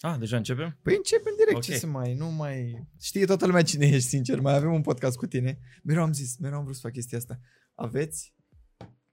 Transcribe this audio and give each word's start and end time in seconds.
Ah, 0.00 0.16
deja 0.18 0.36
începem? 0.36 0.76
Păi 0.82 0.94
începem 0.96 1.32
direct, 1.36 1.56
Ok. 1.56 1.62
ce 1.62 1.78
să 1.78 1.86
mai, 1.86 2.14
nu 2.14 2.30
mai... 2.30 2.86
Știe 3.00 3.24
toată 3.24 3.46
lumea 3.46 3.62
cine 3.62 3.86
ești, 3.86 4.08
sincer, 4.08 4.40
mai 4.40 4.54
avem 4.54 4.72
un 4.72 4.80
podcast 4.80 5.16
cu 5.16 5.26
tine. 5.26 5.58
Mereu 5.82 6.02
am 6.02 6.12
zis, 6.12 6.36
mereu 6.38 6.58
am 6.58 6.62
vrut 6.64 6.74
să 6.74 6.80
fac 6.82 6.92
chestia 6.92 7.18
asta. 7.18 7.38
Aveți 7.74 8.34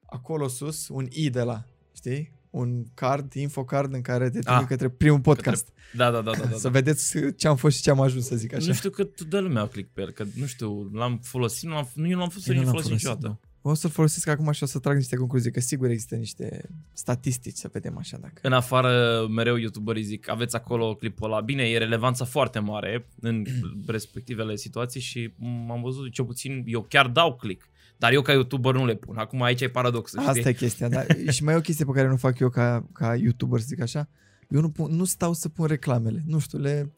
acolo 0.05 0.47
sus 0.47 0.87
un 0.87 1.07
i 1.09 1.29
de 1.29 1.41
la, 1.41 1.63
știi? 1.95 2.35
Un 2.49 2.83
card, 2.93 3.33
info 3.33 3.65
card 3.65 3.93
în 3.93 4.01
care 4.01 4.23
te 4.23 4.29
trimite 4.39 4.49
Ah, 4.63 4.65
către 4.67 4.89
primul 4.89 5.19
podcast. 5.19 5.69
Da, 5.93 6.11
da, 6.11 6.21
da, 6.21 6.31
da. 6.31 6.45
da, 6.45 6.55
Să 6.57 6.61
da. 6.61 6.69
vedeți 6.69 7.17
ce 7.35 7.47
am 7.47 7.55
fost 7.55 7.75
și 7.75 7.81
ce 7.81 7.89
am 7.89 8.01
ajuns, 8.01 8.25
să 8.25 8.35
zic 8.35 8.53
așa. 8.53 8.67
Nu 8.67 8.73
știu 8.73 8.89
cât 8.89 9.21
dă 9.21 9.39
lumea 9.39 9.67
click 9.67 9.93
pe 9.93 10.01
el, 10.01 10.11
că 10.11 10.25
nu 10.35 10.45
știu, 10.45 10.89
l-am 10.93 11.19
folosit, 11.23 11.69
nu 11.69 11.73
l-am, 11.75 11.89
nu, 11.93 12.07
eu 12.07 12.13
nu 12.13 12.19
l-am 12.19 12.29
folosit, 12.29 12.51
Eu 12.53 12.55
nu 12.55 12.59
nu 12.61 12.65
l-am 12.65 12.75
l-am 12.75 12.83
folosit 12.83 13.01
folosit, 13.07 13.21
niciodată. 13.23 13.46
O 13.69 13.73
să-l 13.73 13.89
folosesc 13.89 14.27
acum 14.27 14.51
și 14.51 14.63
o 14.63 14.65
să 14.65 14.79
trag 14.79 14.95
niște 14.95 15.15
concluzii, 15.15 15.51
că 15.51 15.59
sigur 15.59 15.89
există 15.89 16.15
niște 16.15 16.69
statistici, 16.93 17.55
să 17.55 17.69
vedem 17.71 17.97
așa 17.97 18.17
dacă... 18.17 18.39
În 18.41 18.53
afară, 18.53 19.25
mereu 19.29 19.55
youtuberii 19.55 20.03
zic, 20.03 20.29
aveți 20.29 20.55
acolo 20.55 20.95
clipul 20.95 21.31
ăla. 21.31 21.41
Bine, 21.41 21.63
e 21.63 21.77
relevanța 21.77 22.25
foarte 22.25 22.59
mare 22.59 23.07
în 23.19 23.45
respectivele 23.87 24.55
situații 24.55 25.01
și 25.01 25.33
m-am 25.67 25.81
văzut, 25.81 26.11
cel 26.11 26.25
puțin, 26.25 26.63
eu 26.65 26.81
chiar 26.81 27.07
dau 27.07 27.35
click. 27.35 27.69
Dar 27.97 28.13
eu 28.13 28.21
ca 28.21 28.31
youtuber 28.31 28.73
nu 28.73 28.85
le 28.85 28.95
pun. 28.95 29.17
Acum 29.17 29.41
aici 29.41 29.61
e 29.61 29.69
paradoxul, 29.69 30.19
știi? 30.19 30.31
Asta 30.31 30.49
e 30.49 30.53
chestia, 30.53 30.89
dar 30.89 31.05
și 31.29 31.43
mai 31.43 31.53
e 31.53 31.57
o 31.57 31.61
chestie 31.61 31.85
pe 31.85 31.91
care 31.91 32.07
nu 32.07 32.17
fac 32.17 32.39
eu 32.39 32.49
ca, 32.49 32.87
ca 32.93 33.15
YouTuber, 33.15 33.59
să 33.59 33.65
zic 33.69 33.81
așa. 33.81 34.09
Eu 34.49 34.61
nu, 34.61 34.69
pun, 34.69 34.95
nu 34.95 35.05
stau 35.05 35.33
să 35.33 35.49
pun 35.49 35.65
reclamele. 35.65 36.23
Nu 36.25 36.39
știu, 36.39 36.59
le... 36.59 36.93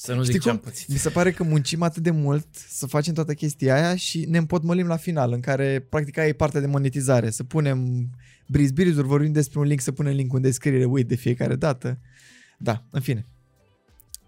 Să 0.00 0.14
nu 0.14 0.20
Știi 0.20 0.32
zic 0.32 0.42
ce 0.42 0.48
am 0.48 0.56
cum? 0.56 0.64
pățit. 0.64 0.88
Mi 0.88 0.96
se 0.98 1.08
pare 1.08 1.32
că 1.32 1.42
muncim 1.42 1.82
atât 1.82 2.02
de 2.02 2.10
mult 2.10 2.46
să 2.52 2.86
facem 2.86 3.14
toată 3.14 3.34
chestia 3.34 3.74
aia 3.74 3.96
și 3.96 4.24
ne 4.28 4.38
împotmolim 4.38 4.86
la 4.86 4.96
final, 4.96 5.32
în 5.32 5.40
care 5.40 5.86
practic 5.88 6.18
aia 6.18 6.28
e 6.28 6.32
partea 6.32 6.60
de 6.60 6.66
monetizare. 6.66 7.30
Să 7.30 7.44
punem 7.44 8.08
brizbirizuri, 8.46 9.06
vorbim 9.06 9.32
despre 9.32 9.58
un 9.58 9.66
link, 9.66 9.80
să 9.80 9.92
punem 9.92 10.14
link 10.14 10.34
în 10.34 10.40
descriere, 10.40 10.84
uite, 10.84 11.06
de 11.08 11.14
fiecare 11.14 11.56
dată. 11.56 11.98
Da, 12.58 12.84
în 12.90 13.00
fine. 13.00 13.26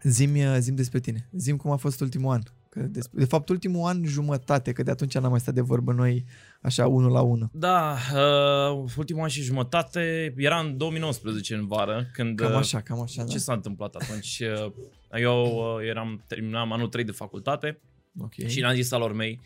Zim, 0.02 0.36
zim 0.58 0.74
despre 0.74 1.00
tine. 1.00 1.28
Zim 1.32 1.56
cum 1.56 1.70
a 1.70 1.76
fost 1.76 2.00
ultimul 2.00 2.32
an. 2.32 2.42
Că 2.68 2.80
de, 2.80 3.00
de 3.10 3.24
fapt, 3.24 3.48
ultimul 3.48 3.88
an 3.88 4.04
jumătate, 4.04 4.72
că 4.72 4.82
de 4.82 4.90
atunci 4.90 5.14
n-am 5.14 5.30
mai 5.30 5.40
stat 5.40 5.54
de 5.54 5.60
vorbă 5.60 5.92
noi 5.92 6.24
așa 6.62 6.86
unul 6.86 7.10
la 7.10 7.20
unul. 7.20 7.48
Da, 7.52 7.96
uh, 8.14 8.90
ultimul 8.96 9.22
an 9.22 9.28
și 9.28 9.42
jumătate, 9.42 10.34
era 10.36 10.58
în 10.58 10.76
2019 10.76 11.54
în 11.54 11.66
vară, 11.66 12.06
când... 12.12 12.38
Cam 12.38 12.50
uh, 12.50 12.58
așa, 12.58 12.80
cam 12.80 13.00
așa, 13.00 13.22
da. 13.22 13.28
Ce 13.28 13.38
s-a 13.38 13.52
întâmplat 13.52 13.94
atunci? 13.94 14.42
Uh, 15.12 15.20
Eu 15.20 15.44
uh, 15.44 15.86
eram, 15.88 16.24
terminam 16.26 16.72
anul 16.72 16.88
3 16.88 17.04
de 17.04 17.12
facultate 17.12 17.80
Ok. 18.20 18.32
și 18.46 18.60
le-am 18.60 18.74
zis 18.74 18.92
alor 18.92 19.12
mei 19.12 19.40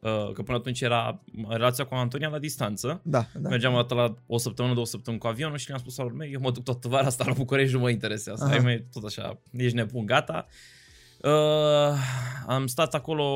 uh, 0.00 0.32
că 0.32 0.42
până 0.42 0.56
atunci 0.56 0.80
era 0.80 1.20
relația 1.48 1.84
cu 1.84 1.94
Antonia 1.94 2.28
la 2.28 2.38
distanță. 2.38 3.00
Da, 3.04 3.18
da. 3.32 3.40
Da. 3.40 3.48
Mergeam 3.48 3.72
o 3.72 3.76
dată 3.76 3.94
la 3.94 4.14
o 4.26 4.38
săptămână, 4.38 4.74
două 4.74 4.86
săptămâni 4.86 5.22
cu 5.22 5.28
avionul 5.28 5.56
și 5.56 5.68
le-am 5.68 5.80
spus 5.80 5.98
alor 5.98 6.12
mei, 6.12 6.32
eu 6.32 6.40
mă 6.40 6.50
duc 6.50 6.64
toată 6.64 6.88
vara 6.88 7.06
asta 7.06 7.24
la 7.26 7.32
București, 7.32 7.74
nu 7.74 7.80
mă 7.80 7.90
interesează. 7.90 8.44
Aha. 8.44 8.52
Ai 8.52 8.58
mei, 8.58 8.84
tot 8.92 9.04
așa, 9.04 9.40
ești 9.52 9.76
nebun, 9.76 10.06
gata. 10.06 10.46
Uh, 11.22 11.96
am 12.46 12.66
stat 12.66 12.94
acolo 12.94 13.26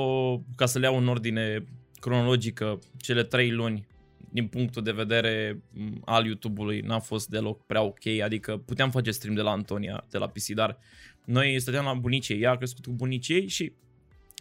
ca 0.56 0.66
să 0.66 0.78
le 0.78 0.86
iau 0.86 0.96
în 0.96 1.08
ordine 1.08 1.64
cronologică 2.00 2.78
cele 2.96 3.22
trei 3.22 3.50
luni 3.50 3.86
din 4.30 4.46
punctul 4.46 4.82
de 4.82 4.92
vedere 4.92 5.62
m, 5.70 6.00
al 6.04 6.24
YouTube-ului 6.26 6.80
n-a 6.80 6.98
fost 6.98 7.28
deloc 7.28 7.66
prea 7.66 7.82
ok, 7.82 8.06
adică 8.24 8.56
puteam 8.56 8.90
face 8.90 9.10
stream 9.10 9.34
de 9.34 9.40
la 9.40 9.50
Antonia, 9.50 10.04
de 10.10 10.18
la 10.18 10.28
PC, 10.28 10.46
dar 10.46 10.78
noi 11.24 11.60
stăteam 11.60 11.84
la 11.84 11.94
bunicii, 11.94 12.40
ea 12.42 12.50
a 12.50 12.56
crescut 12.56 12.84
cu 12.84 12.92
bunicii 12.92 13.48
și 13.48 13.72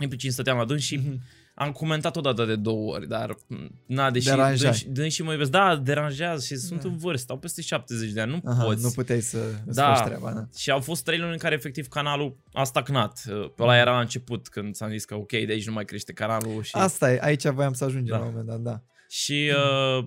implicit 0.01 0.31
stăteam 0.33 0.57
la 0.57 0.65
dâns 0.65 0.81
și 0.81 0.95
Mhm. 0.95 1.21
am 1.55 1.71
comentat 1.71 2.15
odată 2.15 2.45
de 2.45 2.55
două 2.55 2.93
ori, 2.93 3.07
dar 3.07 3.35
m, 3.47 3.55
na, 3.85 4.11
deși 4.11 4.25
Deranjai. 4.25 4.69
dâns, 4.69 4.83
dâns 4.87 5.13
și 5.13 5.23
mă 5.23 5.31
iubesc, 5.31 5.49
da, 5.51 5.75
deranjează 5.75 6.45
și 6.45 6.55
sunt 6.55 6.81
Da. 6.81 6.89
în 6.89 6.97
vârstă, 6.97 7.31
au 7.31 7.37
peste 7.39 7.61
70 7.61 8.11
de 8.11 8.21
ani, 8.21 8.31
nu 8.31 8.51
Aha, 8.51 8.63
poți. 8.63 8.83
nu 8.83 8.89
puteai 8.89 9.21
să 9.21 9.37
îți 9.65 9.75
Da. 9.75 9.93
faci 9.95 10.05
treaba, 10.05 10.31
da. 10.31 10.47
Și 10.57 10.71
au 10.71 10.79
fost 10.79 11.03
trei 11.03 11.17
luni 11.19 11.31
în 11.31 11.37
care 11.37 11.55
efectiv 11.55 11.87
canalul 11.87 12.37
a 12.53 12.63
stagnat. 12.63 13.21
Pe 13.55 13.63
ăla 13.63 13.77
era 13.77 13.91
la 13.91 13.99
început 13.99 14.47
când 14.47 14.73
ți-am 14.73 14.89
zis 14.89 15.05
că 15.05 15.15
ok, 15.15 15.29
de 15.29 15.45
aici 15.49 15.65
nu 15.67 15.73
mai 15.73 15.85
crește 15.85 16.13
canalul 16.13 16.61
și... 16.63 16.75
Asta 16.75 17.11
e, 17.13 17.19
aici 17.21 17.47
voiam 17.47 17.73
să 17.73 17.83
ajungem 17.83 18.13
Da. 18.13 18.17
la 18.17 18.23
un 18.25 18.29
moment 18.29 18.47
dat, 18.47 18.59
da. 18.59 18.81
Și 19.15 19.51
uh, 19.97 20.05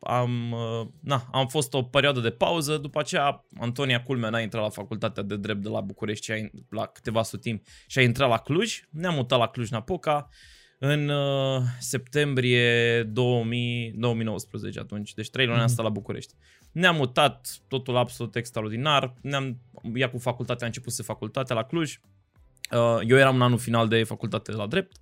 am, 0.00 0.52
uh, 0.52 0.86
na, 1.00 1.28
am 1.32 1.46
fost 1.46 1.74
o 1.74 1.82
perioadă 1.82 2.20
de 2.20 2.30
pauză, 2.30 2.76
după 2.76 2.98
aceea 2.98 3.44
Antonia 3.60 4.02
Culmea 4.02 4.30
n-a 4.30 4.40
intrat 4.40 4.62
la 4.62 4.68
facultatea 4.68 5.22
de 5.22 5.36
drept 5.36 5.62
de 5.62 5.68
la 5.68 5.80
București 5.80 6.24
și 6.24 6.30
a, 6.30 6.36
in- 6.36 6.50
la 6.70 6.86
câteva 6.86 7.22
sutimi 7.22 7.62
și 7.86 7.98
a 7.98 8.02
intrat 8.02 8.28
la 8.28 8.38
Cluj. 8.38 8.80
Ne-am 8.90 9.14
mutat 9.14 9.38
la 9.38 9.48
Cluj-Napoca 9.48 10.28
în 10.78 11.08
uh, 11.08 11.62
septembrie 11.78 13.02
2000, 13.02 13.92
2019 13.96 14.78
atunci, 14.80 15.14
deci 15.14 15.30
trei 15.30 15.44
luni 15.44 15.56
Mhm. 15.56 15.66
am 15.66 15.72
stat 15.72 15.84
la 15.84 15.90
București. 15.90 16.34
Ne-am 16.72 16.96
mutat, 16.96 17.48
totul 17.68 17.96
absolut 17.96 18.36
extraordinar, 18.36 19.14
ne-am, 19.22 19.58
ea 19.94 20.10
cu 20.10 20.18
facultatea, 20.18 20.62
a 20.64 20.66
început 20.66 20.92
să 20.92 21.02
facultatea 21.02 21.54
la 21.56 21.62
Cluj, 21.64 22.00
Uh, 22.72 22.98
eu 23.06 23.16
eram 23.16 23.34
în 23.34 23.42
anul 23.42 23.58
final 23.58 23.88
de 23.88 24.02
facultate 24.02 24.52
la 24.52 24.66
drept, 24.66 24.96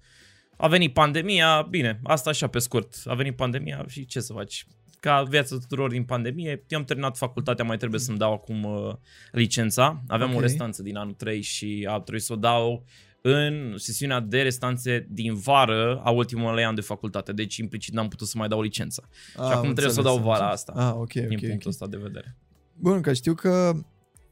a 0.56 0.68
venit 0.68 0.92
pandemia, 0.92 1.66
bine, 1.70 2.00
asta 2.02 2.30
așa 2.30 2.46
pe 2.46 2.58
scurt, 2.58 2.94
a 3.04 3.14
venit 3.14 3.36
pandemia 3.36 3.84
și 3.88 4.06
ce 4.06 4.20
să 4.20 4.32
faci? 4.32 4.66
Ca 5.00 5.22
viața 5.22 5.56
tuturor 5.56 5.90
din 5.90 6.04
pandemie, 6.04 6.64
eu 6.68 6.78
am 6.78 6.84
terminat 6.84 7.16
facultatea, 7.16 7.64
mai 7.64 7.76
trebuie 7.76 8.00
să-mi 8.00 8.18
dau 8.18 8.32
acum 8.32 8.64
uh, 8.64 8.94
licența. 9.32 10.02
Aveam 10.06 10.30
Ok. 10.30 10.36
o 10.36 10.40
restanță 10.40 10.82
din 10.82 10.96
anul 10.96 11.12
3 11.14 11.40
și 11.40 11.86
a 11.90 11.98
trebuit 12.00 12.22
să 12.22 12.32
o 12.32 12.36
dau 12.36 12.84
în 13.20 13.74
sesiunea 13.76 14.20
de 14.20 14.42
restanțe 14.42 15.06
din 15.10 15.34
vară 15.34 16.00
a 16.04 16.10
ultimului 16.10 16.64
an 16.64 16.74
de 16.74 16.80
facultate, 16.80 17.32
deci 17.32 17.56
implicit 17.56 17.94
n-am 17.94 18.08
putut 18.08 18.26
să 18.26 18.34
mai 18.38 18.48
dau 18.48 18.60
licența. 18.62 19.02
Ah, 19.36 19.42
acum 19.44 19.72
trebuie 19.72 19.92
să 19.94 20.00
o 20.00 20.02
dau 20.02 20.18
vara 20.18 20.50
asta, 20.50 20.72
Ah, 20.76 20.92
ok, 20.94 21.12
din 21.12 21.22
ok, 21.24 21.28
punctul 21.30 21.56
ok. 21.60 21.66
ăsta 21.66 21.86
de 21.86 21.96
vedere. 21.96 22.36
Bun, 22.74 23.00
că 23.00 23.12
știu 23.12 23.34
că 23.34 23.72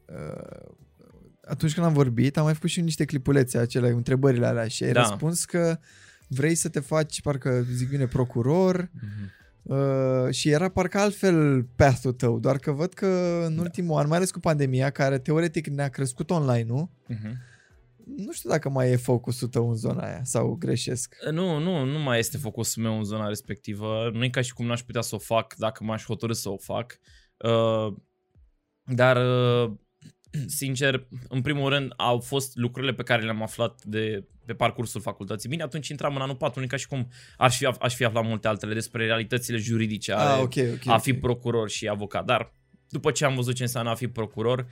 uh, 0.06 0.72
atunci 1.46 1.74
când 1.74 1.86
am 1.86 1.92
vorbit, 1.92 2.36
am 2.36 2.44
mai 2.44 2.54
făcut 2.54 2.68
și 2.70 2.80
niște 2.80 3.04
clipulețe 3.04 3.58
acelea, 3.58 3.90
întrebările 3.90 4.46
alea 4.46 4.68
și 4.68 4.84
ai 4.84 4.92
Da. 4.92 5.00
răspuns 5.00 5.44
că 5.44 5.78
vrei 6.34 6.54
să 6.54 6.68
te 6.68 6.80
faci, 6.80 7.20
parcă 7.20 7.64
zic 7.72 7.88
bine, 7.88 8.06
procuror 8.06 8.90
uh, 9.62 10.30
și 10.30 10.48
era 10.50 10.68
parcă 10.68 10.98
altfel 10.98 11.62
path-ul 11.76 12.12
tău, 12.12 12.38
doar 12.38 12.58
că 12.58 12.72
văd 12.72 12.92
că 12.92 13.42
în 13.46 13.54
Da. 13.54 13.60
ultimul 13.60 13.98
an, 13.98 14.08
mai 14.08 14.16
ales 14.16 14.30
cu 14.30 14.40
pandemia, 14.40 14.90
care 14.90 15.18
teoretic 15.18 15.66
ne-a 15.66 15.88
crescut 15.88 16.30
online-ul, 16.30 16.88
Mhm. 17.06 17.36
nu 18.16 18.32
știu 18.32 18.50
dacă 18.50 18.68
mai 18.68 18.90
e 18.90 18.96
focusul 18.96 19.48
tău 19.48 19.68
în 19.68 19.76
zona 19.76 20.04
aia 20.06 20.20
sau 20.24 20.54
greșesc. 20.54 21.14
Nu, 21.30 21.58
nu, 21.58 21.84
nu 21.84 21.98
mai 21.98 22.18
este 22.18 22.36
focusul 22.36 22.82
meu 22.82 22.96
în 22.96 23.04
zona 23.04 23.28
respectivă. 23.28 24.10
Nu 24.12 24.24
e 24.24 24.28
ca 24.28 24.40
și 24.40 24.52
cum 24.52 24.66
n-aș 24.66 24.82
putea 24.82 25.00
să 25.00 25.14
o 25.14 25.18
fac 25.18 25.54
dacă 25.54 25.84
m-aș 25.84 26.04
hotărâ 26.04 26.32
să 26.32 26.48
o 26.48 26.56
fac. 26.56 26.98
Uh, 27.36 27.94
dar, 28.86 29.16
uh, 29.16 29.72
sincer, 30.60 31.06
în 31.28 31.40
primul 31.40 31.68
rând, 31.68 31.92
au 31.96 32.18
fost 32.18 32.56
lucrurile 32.56 32.92
pe 32.92 33.02
care 33.02 33.22
le-am 33.22 33.42
aflat 33.42 33.84
de 33.84 34.24
pe 34.44 34.54
parcursul 34.54 35.00
facultății. 35.00 35.48
Bine, 35.48 35.62
atunci 35.62 35.88
intram 35.88 36.14
în 36.14 36.20
anul 36.20 36.36
4, 36.36 36.58
nu 36.58 36.64
e 36.64 36.68
ca 36.68 36.76
și 36.76 36.86
cum 36.86 37.08
aș 37.38 37.56
fi, 37.56 37.66
aș 37.66 37.94
fi 37.94 38.04
aflat 38.04 38.24
multe 38.24 38.48
altele 38.48 38.74
despre 38.74 39.06
realitățile 39.06 39.56
juridice 39.56 40.12
ale 40.12 40.30
ah, 40.30 40.40
ok, 40.40 40.54
ok. 40.74 40.86
a 40.86 40.98
fi 40.98 41.10
ok. 41.10 41.20
procuror 41.20 41.70
și 41.70 41.88
avocat. 41.88 42.24
Dar 42.24 42.52
după 42.88 43.10
ce 43.10 43.24
am 43.24 43.34
văzut 43.34 43.54
ce 43.54 43.62
înseamnă 43.62 43.90
a 43.90 43.94
fi 43.94 44.08
procuror, 44.08 44.66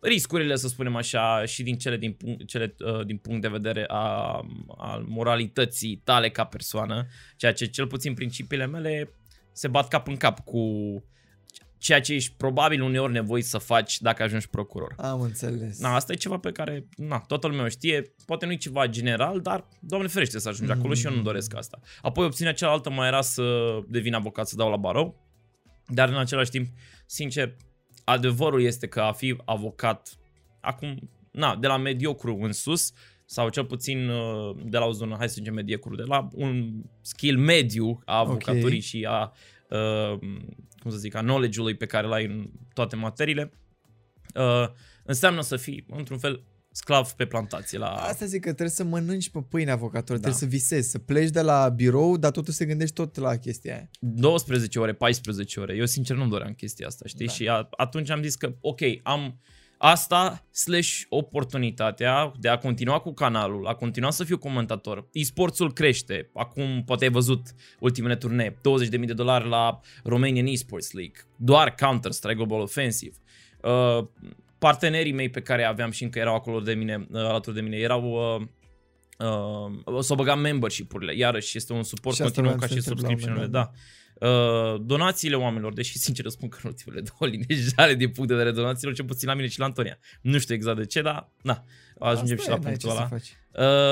riscurile, 0.00 0.56
să 0.56 0.68
spunem 0.68 0.96
așa, 0.96 1.44
și 1.44 1.62
din 1.62 1.78
cele 1.78 1.96
din 1.96 2.12
punct, 2.12 2.46
cele, 2.46 2.74
uh, 2.78 3.06
din 3.06 3.16
punct 3.16 3.40
de 3.40 3.48
vedere 3.48 3.84
a, 3.88 4.40
al 4.76 5.04
moralității 5.06 6.00
tale 6.04 6.30
ca 6.30 6.44
persoană, 6.44 7.06
ceea 7.36 7.52
ce 7.52 7.66
cel 7.66 7.86
puțin 7.86 8.14
principiile 8.14 8.66
mele 8.66 9.10
se 9.52 9.68
bat 9.68 9.88
cap 9.88 10.08
în 10.08 10.16
cap 10.16 10.44
cu 10.44 10.62
ceea 11.78 12.00
ce 12.00 12.14
ești 12.14 12.34
probabil 12.36 12.82
uneori 12.82 13.12
nevoit 13.12 13.44
să 13.44 13.58
faci 13.58 14.00
dacă 14.00 14.22
ajungi 14.22 14.48
procuror. 14.48 14.94
Am 14.96 15.20
înțeles. 15.20 15.78
Na, 15.78 15.94
asta 15.94 16.12
e 16.12 16.16
ceva 16.16 16.38
pe 16.38 16.52
care 16.52 16.88
na, 16.96 17.18
toată 17.18 17.46
lumea 17.46 17.64
o 17.64 17.68
știe, 17.68 18.14
poate 18.26 18.46
nu 18.46 18.52
e 18.52 18.56
ceva 18.56 18.86
general, 18.86 19.40
dar 19.40 19.68
Doamne 19.80 20.08
ferește 20.08 20.38
să 20.38 20.48
ajungi 20.48 20.72
acolo 20.72 20.94
și 20.94 21.06
eu 21.06 21.14
nu 21.14 21.22
doresc 21.22 21.56
asta. 21.56 21.80
Apoi 22.02 22.24
opțiunea 22.24 22.54
cealaltă 22.54 22.90
mai 22.90 23.06
era 23.06 23.20
să 23.20 23.78
devin 23.88 24.14
avocat, 24.14 24.48
să 24.48 24.56
dau 24.56 24.70
la 24.70 24.76
barou, 24.76 25.26
dar 25.86 26.08
în 26.08 26.18
același 26.18 26.50
timp, 26.50 26.66
sincer, 27.06 27.56
adevărul 28.04 28.62
este 28.62 28.86
că 28.86 29.00
a 29.00 29.12
fi 29.12 29.36
avocat, 29.44 30.18
acum, 30.60 31.10
na, 31.30 31.56
de 31.56 31.66
la 31.66 31.76
mediocru 31.76 32.38
în 32.40 32.52
sus, 32.52 32.92
sau 33.24 33.48
cel 33.48 33.64
puțin 33.64 34.08
uh, 34.08 34.56
de 34.64 34.78
la 34.78 34.84
o 34.84 34.92
zonă, 34.92 35.14
hai 35.18 35.28
să 35.28 35.34
zicem 35.38 35.54
mediocru, 35.54 35.94
de 35.94 36.02
la 36.02 36.28
un 36.32 36.70
skill 37.00 37.38
mediu 37.38 38.02
a 38.04 38.18
avocaturii 38.18 38.76
Ok. 38.76 38.82
și 38.82 39.06
a, 39.08 39.32
uh, 39.68 40.18
cum 40.78 40.90
să 40.90 40.96
zic, 40.96 41.14
a 41.14 41.20
knowledge-ului 41.20 41.74
pe 41.74 41.86
care 41.86 42.06
l-ai 42.06 42.24
în 42.24 42.50
toate 42.72 42.96
materiile, 42.96 43.52
uh, 44.34 44.68
înseamnă 45.04 45.40
să 45.40 45.56
fii, 45.56 45.84
într-un 45.88 46.18
fel, 46.18 46.44
sclav 46.70 47.10
pe 47.10 47.26
plantație. 47.26 47.78
La... 47.78 47.88
Asta 47.88 48.24
zic 48.24 48.40
că 48.40 48.46
trebuie 48.46 48.68
să 48.68 48.84
mănânci 48.84 49.30
pe 49.30 49.38
pâine 49.48 49.70
avocator, 49.70 50.16
Da. 50.16 50.22
trebuie 50.22 50.40
să 50.40 50.46
visezi, 50.46 50.90
să 50.90 50.98
pleci 50.98 51.30
de 51.30 51.40
la 51.40 51.68
birou, 51.68 52.16
dar 52.16 52.30
totuși 52.30 52.56
să 52.56 52.64
gândești 52.64 52.94
tot 52.94 53.16
la 53.16 53.36
chestia 53.36 53.74
aia. 53.74 53.90
12 54.00 54.78
ore, 54.78 54.92
14 54.92 55.60
ore. 55.60 55.74
Eu 55.76 55.84
sincer 55.84 56.16
nu 56.16 56.28
doream 56.28 56.52
chestia 56.52 56.86
asta, 56.86 57.04
știi? 57.06 57.26
Da. 57.26 57.32
Da. 57.32 57.36
Și 57.36 57.48
a, 57.48 57.68
atunci 57.70 58.10
am 58.10 58.22
zis 58.22 58.34
că, 58.34 58.56
ok, 58.60 58.80
am 59.02 59.40
asta 59.78 60.46
slash 60.50 61.00
oportunitatea 61.08 62.32
de 62.40 62.48
a 62.48 62.58
continua 62.58 62.98
cu 62.98 63.12
canalul, 63.12 63.66
a 63.66 63.74
continua 63.74 64.10
să 64.10 64.24
fiu 64.24 64.38
comentator. 64.38 65.08
E-sportsul 65.12 65.72
crește. 65.72 66.30
Acum 66.34 66.82
poate 66.86 67.04
ai 67.04 67.10
văzut 67.10 67.42
ultimele 67.80 68.16
turnee. 68.16 68.50
20.000 68.50 68.88
de 68.90 69.12
dolari 69.12 69.48
la 69.48 69.80
Romanian 70.04 70.46
Esports 70.46 70.92
League. 70.92 71.20
Doar 71.36 71.74
Counter-Strike 71.74 72.34
Global 72.34 72.60
Offensive. 72.60 73.16
Uh, 73.62 74.06
partenerii 74.58 75.12
mei 75.12 75.28
pe 75.28 75.40
care 75.40 75.64
aveam 75.64 75.90
și 75.90 76.02
încă 76.02 76.18
erau 76.18 76.34
acolo 76.34 76.60
de 76.60 76.74
mine, 76.74 77.06
uh, 77.10 77.20
alături 77.20 77.54
de 77.54 77.60
mine, 77.60 77.76
erau 77.76 78.02
uh, 78.02 78.46
uh, 79.86 80.00
să 80.00 80.12
o 80.12 80.16
băgam 80.16 80.40
membership-urile. 80.40 81.16
Iarăși 81.16 81.56
este 81.56 81.72
un 81.72 81.82
suport 81.82 82.16
Și 82.16 82.22
asta 82.22 82.42
continuu 82.42 82.58
voiam 82.58 82.60
ca 82.60 82.66
să 82.66 82.72
și 82.72 82.88
întreb 82.88 82.98
la 82.98 83.08
un 83.08 83.18
subscription-urile, 83.18 83.58
moment 83.58 83.72
da. 83.72 83.80
Uh, 84.20 84.80
donațiile 84.80 85.36
oamenilor, 85.36 85.72
deși 85.72 85.98
sincer 85.98 86.24
îți 86.24 86.34
spun 86.34 86.48
că 86.48 86.58
în 86.62 86.68
ultimele 86.70 87.00
două 87.00 87.30
linii 87.32 87.70
jale 87.76 87.94
din 87.94 88.10
punct 88.10 88.28
de 88.28 88.34
vedere 88.34 88.54
donațiilor, 88.54 88.94
ce 88.94 89.02
puțin 89.02 89.28
la 89.28 89.34
mine 89.34 89.48
și 89.48 89.58
la 89.58 89.64
Antonia. 89.64 89.98
Nu 90.20 90.38
știu 90.38 90.54
exact 90.54 90.76
de 90.76 90.86
ce, 90.86 91.02
dar 91.02 91.30
na, 91.42 91.64
ajungem 91.98 92.36
Asta 92.38 92.42
și 92.42 92.48
la 92.48 92.54
e, 92.54 92.58
n-ai 92.58 92.76
punctul 92.78 92.90
ce 92.90 92.96
să 92.96 93.00
ăla. 93.00 93.08
faci. 93.08 93.36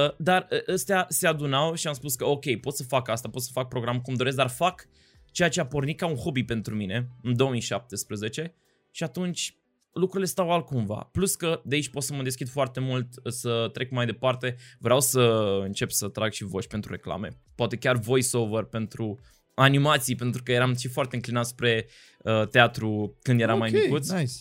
Uh, 0.07 0.17
dar 0.19 0.47
uh, 0.51 0.75
ăstea 0.75 1.07
se 1.09 1.27
adunau 1.27 1.75
și 1.75 1.87
am 1.87 1.95
spus 1.95 2.15
că 2.15 2.25
ok, 2.25 2.57
pot 2.61 2.75
să 2.75 2.83
fac 2.83 3.09
asta, 3.09 3.29
pot 3.29 3.43
să 3.43 3.51
fac 3.53 3.69
program 3.69 4.01
cum 4.01 4.15
doresc, 4.15 4.37
dar 4.37 4.49
fac 4.49 4.89
ceea 5.31 5.49
ce 5.49 5.61
a 5.61 5.67
pornit 5.67 5.99
ca 5.99 6.07
un 6.07 6.17
hobby 6.17 6.45
pentru 6.45 6.75
mine 6.75 7.09
în 7.23 7.37
2017 7.37 8.55
și 8.91 9.03
atunci 9.03 9.57
lucrurile 9.93 10.29
stau 10.29 10.51
altcumva. 10.51 11.09
Plus 11.13 11.35
că 11.35 11.61
de 11.65 11.75
aici 11.75 11.89
pot 11.89 12.03
să 12.03 12.15
mă 12.15 12.23
deschid 12.23 12.49
foarte 12.49 12.81
mult, 12.81 13.09
să 13.25 13.71
trec 13.73 13.91
mai 13.91 14.07
departe. 14.07 14.57
Vreau 14.79 15.01
să 15.01 15.21
încep 15.63 15.91
să 15.91 16.09
trag 16.09 16.33
și 16.33 16.45
voci 16.45 16.67
pentru 16.67 16.91
reclame. 16.91 17.29
Poate 17.55 17.77
chiar 17.77 17.97
voice-over 17.97 18.65
pentru 18.65 19.19
animații, 19.59 20.15
pentru 20.15 20.43
că 20.43 20.53
eram 20.53 20.75
și 20.75 20.89
foarte 20.89 21.15
înclinat 21.17 21.47
spre 21.47 21.87
uh, 22.23 22.49
teatru 22.49 23.17
când 23.23 23.41
eram 23.41 23.59
mai 23.59 23.75
Ok, 23.75 23.83
micuț. 23.83 24.11
Nice. 24.11 24.33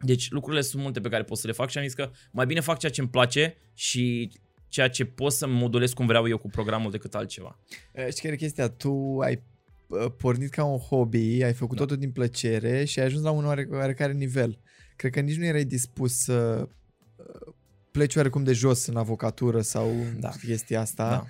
Deci 0.00 0.30
lucrurile 0.30 0.62
sunt 0.62 0.82
multe 0.82 1.00
pe 1.00 1.08
care 1.08 1.22
pot 1.22 1.38
să 1.38 1.46
le 1.46 1.52
fac 1.52 1.70
și 1.70 1.78
am 1.78 1.84
zis 1.84 1.94
că 1.94 2.10
mai 2.32 2.46
bine 2.46 2.60
fac 2.60 2.78
ceea 2.78 2.92
ce 2.92 3.00
îmi 3.00 3.10
place 3.10 3.56
și 3.74 4.32
ceea 4.68 4.88
ce 4.88 5.04
pot 5.04 5.32
să 5.32 5.46
modulez 5.46 5.92
cum 5.92 6.06
vreau 6.06 6.28
eu 6.28 6.38
cu 6.38 6.48
programul 6.48 6.90
decât 6.90 7.14
altceva. 7.14 7.58
Eh, 7.92 8.06
Știi 8.08 8.22
care 8.22 8.34
e 8.34 8.36
chestia? 8.36 8.68
Tu 8.68 9.18
ai 9.20 9.42
uh, 9.86 10.06
pornit 10.18 10.50
ca 10.50 10.64
un 10.64 10.78
hobby, 10.78 11.42
ai 11.42 11.52
făcut 11.52 11.76
Da. 11.76 11.82
totul 11.82 11.96
din 11.96 12.10
plăcere 12.10 12.84
și 12.84 12.98
ai 12.98 13.04
ajuns 13.06 13.22
la 13.22 13.30
un 13.30 13.44
oare- 13.44 13.68
oarecare 13.70 14.12
nivel. 14.12 14.58
Cred 14.96 15.12
că 15.12 15.20
nici 15.20 15.36
nu 15.36 15.44
erai 15.44 15.64
dispus 15.64 16.12
să 16.14 16.68
uh, 17.16 17.54
pleci 17.90 18.14
oarecum 18.16 18.44
de 18.44 18.52
jos 18.52 18.86
în 18.86 18.96
avocatură 18.96 19.60
sau 19.60 19.92
Da. 20.20 20.28
chestia 20.46 20.80
asta, 20.80 21.08
Da. 21.10 21.24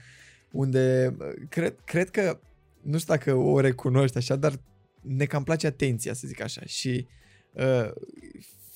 unde 0.52 1.14
uh, 1.18 1.26
cred, 1.48 1.74
cred 1.84 2.10
că, 2.10 2.40
nu 2.84 2.98
știu 2.98 3.14
dacă 3.14 3.34
o 3.34 3.60
recunoști 3.60 4.16
așa, 4.16 4.36
dar 4.36 4.60
ne 5.00 5.24
cam 5.24 5.42
place 5.42 5.66
atenția, 5.66 6.12
să 6.12 6.26
zic 6.26 6.42
așa. 6.42 6.62
Și 6.64 7.06
uh, 7.52 7.90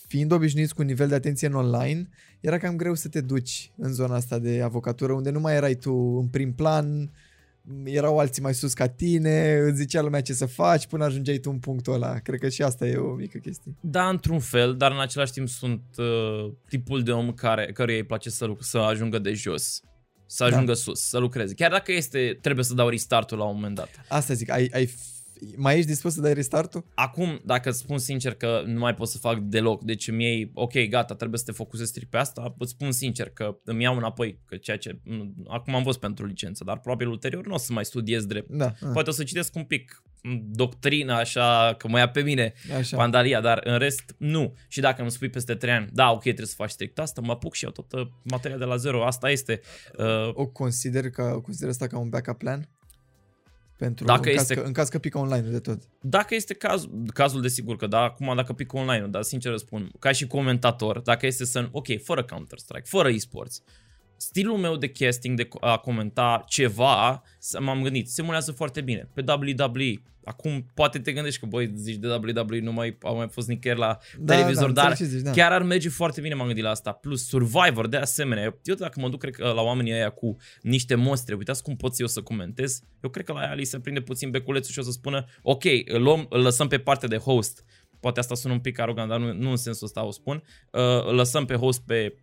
fiind 0.06 0.32
obișnuiți 0.32 0.74
cu 0.74 0.80
un 0.80 0.86
nivel 0.86 1.08
de 1.08 1.14
atenție 1.14 1.46
în 1.46 1.54
online, 1.54 2.08
era 2.40 2.58
cam 2.58 2.76
greu 2.76 2.94
să 2.94 3.08
te 3.08 3.20
duci 3.20 3.72
în 3.76 3.92
zona 3.92 4.14
asta 4.14 4.38
de 4.38 4.62
avocatură, 4.62 5.12
unde 5.12 5.30
nu 5.30 5.40
mai 5.40 5.54
erai 5.54 5.74
tu 5.74 5.92
în 5.92 6.26
prim 6.26 6.54
plan, 6.54 7.10
erau 7.84 8.18
alții 8.18 8.42
mai 8.42 8.54
sus 8.54 8.72
ca 8.72 8.88
tine, 8.88 9.58
îți 9.58 9.76
zicea 9.76 10.02
lumea 10.02 10.20
ce 10.20 10.32
să 10.32 10.46
faci 10.46 10.86
până 10.86 11.04
ajungeai 11.04 11.38
tu 11.38 11.50
în 11.50 11.58
punctul 11.58 11.92
ăla. 11.92 12.18
Cred 12.18 12.40
că 12.40 12.48
și 12.48 12.62
asta 12.62 12.86
e 12.86 12.96
o 12.96 13.14
mică 13.14 13.38
chestie. 13.38 13.74
Da, 13.80 14.08
într-un 14.08 14.38
fel, 14.38 14.76
dar 14.76 14.92
în 14.92 15.00
același 15.00 15.32
timp 15.32 15.48
sunt 15.48 15.82
uh, 15.96 16.52
tipul 16.68 17.02
de 17.02 17.10
om 17.10 17.32
care, 17.32 17.72
căruia 17.72 17.96
îi 17.96 18.04
place 18.04 18.30
să, 18.30 18.46
luc- 18.46 18.62
să 18.62 18.78
ajungă 18.78 19.18
de 19.18 19.32
jos, 19.32 19.80
să 20.30 20.48
Da. 20.48 20.56
ajungă 20.56 20.72
sus, 20.74 21.00
să 21.00 21.18
lucreze. 21.18 21.54
Chiar 21.54 21.70
dacă 21.70 21.92
este, 21.92 22.38
trebuie 22.40 22.64
să 22.64 22.74
dau 22.74 22.88
restartul 22.88 23.38
la 23.38 23.44
un 23.44 23.54
moment 23.54 23.74
dat. 23.74 23.88
Asta 24.08 24.34
zic, 24.34 24.50
ai, 24.50 24.68
ai, 24.72 24.86
f- 24.86 25.16
mai 25.56 25.76
ești 25.76 25.86
dispus 25.88 26.14
să 26.14 26.20
dai 26.20 26.34
restartul? 26.34 26.84
Acum, 26.94 27.40
dacă 27.44 27.68
îți 27.68 27.78
spun 27.78 27.98
sincer 27.98 28.34
că 28.34 28.62
nu 28.66 28.78
mai 28.78 28.94
pot 28.94 29.08
să 29.08 29.18
fac 29.18 29.38
deloc, 29.38 29.82
deci 29.84 30.08
îmi 30.08 30.24
iei, 30.24 30.50
ok, 30.54 30.72
gata, 30.88 31.14
trebuie 31.14 31.38
să 31.38 31.44
te 31.44 31.52
focusezi 31.52 31.88
strict 31.88 32.10
pe 32.10 32.16
asta, 32.16 32.54
îți 32.58 32.70
spun 32.70 32.92
sincer 32.92 33.28
că 33.30 33.58
îmi 33.64 33.82
iau 33.82 33.96
înapoi, 33.96 34.38
că 34.44 34.56
ceea 34.56 34.76
ce, 34.78 34.98
m, 35.04 35.34
acum 35.48 35.74
am 35.74 35.82
fost 35.82 35.98
pentru 35.98 36.26
licență, 36.26 36.64
dar 36.64 36.78
probabil 36.78 37.08
ulterior 37.08 37.46
nu 37.46 37.54
o 37.54 37.58
să 37.58 37.72
mai 37.72 37.84
studiez 37.84 38.24
drept. 38.24 38.50
Da, 38.50 38.74
Poate 38.92 39.10
o 39.10 39.12
să 39.12 39.22
citesc 39.24 39.54
un 39.54 39.64
pic 39.64 40.02
m, 40.28 40.42
doctrina 40.50 41.16
așa, 41.18 41.74
că 41.78 41.88
mă 41.88 41.98
ia 41.98 42.08
pe 42.08 42.20
mine 42.22 42.52
așa. 42.78 42.96
vandalia, 42.96 43.40
dar 43.40 43.60
în 43.64 43.78
rest 43.78 44.14
nu. 44.18 44.54
Și 44.68 44.80
dacă 44.80 45.02
îmi 45.02 45.10
spui 45.10 45.28
peste 45.30 45.54
3 45.54 45.72
ani, 45.72 45.88
da, 45.92 46.10
ok, 46.10 46.20
trebuie 46.22 46.46
să 46.46 46.54
faci 46.56 46.70
strict 46.70 46.98
asta, 46.98 47.20
mă 47.20 47.32
apuc 47.32 47.54
și 47.54 47.64
eu 47.64 47.70
toată 47.70 48.10
materia 48.22 48.56
de 48.56 48.64
la 48.64 48.76
zero, 48.76 49.06
asta 49.06 49.30
este. 49.30 49.60
Uh, 49.98 50.30
O 50.32 50.46
consider, 50.46 51.10
ca, 51.10 51.40
consider 51.40 51.68
asta 51.68 51.86
ca 51.86 51.98
un 51.98 52.08
backup 52.08 52.38
plan? 52.38 52.68
Pentru 53.78 54.04
Dacă 54.04 54.28
în, 54.28 54.34
este- 54.34 54.54
caz 54.54 54.62
că, 54.62 54.66
în 54.66 54.72
caz 54.72 54.88
că 54.88 54.98
pică 54.98 55.18
online 55.18 55.48
de 55.48 55.58
tot. 55.58 55.82
Dacă 56.00 56.34
este 56.34 56.54
caz, 56.54 56.88
cazul, 57.14 57.40
desigur 57.40 57.76
că 57.76 57.86
da, 57.86 58.00
acum 58.00 58.32
dacă 58.36 58.52
pic 58.52 58.72
online, 58.72 59.06
dar 59.06 59.22
sincer 59.22 59.50
răspund, 59.50 59.90
ca 59.98 60.12
și 60.12 60.26
comentator, 60.26 60.98
dacă 61.00 61.26
este 61.26 61.44
să, 61.44 61.68
ok, 61.70 61.86
fără 62.02 62.24
Counter-Strike, 62.24 62.84
fără 62.84 63.08
esports, 63.08 63.62
stilul 64.20 64.56
meu 64.56 64.76
de 64.76 64.88
casting, 64.88 65.36
de 65.36 65.48
a 65.60 65.76
comenta 65.76 66.44
ceva, 66.48 67.22
să- 67.38 67.60
m-am 67.60 67.82
gândit, 67.82 68.08
se 68.08 68.22
mulează 68.22 68.52
foarte 68.52 68.80
bine. 68.80 69.08
Pe 69.14 69.24
WWE, 69.28 70.02
acum 70.24 70.66
poate 70.74 70.98
te 70.98 71.12
gândești 71.12 71.40
că, 71.40 71.46
băi, 71.46 71.70
zici 71.74 71.96
de 71.96 72.06
WWE, 72.08 72.60
nu 72.60 72.72
mai 72.72 72.98
au 73.02 73.16
mai 73.16 73.28
fost 73.28 73.48
nicăieri 73.48 73.80
la 73.80 73.98
Da, 74.18 74.34
televizor, 74.34 74.70
da, 74.70 74.82
dar 74.82 74.90
înțeleg 74.90 75.10
ce 75.10 75.16
zici, 75.16 75.24
da. 75.24 75.30
chiar 75.30 75.52
ar 75.52 75.62
merge 75.62 75.88
foarte 75.88 76.20
bine, 76.20 76.34
m-am 76.34 76.46
gândit 76.46 76.64
la 76.64 76.70
asta. 76.70 76.92
Plus 76.92 77.26
Survivor, 77.28 77.86
de 77.88 77.96
asemenea, 77.96 78.44
eu, 78.44 78.58
eu 78.64 78.74
dacă 78.74 79.00
mă 79.00 79.08
duc, 79.08 79.20
cred 79.20 79.34
că 79.34 79.52
la 79.54 79.60
oamenii 79.62 79.92
ăia 79.92 80.10
cu 80.10 80.36
niște 80.62 80.94
monstre, 80.94 81.34
uitați 81.34 81.62
cum 81.62 81.76
pot 81.76 81.92
eu 82.00 82.06
să 82.06 82.22
comentez, 82.22 82.80
eu 83.02 83.10
cred 83.10 83.24
că 83.24 83.32
la 83.32 83.42
ea 83.42 83.54
li 83.54 83.64
se 83.64 83.78
prinde 83.80 84.00
puțin 84.00 84.30
beculețul 84.30 84.72
și 84.72 84.78
o 84.78 84.82
să 84.82 84.90
spună, 84.90 85.24
ok, 85.42 85.64
îl, 85.84 86.02
luăm, 86.02 86.26
îl 86.30 86.40
lăsăm 86.40 86.68
pe 86.68 86.78
partea 86.78 87.08
de 87.08 87.16
host, 87.16 87.64
poate 88.00 88.20
asta 88.20 88.34
sună 88.34 88.52
un 88.52 88.60
pic 88.60 88.78
arogant, 88.78 89.08
dar 89.08 89.18
nu, 89.18 89.32
nu 89.32 89.50
în 89.50 89.56
sensul 89.56 89.86
ăsta 89.86 90.04
o 90.04 90.10
spun, 90.10 90.42
uh, 90.72 90.80
îl 91.06 91.14
lăsăm 91.14 91.44
pe 91.44 91.54
host 91.54 91.80
pe 91.86 92.14
uh, 92.14 92.20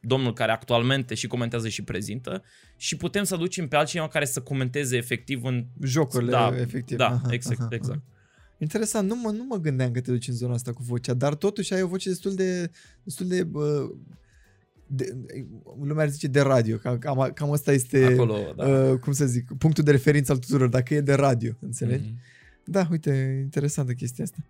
domnul 0.00 0.32
care 0.32 0.52
actualmente 0.52 1.14
și 1.14 1.26
comentează 1.26 1.68
și 1.68 1.82
prezintă 1.84 2.42
și 2.76 2.96
putem 2.96 3.24
să 3.24 3.34
aducem 3.34 3.68
pe 3.68 3.76
altcineva 3.76 4.08
care 4.08 4.24
să 4.24 4.40
comenteze 4.40 4.96
efectiv 4.96 5.44
în... 5.44 5.66
Jocurile, 5.82 6.30
Da, 6.30 6.52
efectiv. 6.60 6.96
da, 6.96 7.20
exact, 7.30 7.72
exact. 7.72 8.00
Interesant, 8.58 9.08
nu 9.08 9.16
mă, 9.16 9.30
nu 9.30 9.44
mă 9.44 9.56
gândeam 9.56 9.90
că 9.90 10.00
te 10.00 10.10
duci 10.10 10.28
în 10.28 10.34
zona 10.34 10.52
asta 10.52 10.72
cu 10.72 10.82
vocea, 10.82 11.14
dar 11.14 11.34
totuși 11.34 11.74
ai 11.74 11.82
o 11.82 11.86
voce 11.86 12.08
destul 12.08 12.34
de, 12.34 12.70
destul 13.02 13.26
de, 13.26 13.44
bă, 13.44 13.90
de 14.86 15.16
lumea 15.82 16.04
ar 16.04 16.10
zice 16.10 16.26
de 16.26 16.40
radio, 16.40 16.76
cam, 16.76 16.98
cam, 16.98 17.30
cam 17.34 17.52
asta 17.52 17.72
este, 17.72 18.04
Acolo, 18.04 18.36
da. 18.56 18.66
uh, 18.66 18.98
cum 18.98 19.12
să 19.12 19.26
zic, 19.26 19.52
punctul 19.58 19.84
de 19.84 19.90
referință 19.90 20.32
al 20.32 20.38
tuturor, 20.38 20.68
dacă 20.68 20.94
e 20.94 21.00
de 21.00 21.14
radio, 21.14 21.52
înțelegi? 21.60 22.08
Mhm. 22.08 22.18
Da, 22.64 22.86
uite, 22.90 23.40
interesantă 23.42 23.92
chestia 23.92 24.24
asta. 24.24 24.44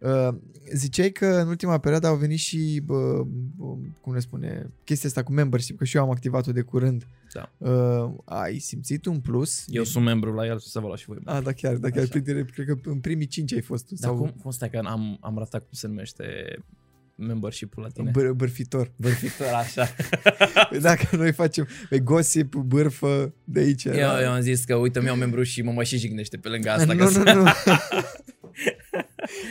Uh, 0.00 0.38
ziceai 0.74 1.10
că 1.10 1.26
în 1.26 1.48
ultima 1.48 1.78
perioadă 1.78 2.06
au 2.06 2.16
venit 2.16 2.38
și, 2.38 2.82
bă, 2.84 3.24
bă, 3.56 3.64
cum 4.00 4.12
ne 4.12 4.20
spune, 4.20 4.70
chestia 4.84 5.08
asta 5.08 5.22
cu 5.22 5.32
membership, 5.32 5.78
că 5.78 5.84
și 5.84 5.96
eu 5.96 6.02
am 6.02 6.10
activat-o 6.10 6.52
de 6.52 6.60
curând. 6.60 7.06
Da. 7.32 7.52
Uh, 7.70 8.12
ai 8.24 8.58
simțit 8.58 9.06
un 9.06 9.20
plus? 9.20 9.64
Eu 9.68 9.84
sunt 9.84 10.04
membru 10.04 10.32
la 10.32 10.46
el, 10.46 10.58
să 10.58 10.80
vă 10.80 10.86
luați 10.86 11.02
și 11.02 11.08
voi. 11.08 11.18
Ah, 11.24 11.42
da, 11.42 11.52
chiar, 11.52 11.76
da, 11.76 11.90
chiar, 11.90 12.02
Așa. 12.02 12.08
printre, 12.10 12.44
cred 12.44 12.66
că 12.66 12.90
în 12.90 13.00
primii 13.00 13.26
cinci 13.26 13.52
ai 13.52 13.60
fost 13.60 13.86
tu. 13.86 13.94
Dar 13.94 14.10
sau 14.10 14.18
cum, 14.18 14.34
cum 14.42 14.50
stai 14.50 14.70
că 14.70 14.80
am, 14.84 15.18
am 15.20 15.38
ratat 15.38 15.60
cum 15.60 15.72
se 15.72 15.86
numește 15.86 16.24
membership-ul 17.16 17.82
la 17.82 17.88
tine? 17.88 18.10
băr- 18.10 18.34
bârfitor. 18.36 18.92
Bărfitor, 18.96 19.46
așa. 19.46 19.88
Păi 20.70 20.80
Dacă 20.80 21.16
noi 21.16 21.32
facem 21.32 21.68
pe 21.88 21.98
gossip, 21.98 22.54
bârfă, 22.54 23.34
de 23.44 23.60
aici. 23.60 23.84
Eu, 23.84 23.92
da. 23.92 24.22
eu 24.22 24.30
am 24.30 24.40
zis 24.40 24.64
că 24.64 24.74
uite, 24.74 25.00
mi-au 25.00 25.16
membru 25.16 25.42
și 25.42 25.62
mă 25.62 25.72
mai 25.72 25.84
și 25.84 25.98
jignește 25.98 26.36
pe 26.36 26.48
lângă 26.48 26.70
asta. 26.70 26.92
nu, 26.92 26.98
că 26.98 27.04
nu, 27.04 27.10
să- 27.10 27.18
nu, 27.18 27.42
nu. 27.42 27.44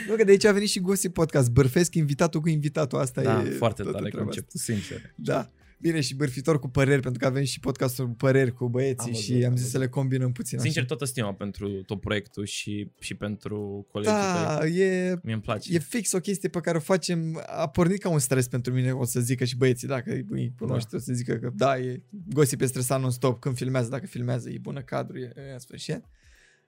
nu, 0.07 0.15
că 0.15 0.23
de 0.23 0.31
aici 0.31 0.45
a 0.45 0.51
venit 0.51 0.69
și 0.69 0.79
Gossip 0.79 1.13
Podcast. 1.13 1.51
Bârfesc 1.51 1.95
invitatul 1.95 2.41
cu 2.41 2.49
invitatul. 2.49 2.99
Asta 2.99 3.21
Da, 3.21 3.43
e 3.45 3.49
foarte 3.49 3.81
toată 3.81 3.97
tare 3.97 4.09
treaba 4.09 4.25
conceptul, 4.27 4.59
sincer. 4.59 4.97
asta. 4.97 5.11
Da. 5.15 5.49
Bine, 5.77 6.01
și 6.01 6.15
bârfitor 6.15 6.59
cu 6.59 6.67
păreri, 6.69 7.01
pentru 7.01 7.19
că 7.19 7.25
avem 7.27 7.43
și 7.43 7.59
podcastul 7.59 8.07
cu 8.07 8.13
păreri 8.13 8.53
cu 8.53 8.69
băieții 8.69 9.05
Am 9.07 9.11
văzut, 9.11 9.23
și 9.25 9.33
am 9.43 9.49
am 9.49 9.55
zis 9.55 9.65
să 9.65 9.77
văzut. 9.77 9.81
le 9.81 9.87
combinăm 9.87 10.31
puțin 10.31 10.59
Sincer, 10.59 10.77
așa. 10.77 10.87
toată 10.87 11.05
stima 11.05 11.33
pentru 11.33 11.69
tot 11.83 12.01
proiectul 12.01 12.45
și, 12.45 12.91
și 12.99 13.13
pentru 13.15 13.87
colegii 13.91 14.13
Da, 14.13 14.57
tăi. 14.59 14.77
e, 14.77 15.19
Mie 15.23 15.33
îmi 15.33 15.41
place. 15.41 15.73
e 15.75 15.79
fix 15.79 16.11
o 16.11 16.19
chestie 16.19 16.49
pe 16.49 16.59
care 16.59 16.77
o 16.77 16.79
facem, 16.79 17.43
a 17.45 17.67
pornit 17.69 18.01
ca 18.01 18.09
un 18.09 18.19
stres 18.19 18.47
pentru 18.47 18.73
mine, 18.73 18.91
o 18.91 19.03
să 19.05 19.19
zică 19.19 19.43
și 19.43 19.57
băieții, 19.57 19.87
dacă 19.87 20.11
îi 20.29 20.53
cunoște, 20.57 20.87
Da. 20.91 20.97
o 20.97 20.99
să 20.99 21.13
zică 21.13 21.35
că 21.35 21.51
da, 21.55 21.77
e, 21.79 22.01
Gossip 22.09 22.61
e 22.61 22.65
stresat 22.65 23.01
non-stop, 23.01 23.39
când 23.39 23.55
filmează, 23.55 23.89
dacă 23.89 24.05
filmează, 24.05 24.49
e 24.49 24.57
bună 24.61 24.81
cadru, 24.81 25.17
e, 25.17 25.31
e 25.49 25.51
în 25.53 25.59
sfârșit. 25.59 26.03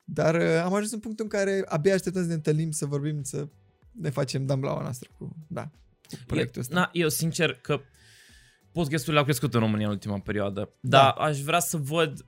Dar 0.03 0.35
uh, 0.35 0.61
am 0.63 0.73
ajuns 0.73 0.91
în 0.91 0.99
punctul 0.99 1.25
în 1.25 1.29
care 1.39 1.61
abia 1.65 1.93
așteptăm 1.93 2.21
să 2.21 2.27
ne 2.27 2.33
întâlnim, 2.33 2.71
să 2.71 2.85
vorbim, 2.85 3.23
să 3.23 3.47
ne 3.91 4.09
facem 4.09 4.45
damblaua 4.45 4.81
noastră 4.81 5.09
cu, 5.17 5.35
da, 5.47 5.71
cu 6.09 6.17
proiectul 6.25 6.61
ăsta. 6.61 6.75
Na, 6.75 6.89
eu 6.93 7.09
sincer 7.09 7.53
că 7.61 7.79
podcasturile 8.77 9.17
au 9.19 9.23
crescut 9.23 9.53
în 9.53 9.59
România 9.59 9.85
în 9.85 9.91
ultima 9.91 10.19
perioadă, 10.19 10.69
dar 10.79 11.01
Da. 11.03 11.09
aș 11.09 11.39
vrea 11.39 11.59
să 11.59 11.77
văd 11.77 12.25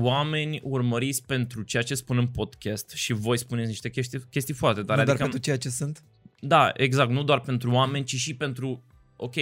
oameni 0.00 0.60
urmăriți 0.62 1.24
pentru 1.26 1.62
ceea 1.62 1.82
ce 1.82 1.94
spun 1.94 2.18
în 2.18 2.26
podcast 2.26 2.90
și 2.90 3.12
voi 3.12 3.38
spuneți 3.38 3.68
niște 3.68 3.90
chestii, 3.90 4.24
chestii 4.30 4.54
foarte 4.54 4.80
tare. 4.82 4.98
nu 4.98 5.04
doar 5.04 5.08
adică, 5.08 5.22
pentru 5.22 5.38
ceea 5.40 5.56
ce 5.58 5.68
sunt. 5.68 6.02
Da, 6.40 6.72
exact, 6.76 7.10
nu 7.10 7.22
doar 7.22 7.40
pentru 7.40 7.70
oameni, 7.70 8.04
ci 8.04 8.14
și 8.14 8.34
pentru, 8.34 8.82
ok, 9.16 9.34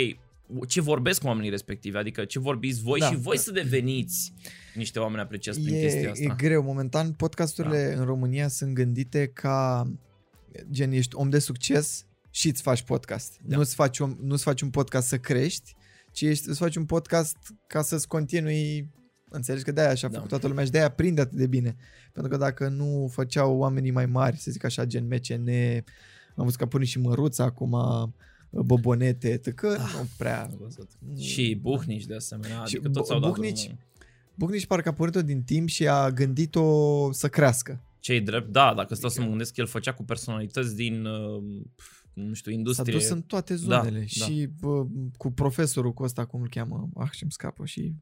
ce 0.68 0.80
vorbesc 0.80 1.24
oamenii 1.24 1.50
respectivi, 1.50 1.96
adică 1.96 2.24
ce 2.24 2.38
vorbiți 2.38 2.82
voi 2.82 2.98
Da, 3.00 3.08
și 3.08 3.16
voi 3.16 3.36
da. 3.36 3.42
să 3.42 3.50
deveniți 3.52 4.32
niște 4.74 4.98
oameni 4.98 5.22
apreciați 5.22 5.60
prin 5.60 5.80
chestia 5.80 6.00
E, 6.00 6.10
asta. 6.10 6.22
e 6.24 6.34
greu. 6.36 6.62
Momentan 6.62 7.12
podcasturile 7.12 7.94
în 7.96 8.04
România 8.04 8.48
sunt 8.48 8.74
gândite 8.74 9.26
ca 9.26 9.90
gen 10.70 10.92
ești 10.92 11.14
om 11.14 11.28
de 11.30 11.38
succes 11.38 12.06
și 12.30 12.48
îți 12.48 12.62
faci 12.62 12.82
podcast. 12.82 13.36
Da. 13.42 13.56
Nu-ți, 13.56 13.74
faci 13.74 13.98
un, 13.98 14.16
nu-ți 14.22 14.42
faci 14.42 14.60
un 14.60 14.70
podcast 14.70 15.06
să 15.08 15.18
crești, 15.18 15.74
ci 16.16 16.22
ești, 16.22 16.48
îți 16.48 16.58
faci 16.58 16.76
un 16.76 16.84
podcast 16.84 17.36
ca 17.66 17.82
să-ți 17.82 18.08
continui 18.08 18.94
Înțelegi 19.28 19.64
că 19.64 19.72
de-aia 19.72 19.90
așa 19.90 20.06
a 20.06 20.10
Da. 20.10 20.14
făcut 20.16 20.30
toată 20.30 20.46
lumea 20.48 20.64
și 20.64 20.70
de-aia 20.70 20.88
prinde 20.90 21.20
atât 21.20 21.36
de 21.38 21.46
bine. 21.46 21.76
Pentru 22.12 22.32
că 22.32 22.38
dacă 22.38 22.68
nu 22.68 23.08
făceau 23.12 23.56
oamenii 23.56 23.90
mai 23.90 24.06
mari, 24.06 24.36
să 24.36 24.50
zic 24.50 24.64
așa, 24.64 24.84
gen 24.84 25.06
MCN, 25.06 25.48
am 26.36 26.44
văzut 26.44 26.56
că 26.56 26.64
a 26.64 26.66
pornit 26.66 26.88
și 26.88 26.98
Măruța 26.98 27.44
acum, 27.44 27.72
uh, 27.72 28.08
Bobonete, 28.50 29.28
etc. 29.28 29.62
Nu 29.62 30.06
prea... 30.18 30.42
Am 30.42 30.56
văzut. 30.60 30.90
Și 31.18 31.58
Buhnici 31.62 32.04
de 32.06 32.14
asemenea, 32.14 32.64
Și 32.64 32.76
adică 32.76 32.88
toți 32.88 33.12
au 33.12 33.20
dat 33.20 33.30
Buhnici- 33.30 33.62
drumul. 33.62 33.78
Bucnici 34.34 34.66
parcă 34.66 34.88
a 34.88 34.92
pornit-o 34.92 35.22
din 35.22 35.42
timp 35.42 35.68
și 35.68 35.88
a 35.88 36.10
gândit-o 36.10 37.12
să 37.12 37.28
crească. 37.28 37.80
Cei 38.00 38.20
drept, 38.20 38.52
da, 38.52 38.72
dacă 38.76 38.94
stau 38.94 39.10
să 39.10 39.20
mă 39.20 39.28
gândesc, 39.28 39.56
el 39.56 39.66
făcea 39.66 39.92
cu 39.94 40.04
personalități 40.04 40.74
din, 40.74 41.04
uh, 41.04 41.42
nu 42.16 42.32
știu, 42.34 42.50
S-a 42.50 42.56
industrie. 42.56 42.92
dus 42.94 43.08
în 43.08 43.22
toate 43.22 43.52
Da, 43.54 43.58
zonele 43.58 43.98
da. 43.98 44.04
și 44.06 44.48
bă, 44.60 44.86
cu 45.16 45.30
profesorul 45.30 45.92
cu 45.92 46.02
ăsta, 46.02 46.24
cum 46.24 46.40
îl 46.40 46.48
cheamă, 46.48 46.88
ah, 46.94 47.10
și-mi 47.10 47.32
scapă 47.32 47.64
și 47.64 47.94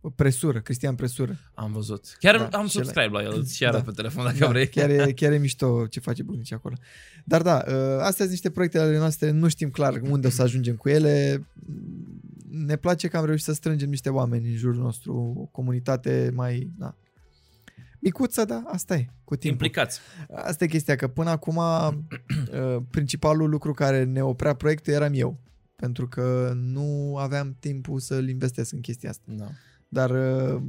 bă, 0.00 0.10
Presură, 0.10 0.60
Cristian 0.60 0.94
Presură. 0.94 1.38
Am 1.54 1.72
văzut. 1.72 2.16
Chiar 2.18 2.36
Da, 2.36 2.58
am 2.58 2.66
și 2.66 2.78
ăla- 2.78 2.82
subscribe 2.82 3.08
la 3.16 3.22
el, 3.22 3.32
îți 3.38 3.56
și 3.56 3.64
arăt 3.66 3.78
Da. 3.78 3.84
pe 3.84 3.92
telefon 3.96 4.24
dacă 4.24 4.38
Da, 4.38 4.48
vrei. 4.48 4.68
chiar, 4.68 4.90
e, 4.90 5.12
chiar 5.20 5.32
e 5.32 5.38
mișto 5.38 5.86
ce 5.86 6.00
face 6.00 6.22
Bucnici 6.22 6.52
acolo. 6.52 6.74
Dar 7.24 7.42
da, 7.42 7.64
ă, 7.68 7.72
astea 8.00 8.10
sunt 8.12 8.28
niște 8.30 8.50
proiecte 8.50 8.78
ale 8.78 8.98
noastre, 8.98 9.30
nu 9.30 9.48
știm 9.48 9.70
clar 9.70 10.00
unde 10.10 10.26
o 10.26 10.30
să 10.30 10.42
ajungem 10.42 10.76
cu 10.76 10.88
ele. 10.88 11.46
Ne 12.50 12.76
place 12.76 13.08
că 13.08 13.16
am 13.16 13.24
reușit 13.24 13.44
să 13.44 13.52
strângem 13.52 13.88
niște 13.88 14.08
oameni 14.08 14.48
în 14.48 14.56
jurul 14.56 14.82
nostru, 14.82 15.34
o 15.36 15.44
comunitate 15.44 16.30
mai, 16.34 16.70
da, 16.78 16.96
micuță, 18.02 18.44
da, 18.44 18.62
asta 18.66 18.94
e, 18.94 19.06
cu 19.24 19.36
timpul. 19.36 19.66
Implicați. 19.66 20.00
Asta 20.34 20.64
e 20.64 20.66
chestia, 20.66 20.96
că 20.96 21.08
până 21.08 21.30
acum 21.30 21.56
uh, 21.56 21.92
principalul 22.90 23.48
lucru 23.48 23.72
care 23.72 24.04
ne 24.04 24.22
oprea 24.22 24.54
proiectul 24.54 24.92
eram 24.92 25.12
eu. 25.14 25.40
Pentru 25.76 26.08
că 26.08 26.52
nu 26.54 27.16
aveam 27.16 27.56
timpul 27.60 27.98
să-l 27.98 28.28
investesc 28.28 28.72
în 28.72 28.80
chestia 28.80 29.10
asta. 29.10 29.24
Da. 29.26 29.48
Dar 29.88 30.10
uh, 30.10 30.62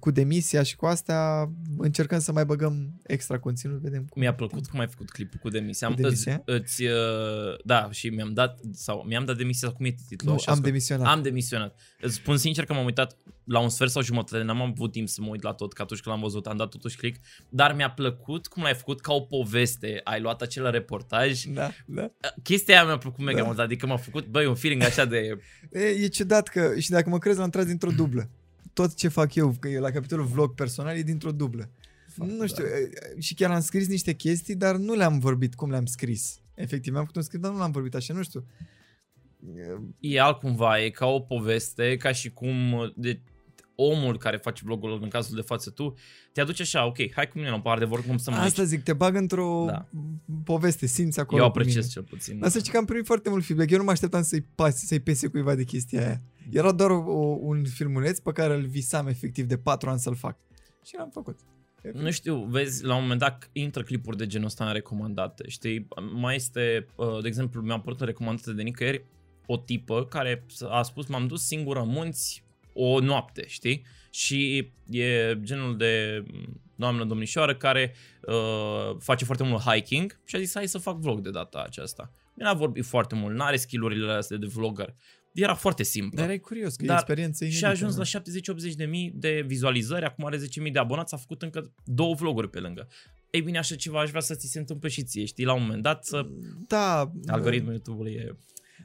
cu 0.00 0.10
demisia 0.10 0.62
și 0.62 0.76
cu 0.76 0.86
astea 0.86 1.50
încercăm 1.78 2.18
să 2.18 2.32
mai 2.32 2.44
băgăm 2.44 3.00
extra 3.06 3.38
conținut, 3.38 3.80
vedem 3.80 4.04
cum. 4.04 4.20
Mi-a 4.22 4.34
plăcut 4.34 4.66
cum 4.66 4.80
ai 4.80 4.86
făcut 4.88 5.10
clipul 5.10 5.38
cu 5.42 5.48
demisia. 5.48 5.86
Cu 5.86 5.92
Am, 5.96 6.00
demisia? 6.02 6.42
Îți, 6.44 6.60
îți, 6.60 6.84
uh, 6.84 7.64
da, 7.64 7.88
și 7.90 8.08
mi-am 8.08 8.32
dat, 8.32 8.58
sau 8.72 9.04
mi-am 9.08 9.24
dat 9.24 9.36
demisia, 9.36 9.68
sau 9.68 9.76
cum 9.76 9.86
e 9.86 9.90
titlul? 10.08 10.30
Nu, 10.30 10.36
Așa, 10.36 10.50
am 10.50 10.56
scurt. 10.56 10.68
demisionat. 10.70 11.06
Am 11.06 11.22
demisionat. 11.22 11.78
Îți 12.00 12.14
spun 12.14 12.36
sincer 12.36 12.64
că 12.64 12.72
m-am 12.72 12.84
uitat 12.84 13.16
la 13.44 13.58
un 13.58 13.68
sfert 13.68 13.90
sau 13.90 14.02
jumătate, 14.02 14.42
n-am 14.42 14.60
avut 14.62 14.92
timp 14.92 15.08
să 15.08 15.20
mă 15.20 15.28
uit 15.28 15.42
la 15.42 15.52
tot, 15.52 15.72
că 15.72 15.82
atunci 15.82 16.00
când 16.00 16.14
l-am 16.14 16.24
văzut 16.24 16.46
am 16.46 16.56
dat 16.56 16.68
totuși 16.68 16.96
click, 16.96 17.20
dar 17.48 17.74
mi-a 17.74 17.90
plăcut 17.90 18.46
cum 18.46 18.62
l-ai 18.62 18.74
făcut 18.74 19.00
ca 19.00 19.12
o 19.12 19.20
poveste, 19.20 20.00
ai 20.04 20.20
luat 20.20 20.42
acel 20.42 20.70
reportaj. 20.70 21.42
Da, 21.44 21.70
da. 21.86 22.10
Chestia 22.42 22.74
aia 22.74 22.84
mi-a 22.86 22.98
plăcut 22.98 23.24
mega 23.24 23.38
Da. 23.38 23.44
mult, 23.44 23.58
adică 23.58 23.86
m-a 23.86 23.96
făcut, 23.96 24.26
băi, 24.26 24.46
un 24.46 24.54
feeling 24.54 24.82
așa 24.82 25.04
de... 25.04 25.38
E, 25.72 25.80
e 25.80 26.06
ciudat 26.08 26.48
că, 26.48 26.78
și 26.78 26.90
dacă 26.90 27.08
mă 27.08 27.18
crezi, 27.18 27.38
l-am 27.38 27.50
tras 27.50 27.64
dintr-o 27.66 27.90
dublă. 27.90 28.30
Tot 28.78 28.94
ce 28.94 29.08
fac 29.08 29.34
eu, 29.34 29.54
că 29.60 29.68
e 29.68 29.78
la 29.78 29.90
capitolul 29.90 30.24
vlog 30.26 30.54
personal, 30.54 30.96
e 30.96 31.02
dintr-o 31.02 31.32
dublă. 31.32 31.70
nu 32.16 32.46
știu, 32.46 32.64
Da. 32.64 32.70
e, 32.70 32.90
și 33.18 33.34
chiar 33.34 33.50
am 33.50 33.60
scris 33.60 33.88
niște 33.88 34.14
chestii, 34.14 34.54
dar 34.56 34.76
nu 34.76 34.94
le-am 34.94 35.18
vorbit 35.18 35.54
cum 35.54 35.70
le-am 35.70 35.86
scris. 35.86 36.40
Efectiv, 36.54 36.92
mi-am 36.92 37.02
făcut 37.04 37.16
un 37.16 37.22
script, 37.22 37.42
dar 37.44 37.52
nu 37.52 37.58
l-am 37.58 37.70
vorbit 37.70 37.94
așa, 37.94 38.14
nu 38.14 38.22
știu. 38.22 38.44
E, 39.56 39.76
E 40.14 40.20
altcumva, 40.20 40.80
e 40.84 40.90
ca 40.90 41.06
o 41.06 41.20
poveste, 41.20 41.96
ca 41.96 42.12
și 42.12 42.30
cum 42.30 42.52
de, 42.96 43.20
omul 43.80 44.18
care 44.18 44.36
face 44.36 44.62
vlogul, 44.64 44.98
în 45.02 45.08
cazul 45.08 45.36
de 45.36 45.42
față 45.42 45.70
tu, 45.70 45.94
te 46.32 46.40
aduce 46.40 46.62
așa, 46.62 46.86
ok, 46.86 46.96
hai 47.12 47.28
cu 47.28 47.36
mine 47.38 47.48
la 47.48 47.54
un 47.54 47.60
par 47.60 47.78
de 47.78 47.84
vorbă, 47.84 48.06
cum 48.06 48.16
să 48.16 48.30
mă 48.30 48.36
Asta 48.36 48.64
zic, 48.64 48.82
te 48.82 48.92
bag 48.92 49.14
într-o 49.16 49.64
Da. 49.66 49.88
poveste, 50.44 50.86
simți 50.86 51.20
acolo 51.20 51.42
Eu 51.42 51.50
cu 51.50 51.58
mine. 51.58 51.70
apreciez 51.70 51.92
cel 51.92 52.02
puțin. 52.02 52.44
Asta 52.44 52.58
zice 52.58 52.70
că 52.70 52.76
am 52.76 52.84
primit 52.84 53.06
foarte 53.06 53.28
mult 53.30 53.44
feedback. 53.44 53.70
Eu 53.70 53.78
nu 53.78 53.84
mă 53.84 53.90
așteptam 53.90 54.22
să-i, 54.22 54.40
pas, 54.54 54.76
să-i 54.76 55.00
pese 55.00 55.26
cuiva 55.28 55.54
de 55.54 55.64
chestia 55.64 56.00
aia. 56.06 56.22
Era 56.50 56.72
doar 56.72 56.90
o, 56.90 57.36
un 57.40 57.64
filmuleț 57.64 58.18
pe 58.18 58.32
care 58.32 58.54
îl 58.54 58.66
visam 58.66 59.06
efectiv 59.06 59.44
de 59.46 59.58
4 59.58 59.90
ani 59.90 59.98
să-l 59.98 60.14
fac. 60.14 60.36
Și 60.84 60.94
l-am 60.96 61.10
făcut. 61.12 61.38
Nu 61.92 62.10
știu, 62.10 62.44
vezi, 62.44 62.84
la 62.84 62.94
un 62.94 63.00
moment 63.02 63.20
dat 63.20 63.48
intră 63.52 63.82
clipuri 63.82 64.16
de 64.16 64.26
genul 64.26 64.46
ăsta 64.46 64.66
în 64.66 64.72
recomandate, 64.72 65.48
știi? 65.48 65.88
Mai 66.14 66.34
este, 66.34 66.86
uh, 66.96 67.20
de 67.22 67.28
exemplu, 67.28 67.60
mi-a 67.60 67.74
apărut 67.74 68.00
în 68.00 68.06
recomandate 68.06 68.52
de 68.52 68.62
nicăieri 68.62 69.04
o 69.46 69.56
tipă 69.56 70.04
care 70.04 70.44
a 70.68 70.82
spus 70.82 71.06
m-am 71.06 71.26
dus 71.26 71.46
singură 71.46 71.80
în 71.80 71.88
munți 71.88 72.44
o 72.78 73.00
noapte, 73.00 73.44
știi? 73.46 73.84
Și 74.10 74.70
e 74.90 75.38
genul 75.42 75.76
de 75.76 76.24
doamnă 76.74 77.04
domnișoară 77.04 77.54
care 77.54 77.94
uh, 78.22 78.96
face 78.98 79.24
foarte 79.24 79.44
mult 79.44 79.62
hiking 79.62 80.20
și 80.24 80.36
a 80.36 80.38
zis 80.38 80.54
hai 80.54 80.68
să 80.68 80.78
fac 80.78 80.96
vlog 80.96 81.20
de 81.20 81.30
data 81.30 81.62
aceasta. 81.66 82.12
Nu 82.34 82.48
a 82.48 82.52
vorbit 82.52 82.84
foarte 82.84 83.14
mult, 83.14 83.36
n-are 83.36 83.56
skillurile 83.56 84.12
astea 84.12 84.36
de 84.36 84.46
vlogger. 84.46 84.94
Era 85.32 85.54
foarte 85.54 85.82
simplu. 85.82 86.16
Dar 86.16 86.24
erai 86.24 86.38
curios, 86.38 86.76
că 86.76 86.84
e 86.84 86.86
Dar 86.86 86.96
experiență 86.96 87.44
Și 87.44 87.50
inedită, 87.50 87.66
a 87.66 87.70
ajuns 87.70 87.96
da. 87.96 88.02
la 88.12 88.72
70-80 88.72 88.74
de 88.76 88.84
mii 88.84 89.12
de 89.14 89.44
vizualizări, 89.46 90.04
acum 90.04 90.24
are 90.24 90.36
10.000 90.36 90.72
de 90.72 90.78
abonați, 90.78 91.14
a 91.14 91.16
făcut 91.16 91.42
încă 91.42 91.72
două 91.84 92.14
vloguri 92.14 92.50
pe 92.50 92.58
lângă. 92.58 92.88
Ei 93.30 93.42
bine, 93.42 93.58
așa 93.58 93.74
ceva 93.74 94.00
aș 94.00 94.08
vrea 94.08 94.20
să 94.20 94.34
ți 94.34 94.46
se 94.46 94.58
întâmple 94.58 94.88
și 94.88 95.02
ție, 95.02 95.24
știi, 95.24 95.44
la 95.44 95.52
un 95.52 95.62
moment 95.62 95.82
dat 95.82 96.04
să... 96.04 96.26
Da. 96.66 97.12
Algoritmul 97.26 97.72
YouTube-ului 97.72 98.12
e... 98.12 98.36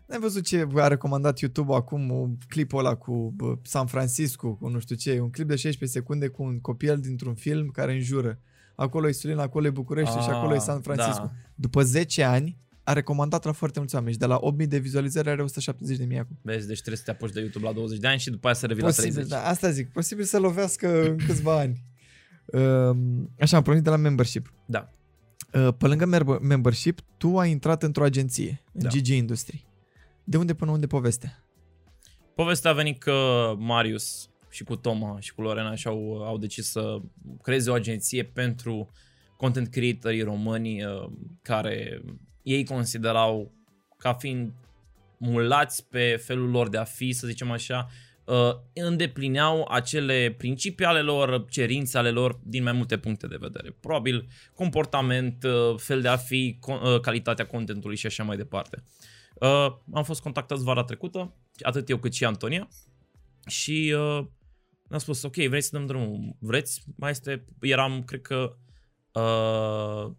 N-ai 0.06 0.20
văzut 0.20 0.46
ce 0.46 0.68
a 0.76 0.88
recomandat 0.88 1.40
YouTube 1.40 1.74
acum, 1.74 2.10
un 2.12 2.38
clipul 2.48 2.80
ăla 2.80 2.96
cu 2.96 3.34
bă, 3.36 3.58
San 3.62 3.86
Francisco, 3.86 4.54
cu 4.54 4.68
nu 4.68 4.80
știu 4.80 4.96
ce, 4.96 5.20
un 5.20 5.30
clip 5.30 5.48
de 5.48 5.56
16 5.56 6.00
secunde 6.00 6.28
cu 6.28 6.44
un 6.44 6.60
copil 6.60 7.00
dintr-un 7.00 7.34
film 7.36 7.68
care 7.70 7.94
înjură. 7.94 8.40
Acolo 8.76 9.08
e 9.08 9.12
Sulin, 9.12 9.38
acolo 9.38 9.66
e 9.66 9.70
București 9.70 10.20
și 10.22 10.30
acolo 10.30 10.56
e 10.56 10.58
San 10.58 10.82
Francisco. 10.82 11.24
Da. 11.24 11.32
După 11.56 11.84
10 11.84 12.24
ani, 12.24 12.58
a 12.84 12.94
recomandat 12.94 13.44
la 13.46 13.52
foarte 13.52 13.80
mulți 13.80 13.96
oameni 13.96 14.14
și 14.14 14.20
de 14.20 14.26
la 14.26 14.40
8.000 14.62 14.68
de 14.68 14.78
vizualizări 14.78 15.30
are 15.30 15.44
170.000 15.44 16.20
acum. 16.20 16.38
Vezi, 16.42 16.68
deci 16.68 16.78
trebuie 16.78 16.98
să 16.98 17.04
te 17.04 17.12
apuci 17.12 17.32
de 17.32 17.40
YouTube 17.40 17.66
la 17.66 17.74
20 17.74 18.00
de 18.00 18.08
ani 18.08 18.20
și 18.20 18.30
după 18.30 18.48
aia 18.48 18.56
să 18.56 18.66
revii 18.66 18.82
la 18.82 18.88
Posibil, 18.88 19.12
30. 19.12 19.32
da, 19.32 19.48
asta 19.48 19.70
zic, 19.70 19.92
posibil 19.92 20.24
să 20.24 20.40
lovească 20.40 21.10
în 21.10 21.18
câțiva 21.18 21.60
ani. 21.60 21.84
Um, 22.46 23.30
Așa, 23.40 23.58
am 23.58 23.64
pornit 23.64 23.84
de 23.84 23.90
la 23.90 23.96
membership. 23.96 24.54
Da. 24.66 24.90
Uh, 25.54 25.74
Pe 25.78 25.88
lângă 25.88 26.06
mer- 26.06 26.40
membership, 26.42 27.00
tu 27.18 27.38
ai 27.40 27.52
intrat 27.52 27.84
într-o 27.84 28.04
agenție, 28.04 28.64
în 28.74 28.82
Da. 28.82 28.90
GG 28.90 29.08
Industry. 29.08 29.66
De 30.24 30.38
unde 30.38 30.54
până 30.54 30.72
unde 30.72 30.88
povestea? 30.88 31.44
Povestea 32.36 32.72
a 32.72 32.74
venit 32.74 33.00
că 33.00 33.54
Marius 33.58 34.30
și 34.50 34.64
cu 34.64 34.76
Toma 34.76 35.20
și 35.20 35.34
cu 35.34 35.42
Lorena 35.42 35.76
și-au 35.76 36.24
au 36.24 36.38
decis 36.38 36.70
să 36.70 37.00
creeze 37.42 37.70
o 37.70 37.74
agenție 37.74 38.24
pentru 38.24 38.90
content 39.38 39.68
creatorii 39.68 40.22
români 40.22 40.84
uh, 40.84 41.10
care 41.42 42.02
ei 42.44 42.66
considerau 42.66 43.52
ca 43.98 44.14
fiind 44.14 44.52
mulați 45.18 45.88
pe 45.90 46.22
felul 46.24 46.50
lor 46.50 46.70
de 46.70 46.78
a 46.78 46.84
fi, 46.84 47.12
să 47.12 47.28
zicem 47.28 47.52
așa, 47.52 47.88
uh, 48.26 48.56
îndeplineau 48.74 49.68
acele 49.70 50.36
principii 50.38 50.86
ale 50.86 51.02
lor, 51.02 51.46
cerințe 51.50 51.98
ale 51.98 52.10
lor 52.10 52.40
din 52.44 52.64
mai 52.64 52.72
multe 52.72 52.98
puncte 52.98 53.28
de 53.28 53.38
vedere. 53.40 53.76
Probabil 53.80 54.28
comportament, 54.56 55.44
uh, 55.44 55.78
fel 55.78 56.02
de 56.02 56.08
a 56.08 56.18
fi, 56.18 56.60
co- 56.60 56.82
uh, 56.82 57.00
calitatea 57.00 57.46
contentului 57.46 57.96
și 57.96 58.06
așa 58.06 58.24
mai 58.24 58.38
departe. 58.38 58.84
Uh, 58.86 59.13
am 59.94 60.04
fost 60.04 60.22
contactați 60.22 60.64
vara 60.64 60.84
trecută, 60.84 61.34
atât 61.62 61.90
eu 61.90 61.98
cât 61.98 62.14
și 62.14 62.26
Antonia, 62.26 62.68
și 63.48 63.96
uh, 63.98 64.26
ne-am 64.88 65.00
spus, 65.00 65.24
ok, 65.24 65.36
vrei 65.36 65.62
să 65.62 65.70
dăm 65.72 65.86
drumul? 65.86 66.36
Vreți? 66.40 66.84
Mai 66.96 67.12
este, 67.12 67.46
eram, 67.62 68.04
cred 68.04 68.22
că, 68.22 68.56
uh, 69.12 70.12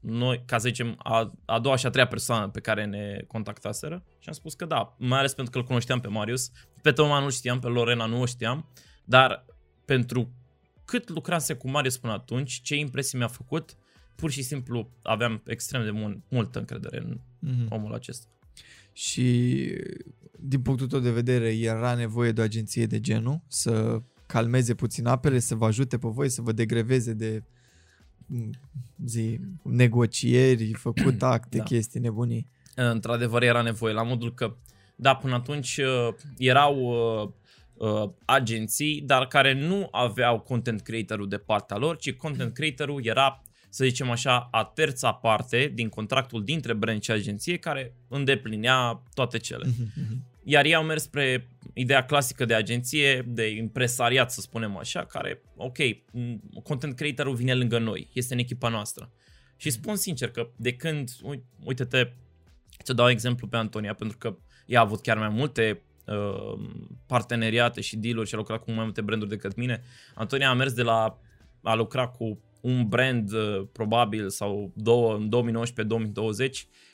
noi, 0.00 0.42
ca 0.46 0.58
să 0.58 0.68
zicem, 0.68 0.94
a, 0.98 1.32
a 1.44 1.58
doua 1.58 1.76
și 1.76 1.86
a 1.86 1.90
treia 1.90 2.06
persoană 2.06 2.48
pe 2.48 2.60
care 2.60 2.84
ne 2.84 3.24
contactaseră 3.26 4.04
și 4.18 4.28
am 4.28 4.34
spus 4.34 4.54
că 4.54 4.64
da, 4.64 4.94
mai 4.98 5.18
ales 5.18 5.34
pentru 5.34 5.52
că 5.52 5.58
îl 5.58 5.64
cunoșteam 5.64 6.00
pe 6.00 6.08
Marius, 6.08 6.50
pe 6.82 6.92
Toma 6.92 7.18
nu 7.18 7.30
știam, 7.30 7.58
pe 7.58 7.66
Lorena 7.66 8.06
nu 8.06 8.20
o 8.20 8.26
știam, 8.26 8.72
dar 9.04 9.44
pentru 9.84 10.32
cât 10.84 11.08
lucrase 11.08 11.54
cu 11.54 11.70
Marius 11.70 11.98
până 11.98 12.12
atunci, 12.12 12.60
ce 12.62 12.76
impresii 12.76 13.18
mi-a 13.18 13.28
făcut, 13.28 13.76
pur 14.14 14.30
și 14.30 14.42
simplu 14.42 14.90
aveam 15.02 15.42
extrem 15.46 15.84
de 15.84 15.90
mult, 15.90 16.22
multă 16.28 16.58
încredere 16.58 16.98
în 16.98 17.20
Mm-hmm. 17.44 17.68
omul 17.68 17.94
acesta. 17.94 18.26
Și 18.94 19.68
din 20.38 20.60
punctul 20.60 20.86
tău 20.86 21.00
de 21.00 21.10
vedere 21.10 21.58
era 21.58 21.94
nevoie 21.94 22.32
de 22.32 22.40
o 22.40 22.44
agenție 22.44 22.86
de 22.86 23.00
genul 23.00 23.40
să 23.48 24.02
calmeze 24.26 24.74
puțin 24.74 25.06
apele, 25.06 25.38
să 25.38 25.54
vă 25.54 25.66
ajute 25.66 25.98
pe 25.98 26.08
voi, 26.08 26.28
să 26.28 26.42
vă 26.42 26.52
degreveze 26.52 27.12
de 27.12 27.42
m, 28.26 28.50
zi, 29.06 29.40
negocieri, 29.62 30.72
făcut 30.72 31.22
acte, 31.34 31.56
Da. 31.56 31.62
chestii, 31.62 32.00
nebunii. 32.00 32.48
într-adevăr 32.74 33.42
era 33.42 33.62
nevoie, 33.62 33.92
la 33.92 34.02
modul 34.02 34.34
că, 34.34 34.56
da, 34.96 35.14
până 35.14 35.34
atunci 35.34 35.76
uh, 35.76 36.14
erau 36.38 36.76
uh, 36.76 37.30
uh, 37.88 38.10
agenții, 38.24 39.00
dar 39.00 39.26
care 39.26 39.66
nu 39.66 39.88
aveau 39.90 40.40
content 40.40 40.80
creator-ul 40.80 41.28
de 41.28 41.38
partea 41.38 41.76
lor, 41.76 41.96
ci 41.96 42.12
content 42.12 42.52
creator-ul 42.52 43.04
era, 43.04 43.42
să 43.74 43.84
zicem 43.84 44.10
așa, 44.10 44.48
a 44.50 44.64
terța 44.64 45.12
parte 45.12 45.70
din 45.74 45.88
contractul 45.88 46.44
dintre 46.44 46.72
brand 46.72 47.02
și 47.02 47.10
agenție 47.10 47.56
care 47.56 47.94
îndeplinea 48.08 49.02
toate 49.14 49.38
cele. 49.38 49.66
Mhm, 49.66 50.24
Iar 50.42 50.64
ei 50.64 50.74
au 50.74 50.84
mers 50.84 51.02
spre 51.02 51.48
ideea 51.72 52.04
clasică 52.04 52.44
de 52.44 52.54
agenție, 52.54 53.22
de 53.26 53.48
impresariat, 53.48 54.30
să 54.32 54.40
spunem 54.40 54.76
așa, 54.76 55.04
care, 55.04 55.42
ok, 55.56 55.76
m, 56.10 56.40
content 56.62 56.96
creator-ul 56.96 57.34
vine 57.34 57.54
lângă 57.54 57.78
noi, 57.78 58.08
este 58.12 58.32
în 58.34 58.40
echipa 58.40 58.68
noastră. 58.68 59.10
Și 59.56 59.70
spun 59.70 59.96
sincer 59.96 60.30
că 60.30 60.48
de 60.56 60.72
când, 60.72 61.10
ui- 61.22 61.44
uite-te, 61.64 62.12
să 62.82 62.92
dau 62.92 63.08
exemplu 63.10 63.46
pe 63.46 63.56
Antonia, 63.56 63.94
pentru 63.94 64.18
că 64.18 64.36
ea 64.66 64.78
a 64.80 64.82
avut 64.82 65.00
chiar 65.00 65.18
mai 65.18 65.28
multe 65.28 65.82
uh, 66.06 66.60
parteneriate 67.06 67.80
și 67.80 67.96
deal-uri 67.96 68.28
și 68.28 68.34
a 68.34 68.38
lucrat 68.38 68.64
cu 68.64 68.70
mai 68.72 68.84
multe 68.84 69.00
branduri 69.00 69.30
decât 69.30 69.56
mine. 69.56 69.82
Antonia 70.14 70.48
a 70.48 70.54
mers 70.54 70.72
de 70.72 70.82
la 70.82 71.18
a 71.62 71.74
lucra 71.74 72.06
cu 72.08 72.38
un 72.64 72.88
brand 72.88 73.32
uh, 73.32 73.66
probabil 73.72 74.30
sau 74.30 74.70
două 74.74 75.14
în 75.14 75.28
2019-2020 76.46 76.50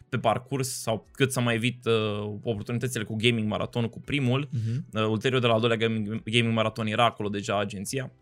pe 0.08 0.18
parcurs 0.18 0.80
sau 0.80 1.06
cât 1.12 1.32
să 1.32 1.40
mai 1.40 1.54
evit 1.54 1.84
uh, 1.84 2.32
oportunitățile 2.42 3.04
cu 3.04 3.16
gaming 3.18 3.48
maratonul 3.48 3.88
cu 3.88 4.00
primul. 4.00 4.48
Mhm. 4.50 4.86
Uh, 4.92 5.06
ulterior 5.08 5.40
de 5.40 5.46
la 5.46 5.52
al 5.52 5.60
doilea 5.60 5.78
gaming, 5.78 6.22
gaming 6.24 6.54
maraton 6.54 6.86
era 6.86 7.04
acolo 7.04 7.28
deja 7.28 7.58
agenția. 7.58 8.12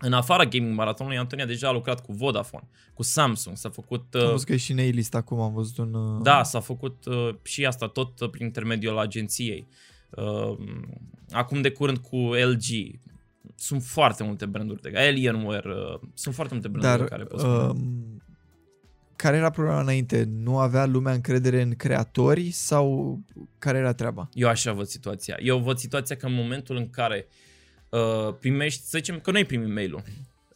În 0.00 0.12
afara 0.12 0.44
gaming 0.44 0.74
maratonului, 0.74 1.18
Antonia 1.18 1.46
deja 1.46 1.68
a 1.68 1.72
lucrat 1.72 2.04
cu 2.04 2.12
Vodafone, 2.12 2.68
cu 2.94 3.02
Samsung, 3.02 3.56
s-a 3.56 3.68
făcut... 3.68 4.14
Am 4.14 4.20
Uh, 4.22 4.30
văzut 4.30 4.46
că 4.46 4.52
e 4.52 4.56
și 4.56 4.72
în 4.72 4.88
list 4.90 5.14
acum, 5.14 5.40
am 5.40 5.52
văzut 5.52 5.78
un... 5.78 5.94
uh, 5.94 6.20
da, 6.22 6.42
s-a 6.42 6.60
făcut 6.60 7.04
uh, 7.06 7.34
și 7.42 7.66
asta 7.66 7.88
tot 7.88 8.20
uh, 8.20 8.30
prin 8.30 8.46
intermediul 8.46 8.98
agenției. 8.98 9.66
Uh, 10.10 10.56
acum 11.30 11.60
de 11.60 11.70
curând 11.70 11.98
cu 11.98 12.16
LG. 12.16 12.98
Sunt 13.60 13.82
foarte 13.82 14.24
multe 14.24 14.46
branduri 14.46 14.82
de 14.82 14.92
Alienware, 14.98 15.68
uh, 15.68 16.00
sunt 16.14 16.34
foarte 16.34 16.54
multe 16.54 16.68
branduri 16.68 16.98
Dar 16.98 17.08
care 17.08 17.24
pot 17.24 17.38
spune. 17.40 17.54
um, 17.54 18.22
care 19.16 19.36
era 19.36 19.50
problema 19.50 19.80
înainte? 19.80 20.24
Nu 20.28 20.58
avea 20.58 20.86
lumea 20.86 21.12
încredere 21.12 21.62
în 21.62 21.74
creatori 21.74 22.50
sau 22.50 23.18
care 23.58 23.78
era 23.78 23.92
treaba? 23.92 24.28
Eu 24.32 24.48
așa 24.48 24.72
văd 24.72 24.86
situația. 24.86 25.36
Eu 25.42 25.58
văd 25.58 25.78
situația 25.78 26.16
că 26.16 26.26
în 26.26 26.34
momentul 26.34 26.76
în 26.76 26.90
care 26.90 27.28
uh, 27.88 28.34
primești, 28.40 28.82
să 28.82 28.98
zicem 28.98 29.20
că 29.20 29.30
noi 29.30 29.44
primim 29.44 29.72
mail-ul, 29.72 30.02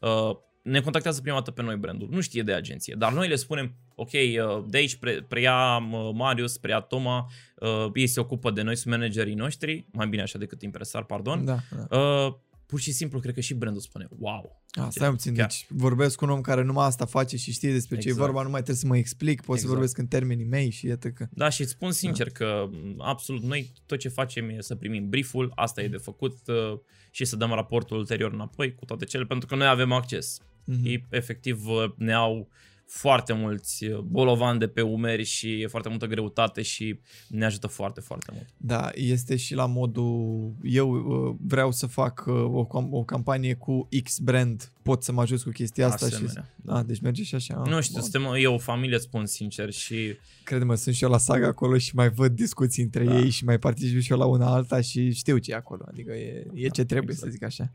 uh, 0.01 0.37
ne 0.63 0.81
contactează 0.81 1.21
prima 1.21 1.37
dată 1.37 1.51
pe 1.51 1.63
noi 1.63 1.77
brandul, 1.77 2.09
nu 2.11 2.21
știe 2.21 2.43
de 2.43 2.53
agenție, 2.53 2.95
dar 2.99 3.13
noi 3.13 3.29
le 3.29 3.35
spunem, 3.35 3.75
ok, 3.95 4.11
uh, 4.13 4.65
de 4.69 4.77
aici 4.77 4.95
pre, 4.97 5.25
preia 5.29 5.89
uh, 5.93 6.11
Marius, 6.15 6.59
preia 6.59 6.81
Toma, 6.81 7.31
uh, 7.57 7.87
ei 7.95 8.07
se 8.07 8.21
ocupă 8.21 8.51
de 8.51 8.63
noi, 8.63 8.77
sunt 8.77 8.95
managerii 8.95 9.35
noștri, 9.35 9.87
mai 9.93 10.07
bine 10.09 10.23
așa 10.23 10.39
decât 10.39 10.63
impresar, 10.63 11.05
pardon. 11.05 11.45
Da, 11.45 11.59
da. 11.89 11.99
Uh, 11.99 12.35
pur 12.73 12.81
și 12.81 12.93
simplu, 12.93 13.21
cred 13.21 13.35
că 13.35 13.41
și 13.41 13.55
brandul 13.55 13.81
spune, 13.81 14.09
wow. 14.19 14.63
A, 14.71 14.91
stai 14.91 15.11
puțin, 15.11 15.35
Chiar. 15.35 15.47
deci 15.47 15.67
vorbesc 15.69 16.17
cu 16.17 16.25
un 16.25 16.31
om 16.31 16.41
care 16.41 16.63
numai 16.63 16.87
asta 16.87 17.05
face 17.05 17.37
și 17.37 17.53
știe 17.53 17.73
despre 17.73 17.97
ce 17.97 18.09
e 18.09 18.11
Exact. 18.11 18.27
vorba, 18.27 18.43
nu 18.43 18.51
mai 18.51 18.63
trebuie 18.63 18.83
să 18.83 18.87
mă 18.87 18.97
explic, 18.97 19.37
pot 19.37 19.47
să 19.47 19.53
Exact. 19.53 19.73
vorbesc 19.73 19.99
în 19.99 20.07
termenii 20.07 20.45
mei 20.45 20.71
și 20.71 20.87
iată 20.87 21.11
că... 21.11 21.27
Da, 21.31 21.49
și 21.49 21.61
îți 21.61 21.71
spun 21.71 21.93
sincer 21.93 22.31
că 22.31 22.69
m, 22.71 23.01
absolut 23.01 23.43
noi 23.43 23.73
tot 23.87 23.99
ce 23.99 24.09
facem 24.09 24.49
e 24.49 24.57
să 24.61 24.75
primim 24.75 25.09
brieful, 25.09 25.53
asta 25.55 25.83
e 25.83 25.89
de 25.89 25.97
făcut 25.97 26.39
uh, 26.47 26.79
și 27.11 27.25
să 27.25 27.37
dăm 27.37 27.51
raportul 27.51 27.99
ulterior 27.99 28.33
înapoi 28.33 28.75
cu 28.75 28.85
toate 28.85 29.05
cele, 29.05 29.25
pentru 29.25 29.49
că 29.49 29.55
noi 29.55 29.67
avem 29.67 29.93
acces. 29.93 30.39
Mhm. 30.65 30.87
Ei 30.87 31.07
efectiv 31.11 31.67
uh, 31.67 31.93
ne 31.97 32.13
au 32.13 32.49
foarte 32.95 33.33
mulți 33.33 33.85
uh, 33.85 33.99
bolovani 33.99 34.59
de 34.59 34.67
pe 34.69 34.81
umeri 34.81 35.25
și 35.25 35.61
e 35.61 35.67
foarte 35.67 35.89
multă 35.89 36.07
greutate 36.07 36.63
și 36.63 37.01
ne 37.29 37.45
ajută 37.45 37.67
foarte, 37.67 38.01
foarte 38.01 38.31
mult. 38.35 38.47
Da, 38.57 38.91
este 38.95 39.37
și 39.37 39.55
la 39.55 39.67
modul, 39.67 40.53
eu 40.63 40.91
uh, 40.93 41.35
vreau 41.41 41.71
să 41.71 41.87
fac 41.87 42.25
uh, 42.27 42.35
o, 42.35 42.67
cam- 42.67 42.91
o 42.91 43.05
campanie 43.05 43.55
cu 43.55 43.89
X 44.03 44.19
brand, 44.19 44.73
pot 44.83 45.03
să 45.03 45.13
mă 45.13 45.21
ajut 45.21 45.43
cu 45.43 45.51
chestia 45.51 45.87
asta 45.87 46.07
Asemenea. 46.07 46.43
și... 46.57 46.63
Da, 46.65 46.83
deci 46.83 47.01
merge 47.01 47.23
și 47.23 47.35
așa. 47.35 47.63
Nu 47.67 47.81
știu, 47.81 48.01
Bun. 48.01 48.11
suntem, 48.11 48.35
e 48.35 48.47
o 48.47 48.59
familie, 48.59 48.95
îți 48.95 49.05
spun 49.05 49.27
sincer, 49.27 49.71
și 49.71 50.17
Crede-mă, 50.45 50.75
sunt 50.75 50.95
și 50.95 51.05
eu 51.05 51.11
la 51.11 51.19
saga 51.19 51.47
acolo 51.47 51.79
și 51.79 51.95
mai 51.95 52.11
văd 52.11 52.33
discuții 52.33 52.83
între 52.83 53.05
Da. 53.05 53.19
ei 53.19 53.31
și 53.31 53.45
mai 53.45 53.59
particip 53.59 54.01
și 54.01 54.13
eu 54.13 54.19
la 54.19 54.27
una 54.27 54.47
alta 54.47 54.81
și 54.81 55.13
știu 55.13 55.39
ce 55.39 55.53
e 55.53 55.55
acolo. 55.55 55.85
Adică 55.89 56.13
e, 56.13 56.47
e 56.55 56.69
ce 56.69 56.85
trebuie 56.85 57.13
exact. 57.13 57.33
să 57.33 57.39
zic 57.39 57.43
așa. 57.45 57.73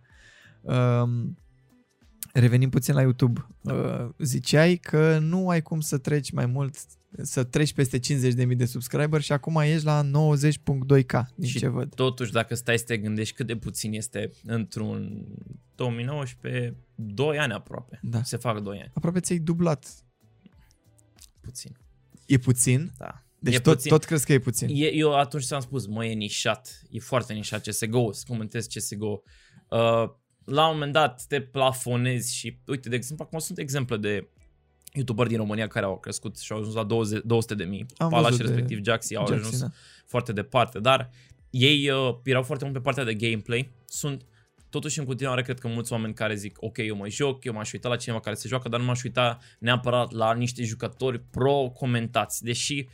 Um, 0.62 1.38
revenim 2.34 2.70
puțin 2.70 2.94
la 2.94 3.02
YouTube. 3.02 3.48
Da. 3.62 3.74
Uh, 3.74 4.10
ziceai 4.18 4.76
că 4.76 5.18
nu 5.22 5.50
ai 5.50 5.62
cum 5.62 5.80
să 5.80 5.98
treci 5.98 6.32
mai 6.32 6.46
mult, 6.46 6.76
să 7.22 7.44
treci 7.44 7.74
peste 7.74 8.00
50.000 8.00 8.56
de 8.56 8.66
subscriber 8.66 9.22
și 9.22 9.32
acum 9.32 9.56
ești 9.56 9.86
la 9.86 10.04
90.2k, 10.04 11.26
din 11.36 11.48
Și 11.48 11.58
ce 11.58 11.68
văd. 11.68 11.96
totuși 11.96 12.32
dacă 12.32 12.56
stai 12.56 12.78
să 12.78 12.84
te 12.84 12.98
gândești 12.98 13.36
cât 13.36 13.48
de 13.48 13.56
puțin 13.56 13.94
este 13.94 14.32
într-un 14.46 15.26
2019, 15.76 16.76
2 16.96 17.38
ani 17.40 17.54
aproape. 17.54 18.00
Da. 18.04 18.24
Se 18.24 18.38
fac 18.38 18.60
2 18.60 18.78
ani. 18.80 18.92
Aproape 18.94 19.20
ți-ai 19.20 19.40
dublat. 19.40 19.86
Puțin. 21.42 21.78
E 22.26 22.38
puțin? 22.38 22.92
Da. 22.98 23.22
Deci 23.40 23.54
e 23.56 23.60
tot, 23.60 23.74
puțin. 23.74 23.92
tot 23.92 24.04
crezi 24.04 24.26
că 24.26 24.34
e 24.34 24.40
puțin? 24.40 24.68
E, 24.72 24.94
eu 24.94 25.16
atunci 25.16 25.44
ți-am 25.44 25.62
spus, 25.62 25.88
mă, 25.88 26.06
e 26.06 26.14
nișat, 26.14 26.82
e 26.90 27.00
foarte 27.00 27.34
nișat 27.34 27.62
CSGO, 27.62 28.12
să 28.12 28.24
comentez 28.28 28.66
CSGO. 28.66 29.22
Uh, 29.70 30.10
la 30.50 30.68
un 30.68 30.74
moment 30.74 30.92
dat 30.94 31.24
te 31.28 31.42
plafonezi 31.42 32.36
și, 32.36 32.58
uite, 32.68 32.90
de 32.90 32.96
exemplu, 32.96 33.26
acum 33.28 33.40
sunt 33.40 33.58
exemple 33.58 33.98
de 33.98 34.28
youtuberi 34.94 35.30
din 35.30 35.38
România 35.38 35.68
care 35.68 35.86
au 35.86 35.98
crescut 36.00 36.38
și 36.38 36.52
au 36.52 36.58
ajuns 36.60 36.76
la 36.76 36.84
20, 36.84 37.22
200 37.26 37.56
de 37.56 37.64
mii. 37.64 37.86
Am 37.98 38.10
Palaș, 38.10 38.30
văzut 38.30 38.46
de 38.46 38.52
respectiv 38.52 38.84
Jaxi, 38.84 39.16
au 39.16 39.28
Jaxi, 39.28 39.40
ajuns 39.42 39.60
da. 39.60 39.68
foarte 40.06 40.32
departe, 40.34 40.80
dar 40.80 41.10
ei 41.50 41.90
uh, 41.90 42.16
erau 42.24 42.44
foarte 42.44 42.64
mult 42.64 42.76
pe 42.76 42.82
partea 42.84 43.04
de 43.04 43.14
gameplay. 43.14 43.72
Sunt 43.86 44.26
totuși 44.70 45.00
în 45.00 45.06
continuare 45.06 45.42
cred 45.42 45.60
că 45.60 45.68
mulți 45.68 45.92
oameni 45.92 46.14
care 46.14 46.36
zic 46.36 46.58
ok, 46.60 46.78
eu 46.78 46.96
mă 46.96 47.10
joc, 47.10 47.44
eu 47.44 47.54
m-aș 47.54 47.72
uita 47.72 47.90
la 47.90 47.96
cineva 47.96 48.22
care 48.22 48.36
se 48.36 48.48
joacă, 48.48 48.70
dar 48.70 48.80
nu 48.80 48.86
m-aș 48.86 49.04
uita 49.04 49.38
neapărat 49.60 50.12
la 50.12 50.34
niște 50.34 50.64
jucători 50.64 51.20
pro 51.20 51.70
comentați, 51.74 52.44
deși 52.44 52.88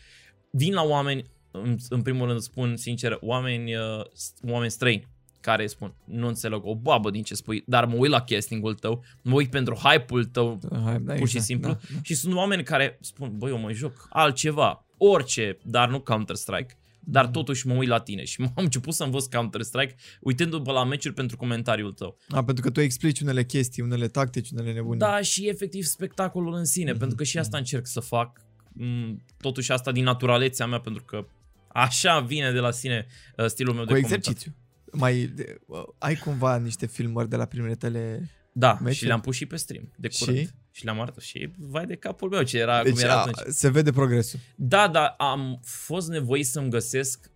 vin 0.50 0.74
la 0.74 0.84
oameni, 0.84 1.24
în, 1.52 1.78
în 1.90 2.02
primul 2.02 2.28
rând 2.28 2.40
spun 2.40 2.78
sincer, 2.78 3.18
oameni, 3.22 3.76
uh, 3.76 4.02
s- 4.14 4.34
oameni 4.48 4.72
străini 4.72 5.08
care 5.44 5.68
spun, 5.68 5.94
nu 6.04 6.28
înțeleg 6.28 6.60
o 6.64 6.76
babă 6.76 7.10
din 7.10 7.24
ce 7.24 7.34
spui, 7.36 7.64
dar 7.68 7.86
mă 7.86 7.96
uit 7.96 8.12
la 8.12 8.22
castingul 8.22 8.74
tău, 8.74 9.04
mă 9.22 9.34
uit 9.34 9.50
pentru 9.50 9.76
hype-ul 9.76 10.26
tău, 10.26 10.60
Hai, 10.84 11.00
da, 11.00 11.14
pur 11.14 11.16
și 11.16 11.22
exact, 11.24 11.44
simplu. 11.46 11.70
da, 11.72 11.80
da. 11.94 12.00
Și 12.02 12.14
sunt 12.16 12.34
oameni 12.34 12.64
care 12.64 12.98
spun, 13.02 13.34
băi, 13.38 13.50
eu 13.50 13.58
mă 13.58 13.72
joc 13.72 14.08
altceva, 14.10 14.86
orice, 14.98 15.58
dar 15.64 15.90
nu 15.90 16.00
Counter-Strike. 16.00 16.78
Dar 17.06 17.24
Mhm. 17.24 17.34
totuși 17.34 17.68
mă 17.68 17.74
uit 17.74 17.88
la 17.90 18.00
tine 18.00 18.24
și 18.24 18.40
m-am 18.42 18.52
început 18.56 18.94
să 18.94 19.04
învăț 19.04 19.26
Counter-Strike 19.26 19.96
uitându-mă 20.22 20.72
la 20.72 20.84
meciuri 20.84 21.14
pentru 21.14 21.38
comentariul 21.38 21.92
tău. 21.92 22.18
A, 22.30 22.44
pentru 22.44 22.64
că 22.64 22.70
tu 22.70 22.80
explici 22.82 23.20
unele 23.20 23.44
chestii, 23.44 23.84
unele 23.84 24.08
tactici, 24.08 24.50
unele 24.50 24.74
nebunii. 24.74 25.00
Da, 25.00 25.22
și 25.22 25.48
efectiv 25.48 25.84
spectacolul 25.84 26.54
în 26.54 26.66
sine, 26.66 26.90
Mhm, 26.90 27.00
pentru 27.00 27.18
că 27.18 27.24
și 27.24 27.38
asta 27.38 27.58
încerc 27.58 27.86
să 27.88 28.00
fac. 28.00 28.42
Mm, 28.74 29.24
Totuși 29.42 29.72
asta 29.72 29.92
din 29.92 30.04
naturalețea 30.04 30.66
mea, 30.68 30.80
pentru 30.80 31.04
că 31.04 31.26
așa 31.68 32.20
vine 32.20 32.52
de 32.52 32.60
la 32.60 32.72
sine 32.72 33.06
uh, 33.38 33.46
stilul 33.46 33.74
meu 33.74 33.86
Cu 33.86 33.92
de 33.94 33.98
exercițiu. 33.98 34.54
Mai 34.94 35.32
de, 35.36 35.60
uh, 35.66 35.84
ai 35.98 36.16
cumva 36.16 36.58
niște 36.58 36.86
filmări 36.86 37.30
de 37.30 37.36
la 37.36 37.46
primele 37.46 37.76
tale... 37.76 38.00
comentat. 38.00 38.42
Da, 38.54 38.74
meciuri? 38.74 38.96
și 38.96 39.06
le-am 39.06 39.22
pus 39.22 39.36
și 39.36 39.46
pe 39.46 39.56
stream 39.56 39.92
de 39.98 40.10
curând. 40.20 40.38
Și? 40.38 40.50
Și, 40.72 40.84
le-am 40.84 41.00
arătat 41.00 41.24
și 41.24 41.50
vai 41.58 41.86
de 41.86 41.96
capul 41.96 42.30
meu 42.30 42.44
ce 42.44 42.58
era, 42.60 42.84
Deci 42.84 42.94
cum 42.94 43.02
era 43.02 43.14
a, 43.14 43.20
atunci. 43.20 43.54
se 43.54 43.70
vede 43.70 43.92
progresul. 43.92 44.40
Da, 44.56 44.88
dar 44.88 45.16
am 45.18 45.60
fost 45.64 46.10
nevoit 46.10 46.46
să-mi 46.46 46.70
găsesc, 46.70 47.32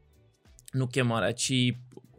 nu 0.71 0.87
chemarea, 0.87 1.31
ci 1.31 1.53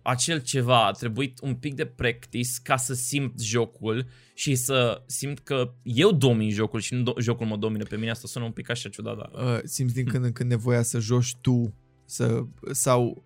acel 0.03 0.41
ceva. 0.41 0.87
A 0.87 0.91
trebuit 0.91 1.39
un 1.41 1.55
pic 1.55 1.75
de 1.75 1.85
practice 1.87 2.51
ca 2.63 2.77
să 2.77 2.95
simt 2.95 3.41
jocul 3.41 4.07
și 4.35 4.55
să 4.55 5.03
simt 5.07 5.39
că 5.39 5.75
eu 5.83 6.13
domin 6.13 6.51
jocul 6.51 6.81
și 6.81 6.95
nu 6.95 7.13
do- 7.13 7.21
jocul 7.21 7.47
mă 7.47 7.57
domine 7.57 7.85
pe 7.85 7.97
mine. 7.97 8.11
Asta 8.11 8.27
sună 8.27 8.45
un 8.45 8.53
pic 8.53 8.71
așa 8.71 8.89
ciudat, 8.89 9.17
dar... 9.17 9.31
Uh, 9.55 9.61
simți 9.65 9.95
din 9.95 10.05
când 10.05 10.25
în 10.25 10.33
când 10.33 10.51
nevoia 10.51 10.83
să 10.83 10.99
joci 10.99 11.37
tu 11.41 11.75
să, 12.05 12.45
sau 12.71 13.07
uh, 13.07 13.23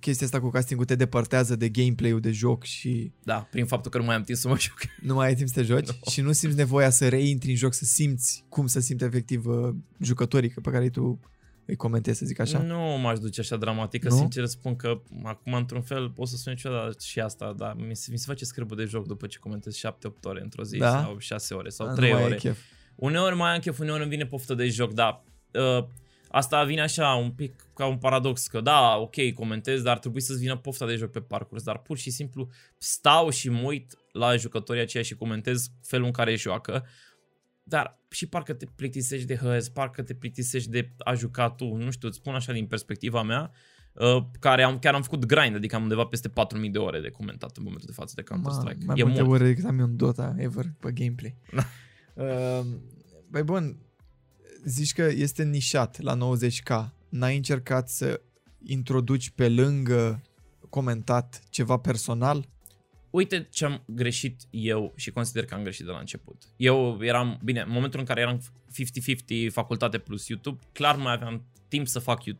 chestia 0.00 0.26
asta 0.26 0.40
cu 0.40 0.50
casting 0.50 0.84
te 0.84 0.94
depărtează 0.94 1.56
de 1.56 1.68
gameplay-ul 1.68 2.20
de 2.20 2.30
joc 2.30 2.62
și 2.64 3.12
Da, 3.22 3.48
prin 3.50 3.66
faptul 3.66 3.90
că 3.90 3.98
nu 3.98 4.04
mai 4.04 4.14
am 4.14 4.22
timp 4.22 4.38
să 4.38 4.48
mă 4.48 4.56
joc. 4.66 4.78
nu 5.00 5.14
mai 5.14 5.26
ai 5.26 5.34
timp 5.34 5.48
să 5.48 5.54
te 5.54 5.62
joci 5.62 5.86
Nu. 5.86 6.10
și 6.10 6.20
nu 6.20 6.32
simți 6.32 6.56
nevoia 6.56 6.90
să 6.90 7.08
reintri 7.08 7.50
în 7.50 7.56
joc, 7.56 7.72
să 7.74 7.84
simți 7.84 8.44
cum 8.48 8.66
să 8.66 8.80
simți 8.80 9.04
efectiv 9.04 9.46
uh, 9.46 9.74
jucătorii 10.00 10.48
pe 10.62 10.70
care 10.70 10.88
tu 10.90 11.20
îi 11.66 11.76
comentezi, 11.76 12.18
să 12.18 12.26
zic 12.26 12.40
așa. 12.40 12.62
Nu 12.62 12.78
m-aș 12.78 13.18
duce 13.18 13.40
așa 13.40 13.56
dramatic, 13.56 14.02
că 14.02 14.08
Nu? 14.08 14.16
sincer 14.16 14.42
îți 14.42 14.52
spun 14.52 14.76
că 14.76 15.00
acum 15.22 15.52
într-un 15.54 15.82
fel 15.82 16.12
o 16.16 16.24
să 16.24 16.36
sune 16.36 16.54
ciudat 16.54 17.00
și 17.00 17.20
asta, 17.20 17.54
dar 17.56 17.74
mi 17.88 17.96
se, 17.96 18.08
mi 18.10 18.18
se 18.18 18.24
face 18.26 18.44
scârbă 18.44 18.74
de 18.74 18.84
joc 18.84 19.06
după 19.06 19.26
ce 19.26 19.38
comentez 19.38 19.76
7-8 19.76 20.00
ore 20.22 20.40
într-o 20.42 20.62
zi 20.64 20.76
Da? 20.78 21.00
sau 21.02 21.18
6 21.18 21.54
ore 21.54 21.68
sau 21.68 21.86
Da, 21.86 21.92
3 21.92 22.08
nu 22.08 22.14
mai 22.14 22.24
ai 22.24 22.30
ore. 22.30 22.38
chef. 22.38 22.58
Uneori 22.94 23.36
mai 23.36 23.54
am 23.54 23.60
chef, 23.60 23.78
uneori 23.78 24.00
îmi 24.00 24.10
vine 24.10 24.26
poftă 24.26 24.54
de 24.54 24.68
joc, 24.68 24.92
dar 24.92 25.24
uh, 25.52 25.84
asta 26.34 26.64
vine 26.64 26.80
așa 26.80 27.14
un 27.14 27.30
pic 27.30 27.66
ca 27.74 27.86
un 27.86 27.98
paradox, 27.98 28.46
că 28.46 28.60
da, 28.60 28.96
ok, 28.96 29.32
comentez, 29.34 29.82
dar 29.82 29.98
trebuie 29.98 30.22
să-ți 30.22 30.38
vină 30.38 30.56
pofta 30.56 30.86
de 30.86 30.94
joc 30.94 31.10
pe 31.10 31.20
parcurs, 31.20 31.62
dar 31.62 31.78
pur 31.78 31.98
și 31.98 32.10
simplu 32.10 32.48
stau 32.78 33.30
și 33.30 33.48
mă 33.48 33.60
uit 33.62 33.98
la 34.12 34.36
jucătorii 34.36 34.82
aceia 34.82 35.02
și 35.02 35.14
comentez 35.14 35.70
felul 35.82 36.06
în 36.06 36.12
care 36.12 36.34
joacă, 36.34 36.86
dar 37.62 38.00
și 38.10 38.26
parcă 38.26 38.52
te 38.52 38.66
plictisești 38.76 39.26
de 39.26 39.36
hăzi, 39.36 39.72
parcă 39.72 40.02
te 40.02 40.14
plictisești 40.14 40.70
de 40.70 40.94
a 40.98 41.14
juca 41.14 41.50
tu, 41.50 41.74
nu 41.74 41.90
știu, 41.90 42.08
îți 42.08 42.16
spun 42.16 42.34
așa 42.34 42.52
din 42.52 42.66
perspectiva 42.66 43.22
mea, 43.22 43.50
uh, 43.92 44.24
care 44.40 44.62
am, 44.62 44.78
chiar 44.78 44.94
am 44.94 45.02
făcut 45.02 45.24
grind, 45.24 45.54
adică 45.54 45.76
am 45.76 45.82
undeva 45.82 46.04
peste 46.04 46.28
4000 46.28 46.70
de 46.70 46.78
ore 46.78 47.00
de 47.00 47.10
comentat 47.10 47.56
în 47.56 47.62
momentul 47.62 47.86
de 47.86 47.94
față 47.94 48.12
de 48.16 48.22
Counter-Strike. 48.22 48.84
Ma, 48.84 48.86
mai 48.86 48.98
e 48.98 49.04
multe 49.04 49.22
mult. 49.22 49.40
ore 49.40 49.48
decât 49.48 49.64
am 49.64 49.78
eu 49.78 49.84
în 49.84 49.96
Dota 49.96 50.34
ever 50.38 50.64
pe 50.80 50.92
gameplay. 50.92 51.36
Da. 51.52 51.64
Uh, 52.14 52.66
băi 53.30 53.42
bun, 53.42 53.83
zici 54.64 54.92
că 54.92 55.02
este 55.02 55.44
nișat 55.44 56.00
la 56.00 56.16
90k. 56.16 56.90
N-ai 57.08 57.36
încercat 57.36 57.88
să 57.88 58.20
introduci 58.62 59.30
pe 59.30 59.48
lângă 59.48 60.22
comentat 60.68 61.42
ceva 61.50 61.76
personal? 61.76 62.48
Uite 63.10 63.48
ce 63.50 63.64
am 63.64 63.82
greșit 63.86 64.40
eu 64.50 64.92
și 64.96 65.10
consider 65.10 65.44
că 65.44 65.54
am 65.54 65.62
greșit 65.62 65.84
de 65.84 65.90
la 65.90 65.98
început. 65.98 66.42
Eu 66.56 66.98
eram, 67.00 67.40
bine, 67.44 67.60
în 67.60 67.70
momentul 67.70 68.00
în 68.00 68.06
care 68.06 68.20
eram 68.20 68.40
50-50 69.48 69.52
facultate 69.52 69.98
plus 69.98 70.28
YouTube, 70.28 70.58
clar 70.72 70.96
mai 70.96 71.12
aveam 71.12 71.44
timp 71.68 71.86
să 71.86 71.98
fac 71.98 72.22
uh, 72.24 72.34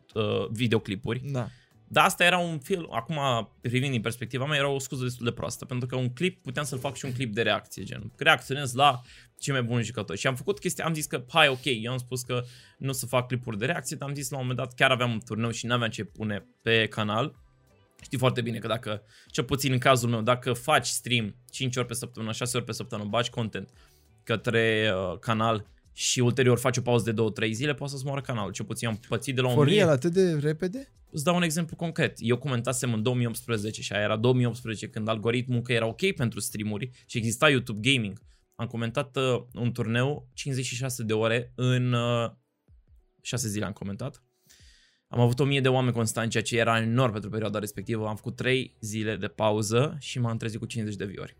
videoclipuri. 0.51 1.21
Da. 1.31 1.47
Dar 1.87 2.05
asta 2.05 2.23
era 2.23 2.37
un 2.37 2.59
film, 2.59 2.87
acum 2.91 3.19
privind 3.61 3.91
din 3.91 4.01
perspectiva 4.01 4.45
mea, 4.45 4.57
era 4.57 4.67
o 4.67 4.79
scuză 4.79 5.03
destul 5.03 5.25
de 5.25 5.31
proastă, 5.31 5.65
pentru 5.65 5.87
că 5.87 5.95
un 5.95 6.13
clip, 6.13 6.41
puteam 6.41 6.65
să-l 6.65 6.79
fac 6.79 6.95
și 6.95 7.05
un 7.05 7.13
clip 7.13 7.33
de 7.33 7.41
reacție, 7.41 7.83
gen, 7.83 8.11
reacționez 8.17 8.73
la 8.73 9.01
cei 9.39 9.53
mai 9.53 9.63
buni 9.63 9.83
jucători. 9.83 10.19
Și 10.19 10.27
am 10.27 10.35
făcut 10.35 10.59
chestia, 10.59 10.85
am 10.85 10.93
zis 10.93 11.05
că, 11.05 11.23
hai, 11.27 11.47
ok, 11.47 11.63
eu 11.63 11.91
am 11.91 11.97
spus 11.97 12.21
că 12.21 12.43
nu 12.77 12.89
o 12.89 12.91
să 12.91 13.05
fac 13.05 13.27
clipuri 13.27 13.57
de 13.57 13.65
reacție, 13.65 13.95
dar 13.95 14.09
am 14.09 14.15
zis 14.15 14.29
la 14.29 14.37
un 14.37 14.41
moment 14.41 14.59
dat, 14.59 14.75
chiar 14.75 14.91
aveam 14.91 15.11
un 15.11 15.19
turneu 15.25 15.51
și 15.51 15.65
n-aveam 15.65 15.89
ce 15.89 16.03
pune 16.03 16.45
pe 16.61 16.87
canal. 16.87 17.35
Știi 18.01 18.17
foarte 18.17 18.41
bine 18.41 18.57
că 18.57 18.67
dacă, 18.67 19.01
cel 19.27 19.43
puțin 19.43 19.71
în 19.71 19.77
cazul 19.77 20.09
meu, 20.09 20.21
dacă 20.21 20.53
faci 20.53 20.87
stream 20.87 21.35
5 21.49 21.75
ori 21.75 21.87
pe 21.87 21.93
săptămână, 21.93 22.31
6 22.31 22.57
ori 22.57 22.65
pe 22.65 22.71
săptămână, 22.71 23.09
bagi 23.09 23.29
content 23.29 23.69
către 24.23 24.93
uh, 24.93 25.19
canal 25.19 25.65
și 25.97 26.19
ulterior 26.19 26.57
faci 26.57 26.77
o 26.77 26.81
pauză 26.81 27.11
de 27.11 27.45
2-3 27.47 27.51
zile, 27.51 27.73
poate 27.73 27.93
să-ți 27.93 28.05
moară 28.05 28.21
canalul. 28.21 28.51
Cel 28.51 28.65
puțin 28.65 28.87
am 28.87 28.99
pățit 29.07 29.35
de 29.35 29.41
la 29.41 29.47
un 29.47 29.53
For 29.53 29.67
real, 29.67 29.89
atât 29.89 30.13
de 30.13 30.33
repede? 30.33 30.87
Îți 31.09 31.23
dau 31.23 31.35
un 31.35 31.41
exemplu 31.41 31.75
concret. 31.75 32.17
Eu 32.19 32.37
comentasem 32.37 32.93
în 32.93 33.03
2018 33.03 33.81
și 33.81 33.93
aia 33.93 34.03
era 34.03 34.15
2018 34.15 34.89
când 34.89 35.07
algoritmul 35.07 35.61
că 35.61 35.73
era 35.73 35.85
ok 35.85 36.11
pentru 36.11 36.39
streamuri 36.39 36.89
și 37.05 37.17
exista 37.17 37.49
YouTube 37.49 37.91
Gaming. 37.91 38.21
Am 38.55 38.67
comentat 38.67 39.15
uh, 39.15 39.43
un 39.53 39.71
turneu 39.71 40.29
56 40.33 41.03
de 41.03 41.13
ore 41.13 41.51
în 41.55 41.93
uh, 41.93 42.31
6 43.21 43.47
zile 43.47 43.65
am 43.65 43.71
comentat. 43.71 44.23
Am 45.07 45.19
avut 45.19 45.39
1000 45.39 45.61
de 45.61 45.67
oameni 45.67 45.93
constant, 45.93 46.31
ceea 46.31 46.43
ce 46.43 46.57
era 46.57 46.81
enorm 46.81 47.11
pentru 47.11 47.29
perioada 47.29 47.59
respectivă. 47.59 48.07
Am 48.07 48.15
făcut 48.15 48.35
3 48.35 48.75
zile 48.79 49.15
de 49.15 49.27
pauză 49.27 49.97
și 49.99 50.19
m-am 50.19 50.37
trezit 50.37 50.59
cu 50.59 50.65
50 50.65 50.95
de 50.95 51.05
viori. 51.05 51.35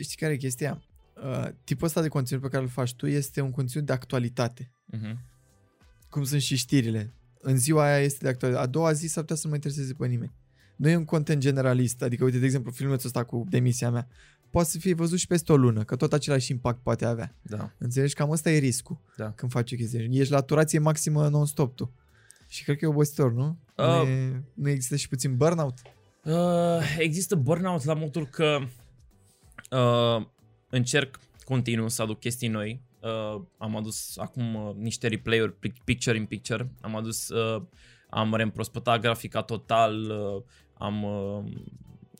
Știi 0.00 0.16
care 0.16 0.32
e 0.32 0.36
chestia? 0.36 0.82
Uh, 1.24 1.48
tipul 1.64 1.86
ăsta 1.86 2.02
de 2.02 2.08
conținut 2.08 2.42
pe 2.42 2.48
care 2.48 2.62
îl 2.62 2.68
faci 2.68 2.94
tu 2.94 3.06
este 3.06 3.40
un 3.40 3.50
conținut 3.50 3.86
de 3.86 3.92
actualitate. 3.92 4.72
Uh-huh. 4.96 5.16
Cum 6.08 6.24
sunt 6.24 6.40
și 6.40 6.56
știrile. 6.56 7.12
În 7.40 7.56
ziua 7.56 7.84
aia 7.84 7.98
este 7.98 8.18
de 8.22 8.28
actualitate. 8.28 8.66
A 8.66 8.70
doua 8.70 8.92
zi 8.92 9.06
s-ar 9.06 9.22
putea 9.22 9.36
să 9.36 9.42
nu 9.44 9.50
mă 9.50 9.54
intereseze 9.54 9.92
pe 9.92 10.06
nimeni. 10.06 10.32
Nu 10.76 10.88
e 10.88 10.96
un 10.96 11.04
content 11.04 11.40
generalist. 11.40 12.02
Adică, 12.02 12.24
uite, 12.24 12.38
de 12.38 12.44
exemplu, 12.44 12.70
filmulețul 12.70 13.06
ăsta 13.06 13.24
cu 13.24 13.46
demisia 13.48 13.90
mea. 13.90 14.08
Poate 14.50 14.68
să 14.68 14.78
fie 14.78 14.94
văzut 14.94 15.18
și 15.18 15.26
peste 15.26 15.52
o 15.52 15.56
lună, 15.56 15.84
că 15.84 15.96
tot 15.96 16.12
același 16.12 16.50
impact 16.50 16.78
poate 16.82 17.04
avea. 17.04 17.34
Da. 17.42 17.70
Înțelegi? 17.78 18.14
Cam 18.14 18.30
ăsta 18.30 18.50
e 18.50 18.58
riscul 18.58 18.98
Da. 19.16 19.30
când 19.30 19.50
faci 19.50 19.72
o 19.72 19.76
chestie. 19.76 20.08
Ești 20.10 20.32
la 20.32 20.40
turație 20.40 20.78
maximă 20.78 21.28
non-stop 21.28 21.76
tu. 21.76 21.92
Și 22.48 22.64
cred 22.64 22.76
că 22.76 22.84
e 22.84 22.88
obositor, 22.88 23.32
nu? 23.32 23.58
Uh. 23.76 23.84
Nu, 23.84 24.08
e, 24.08 24.42
nu 24.54 24.68
există 24.68 24.96
și 24.96 25.08
puțin 25.08 25.36
burnout? 25.36 25.78
Uh, 26.24 26.96
există 26.98 27.34
burnout 27.34 27.84
la 27.84 27.94
modul 27.94 28.26
că 28.26 28.58
uh, 29.70 30.26
încerc 30.68 31.18
continuu 31.44 31.88
să 31.88 32.02
aduc 32.02 32.20
chestii 32.20 32.48
noi. 32.48 32.80
Uh, 33.00 33.42
am 33.58 33.76
adus 33.76 34.16
acum 34.16 34.54
uh, 34.54 34.74
niște 34.74 35.08
replay-uri 35.08 35.52
pic- 35.52 35.84
picture 35.84 36.16
in 36.16 36.26
picture. 36.26 36.70
Am 36.80 36.96
adus, 36.96 37.28
uh, 37.28 37.62
am 38.10 38.34
reîmprospătat 38.34 39.00
grafica 39.00 39.42
total, 39.42 40.10
uh, 40.10 40.42
am 40.74 41.02
uh, 41.02 41.44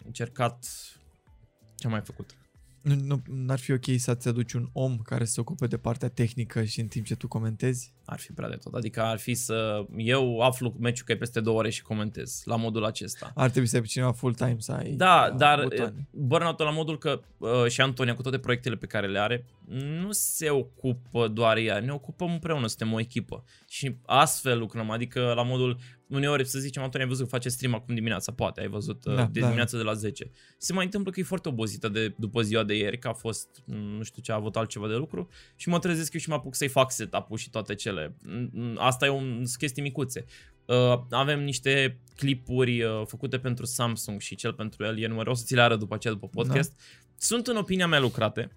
încercat 0.05 0.65
ce 1.77 1.87
am 1.87 1.93
mai 1.93 2.01
făcut. 2.01 2.35
Nu, 2.87 2.95
nu, 2.95 3.23
n-ar 3.27 3.59
fi 3.59 3.73
ok 3.73 3.85
să-ți 3.97 4.29
aduci 4.29 4.53
un 4.53 4.69
om 4.73 4.99
care 4.99 5.25
să 5.25 5.33
se 5.33 5.41
ocupe 5.41 5.67
de 5.67 5.77
partea 5.77 6.09
tehnică 6.09 6.65
și 6.65 6.81
în 6.81 6.87
timp 6.87 7.07
ce 7.07 7.15
tu 7.15 7.29
comentezi? 7.29 7.93
Ar 8.05 8.19
fi 8.19 8.33
prea 8.33 8.49
de 8.49 8.57
tot. 8.57 8.75
Adică 8.75 9.03
ar 9.03 9.19
fi 9.19 9.35
să... 9.35 9.87
Eu 9.97 10.41
aflu 10.41 10.75
meciul 10.79 11.07
că 11.07 11.13
e 11.13 11.17
peste 11.17 11.41
două 11.41 11.59
ore 11.59 11.71
și 11.71 11.83
comentez 11.83 12.43
la 12.45 12.57
modul 12.57 12.85
acesta. 12.85 13.33
Ar 13.35 13.51
trebui 13.51 13.69
să 13.69 13.77
ai 13.77 13.83
pe 13.83 13.89
cineva 13.89 14.13
full-time 14.13 14.57
să 14.59 14.73
ai 14.73 14.91
Da, 14.91 15.29
uh, 15.31 15.39
dar 15.39 15.63
butoane. 15.63 16.09
burnout 16.11 16.59
la 16.59 16.71
modul 16.71 16.99
că 16.99 17.21
uh, 17.39 17.67
și 17.69 17.81
Antonia 17.81 18.15
cu 18.15 18.23
toate 18.23 18.39
proiectele 18.39 18.77
pe 18.77 18.87
care 18.87 19.07
le 19.07 19.19
are 19.19 19.45
nu 19.69 20.09
se 20.11 20.51
ocupă 20.51 21.29
doar 21.29 21.57
ea, 21.57 21.81
ne 21.81 21.93
ocupăm 21.93 22.33
împreună, 22.33 22.67
suntem 22.67 22.93
o 22.93 23.01
echipă. 23.01 23.45
Și 23.69 23.97
astfel 24.07 24.59
lucrăm, 24.59 24.91
adică 24.91 25.33
la 25.37 25.43
modul 25.43 25.77
uneori 26.09 26.45
să 26.45 26.59
zicem 26.59 26.83
Antonia 26.83 27.07
ai 27.07 27.13
văzut 27.13 27.25
că 27.29 27.35
face 27.35 27.49
stream 27.49 27.75
acum 27.75 27.95
dimineața, 27.95 28.33
poate 28.33 28.61
ai 28.61 28.69
văzut 28.69 29.05
uh, 29.05 29.15
Da, 29.15 29.25
de 29.25 29.41
da. 29.41 29.45
dimineața 29.47 29.77
de 29.77 29.83
la 29.83 29.93
10. 29.93 30.31
Se 30.59 30.73
mai 30.73 30.85
întâmplă 30.85 31.11
că 31.11 31.21
e 31.21 31.23
foarte 31.23 31.49
obosită 31.49 31.89
de 31.89 32.15
după 32.19 32.43
ziua 32.43 32.63
de 32.65 32.77
ieri, 32.77 32.99
că 32.99 33.09
a 33.09 33.13
fost 33.13 33.49
mm, 33.65 33.77
nu 33.77 34.03
știu 34.03 34.23
ce, 34.23 34.33
a 34.33 34.35
avut 34.35 34.57
altceva 34.57 34.89
de 34.89 34.95
lucru 34.95 35.29
și 35.57 35.69
mă 35.69 35.79
trezesc 35.79 36.13
eu 36.13 36.21
și 36.21 36.29
mă 36.29 36.35
apuc 36.35 36.55
să-i 36.55 36.69
fac 36.69 36.93
setup-ul 36.93 37.37
și 37.39 37.51
toate 37.51 37.75
cele. 37.75 38.17
Mm, 38.25 38.77
Asta 38.79 39.07
e 39.07 39.09
un 39.09 39.35
sunt 39.35 39.57
chestii 39.57 39.83
micuțe. 39.83 40.25
Uh, 40.65 41.01
avem 41.11 41.43
niște 41.43 41.99
clipuri 42.17 42.83
uh, 42.83 43.03
făcute 43.07 43.39
pentru 43.39 43.65
Samsung 43.65 44.21
și 44.21 44.35
cel 44.35 44.53
pentru 44.53 44.85
Alienware. 44.85 45.31
O 45.31 45.35
să 45.35 45.43
ți 45.47 45.55
le 45.55 45.61
arăt 45.61 45.79
după 45.79 45.95
aceea, 45.95 46.13
după 46.13 46.29
podcast. 46.29 46.71
Da. 46.71 46.77
Sunt, 47.19 47.47
în 47.47 47.57
opinia 47.57 47.87
mea, 47.87 48.01
lucrate. 48.01 48.51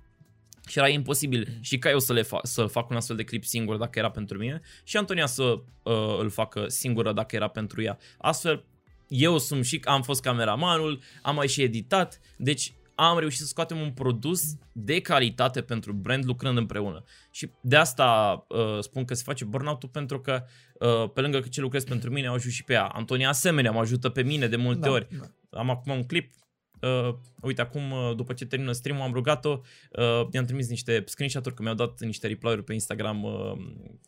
Și 0.69 0.77
era 0.77 0.87
imposibil 0.87 1.57
și 1.61 1.77
ca 1.77 1.89
eu 1.89 1.99
să 1.99 2.13
le 2.13 2.21
fac, 2.21 2.45
să 2.45 2.65
fac 2.65 2.89
un 2.89 2.95
astfel 2.95 3.15
de 3.15 3.23
clip 3.23 3.45
singur 3.45 3.77
dacă 3.77 3.99
era 3.99 4.11
pentru 4.11 4.37
mine 4.37 4.61
și 4.83 4.97
Antonia 4.97 5.25
să 5.25 5.43
uh, 5.43 6.17
îl 6.19 6.29
facă 6.29 6.67
singură 6.67 7.13
dacă 7.13 7.35
era 7.35 7.47
pentru 7.47 7.81
ea. 7.81 7.97
Astfel, 8.17 8.63
eu 9.07 9.37
sunt 9.37 9.65
și 9.65 9.81
am 9.83 10.01
fost 10.01 10.21
cameramanul, 10.21 11.01
am 11.21 11.35
mai 11.35 11.47
și 11.47 11.61
editat, 11.61 12.19
deci 12.37 12.73
am 12.95 13.19
reușit 13.19 13.39
să 13.39 13.45
scoatem 13.45 13.79
un 13.79 13.91
produs 13.91 14.43
de 14.71 15.01
calitate 15.01 15.61
pentru 15.61 15.93
brand 15.93 16.25
lucrând 16.25 16.57
împreună. 16.57 17.03
Și 17.31 17.49
de 17.61 17.75
asta 17.75 18.45
uh, 18.47 18.77
spun 18.79 19.05
că 19.05 19.13
se 19.13 19.23
face 19.25 19.45
burnout 19.45 19.85
pentru 19.91 20.19
că 20.21 20.43
uh, 20.79 21.09
pe 21.13 21.21
lângă 21.21 21.39
că 21.39 21.47
ce 21.47 21.61
lucrez 21.61 21.83
pentru 21.83 22.11
mine, 22.11 22.27
au 22.27 22.33
ajuns 22.33 22.53
și 22.53 22.63
pe 22.63 22.73
ea. 22.73 22.85
Antonia 22.85 23.29
asemenea 23.29 23.71
mă 23.71 23.79
ajută 23.79 24.09
pe 24.09 24.23
mine 24.23 24.47
de 24.47 24.55
multe 24.55 24.79
Da, 24.87 24.89
ori. 24.89 25.07
da. 25.19 25.59
Am 25.59 25.69
acum 25.69 25.93
un 25.93 26.03
clip. 26.05 26.31
Uh, 26.81 27.15
uite, 27.41 27.61
acum, 27.61 27.91
uh, 27.91 28.15
după 28.15 28.33
ce 28.33 28.45
termină 28.45 28.71
stream 28.71 29.01
am 29.01 29.13
rugat-o, 29.13 29.61
uh, 29.91 30.27
i-am 30.31 30.45
trimis 30.45 30.69
niște 30.69 31.03
screenshot-uri, 31.05 31.55
că 31.55 31.61
mi-au 31.61 31.75
dat 31.75 31.99
niște 31.99 32.27
reply-uri 32.27 32.63
pe 32.63 32.73
Instagram 32.73 33.23
uh, 33.23 33.51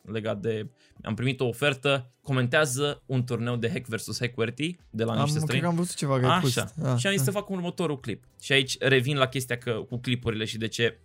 legat 0.02 0.40
de... 0.40 0.70
Am 1.04 1.14
primit 1.14 1.40
o 1.40 1.46
ofertă, 1.46 2.12
comentează 2.22 3.04
un 3.06 3.24
turneu 3.24 3.56
de 3.56 3.70
hack 3.70 3.86
versus 3.86 4.20
hack 4.20 4.34
QWERTY 4.34 4.78
de 4.90 5.04
la 5.04 5.12
Am, 5.12 5.18
niște 5.18 5.32
cred 5.32 5.44
străini. 5.44 5.64
că 5.64 5.70
am 5.70 5.76
văzut 5.76 5.96
ceva 5.96 6.20
că 6.20 6.28
ai 6.28 6.40
pus. 6.40 6.58
Așa. 6.58 6.72
Ah, 6.84 6.98
și 6.98 7.08
am 7.08 7.12
zis 7.12 7.22
ah. 7.22 7.26
să 7.26 7.32
fac 7.32 7.50
următorul 7.50 8.00
clip. 8.00 8.24
Și 8.42 8.52
aici 8.52 8.78
revin 8.80 9.18
la 9.18 9.28
chestia 9.28 9.58
că 9.58 9.72
cu 9.72 9.98
clipurile 9.98 10.46
și 10.46 10.58
de 10.58 10.68
ce 10.68 11.00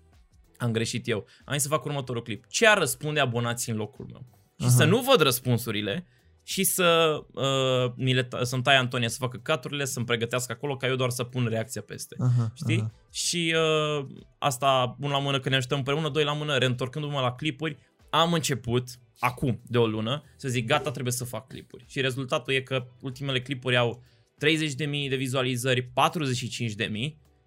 am 0.56 0.72
greșit 0.72 1.08
eu. 1.08 1.26
Am 1.44 1.52
zis 1.52 1.62
să 1.62 1.68
fac 1.68 1.84
următorul 1.84 2.22
clip. 2.22 2.44
Ce 2.48 2.66
ar 2.66 2.78
răspunde 2.78 3.20
abonații 3.20 3.72
în 3.72 3.78
locul 3.78 4.06
meu? 4.12 4.24
Și 4.58 4.66
Aha. 4.66 4.74
să 4.74 4.84
nu 4.84 5.00
văd 5.00 5.20
răspunsurile 5.20 6.06
și 6.48 6.64
să 6.64 7.18
uh, 7.32 7.92
mi 7.96 8.14
le 8.14 8.22
ta- 8.22 8.42
să-mi 8.42 8.62
tai 8.62 8.76
Antonia 8.76 9.08
să 9.08 9.16
facă 9.18 9.36
caturile, 9.36 9.84
să-mi 9.84 10.06
pregătească 10.06 10.52
acolo 10.52 10.76
ca 10.76 10.86
eu 10.86 10.94
doar 10.94 11.10
să 11.10 11.24
pun 11.24 11.46
reacția 11.46 11.82
peste. 11.82 12.16
Aha, 12.18 12.52
Știi? 12.54 12.78
aha. 12.78 12.92
Și 13.12 13.54
uh, 13.98 14.06
asta, 14.38 14.96
un 15.00 15.10
la 15.10 15.18
mână 15.18 15.40
că 15.40 15.48
ne 15.48 15.56
ajutăm 15.56 15.78
împreună, 15.78 16.08
doi 16.08 16.24
la 16.24 16.32
mână, 16.32 16.56
reîntorcându-mă 16.56 17.20
la 17.20 17.32
clipuri, 17.32 17.76
am 18.10 18.32
început, 18.32 18.88
acum, 19.18 19.60
de 19.66 19.78
o 19.78 19.86
lună, 19.86 20.22
să 20.36 20.48
zic 20.48 20.66
gata, 20.66 20.90
trebuie 20.90 21.12
să 21.12 21.24
fac 21.24 21.46
clipuri. 21.46 21.84
Și 21.88 22.00
rezultatul 22.00 22.52
e 22.52 22.60
că 22.60 22.86
ultimele 23.00 23.40
clipuri 23.40 23.76
au 23.76 24.02
30.000 24.44 25.08
de 25.08 25.16
vizualizări, 25.16 25.82
45.000 25.82 25.88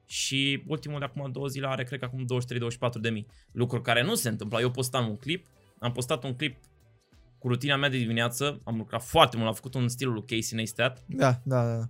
și 0.06 0.64
ultimul 0.68 1.00
de 1.00 1.06
acum 1.06 1.32
două 1.32 1.48
zile 1.48 1.68
are, 1.68 1.84
cred 1.84 2.00
că 2.00 2.06
acum 2.06 2.26
23-24.000. 3.12 3.26
Lucruri 3.52 3.84
care 3.84 4.04
nu 4.04 4.16
se 4.16 4.30
întâmplă. 4.30 4.60
Eu 4.60 4.72
postam 4.72 5.10
un 5.10 5.18
clip, 5.18 5.48
am 5.80 5.92
postat 5.92 6.24
un 6.24 6.36
clip 6.36 6.58
cu 7.40 7.48
rutina 7.48 7.76
mea 7.76 7.90
de 7.90 7.98
dimineață, 7.98 8.62
am 8.64 8.78
lucrat 8.78 9.04
foarte 9.04 9.36
mult, 9.36 9.48
am 9.48 9.56
făcut 9.56 9.74
un 9.74 9.88
stilul 9.88 10.14
lui 10.14 10.26
Casey 10.26 10.56
Neistat, 10.56 11.04
Da, 11.08 11.42
da, 11.44 11.78
da. 11.78 11.90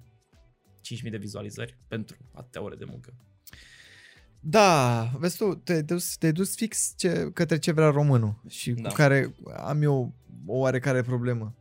5.000 1.06 1.12
de 1.12 1.18
vizualizări 1.18 1.78
pentru 1.88 2.18
atâtea 2.34 2.62
ore 2.64 2.76
de 2.76 2.86
muncă. 2.86 3.14
Da, 4.40 5.04
vezi 5.18 5.38
tu, 5.38 5.56
te-ai 5.56 5.84
dus, 5.84 6.16
te-ai 6.18 6.32
dus 6.32 6.56
fix 6.56 6.94
ce, 6.98 7.30
către 7.34 7.58
ce 7.58 7.72
vrea 7.72 7.90
românul 7.90 8.42
și 8.48 8.72
Da. 8.72 8.90
cu 8.90 8.96
care 8.96 9.36
am 9.58 9.82
eu 9.82 10.16
o 10.46 10.58
oarecare 10.58 11.02
problemă. 11.02 11.56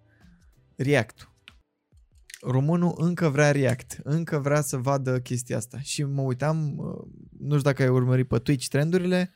React. 0.77 1.33
Românul 2.43 2.95
încă 2.97 3.29
vrea 3.29 3.53
React, 3.53 4.01
încă 4.03 4.39
vrea 4.39 4.61
să 4.61 4.77
vadă 4.77 5.21
chestia 5.21 5.57
asta. 5.57 5.81
Și 5.81 6.05
mă 6.05 6.23
uitam, 6.23 6.77
uh, 6.79 6.87
nu 7.39 7.49
știu 7.59 7.71
dacă 7.71 7.83
ai 7.83 7.89
urmărit 7.89 8.29
pe 8.29 8.39
Twitch 8.39 8.67
trendurile, 8.67 9.33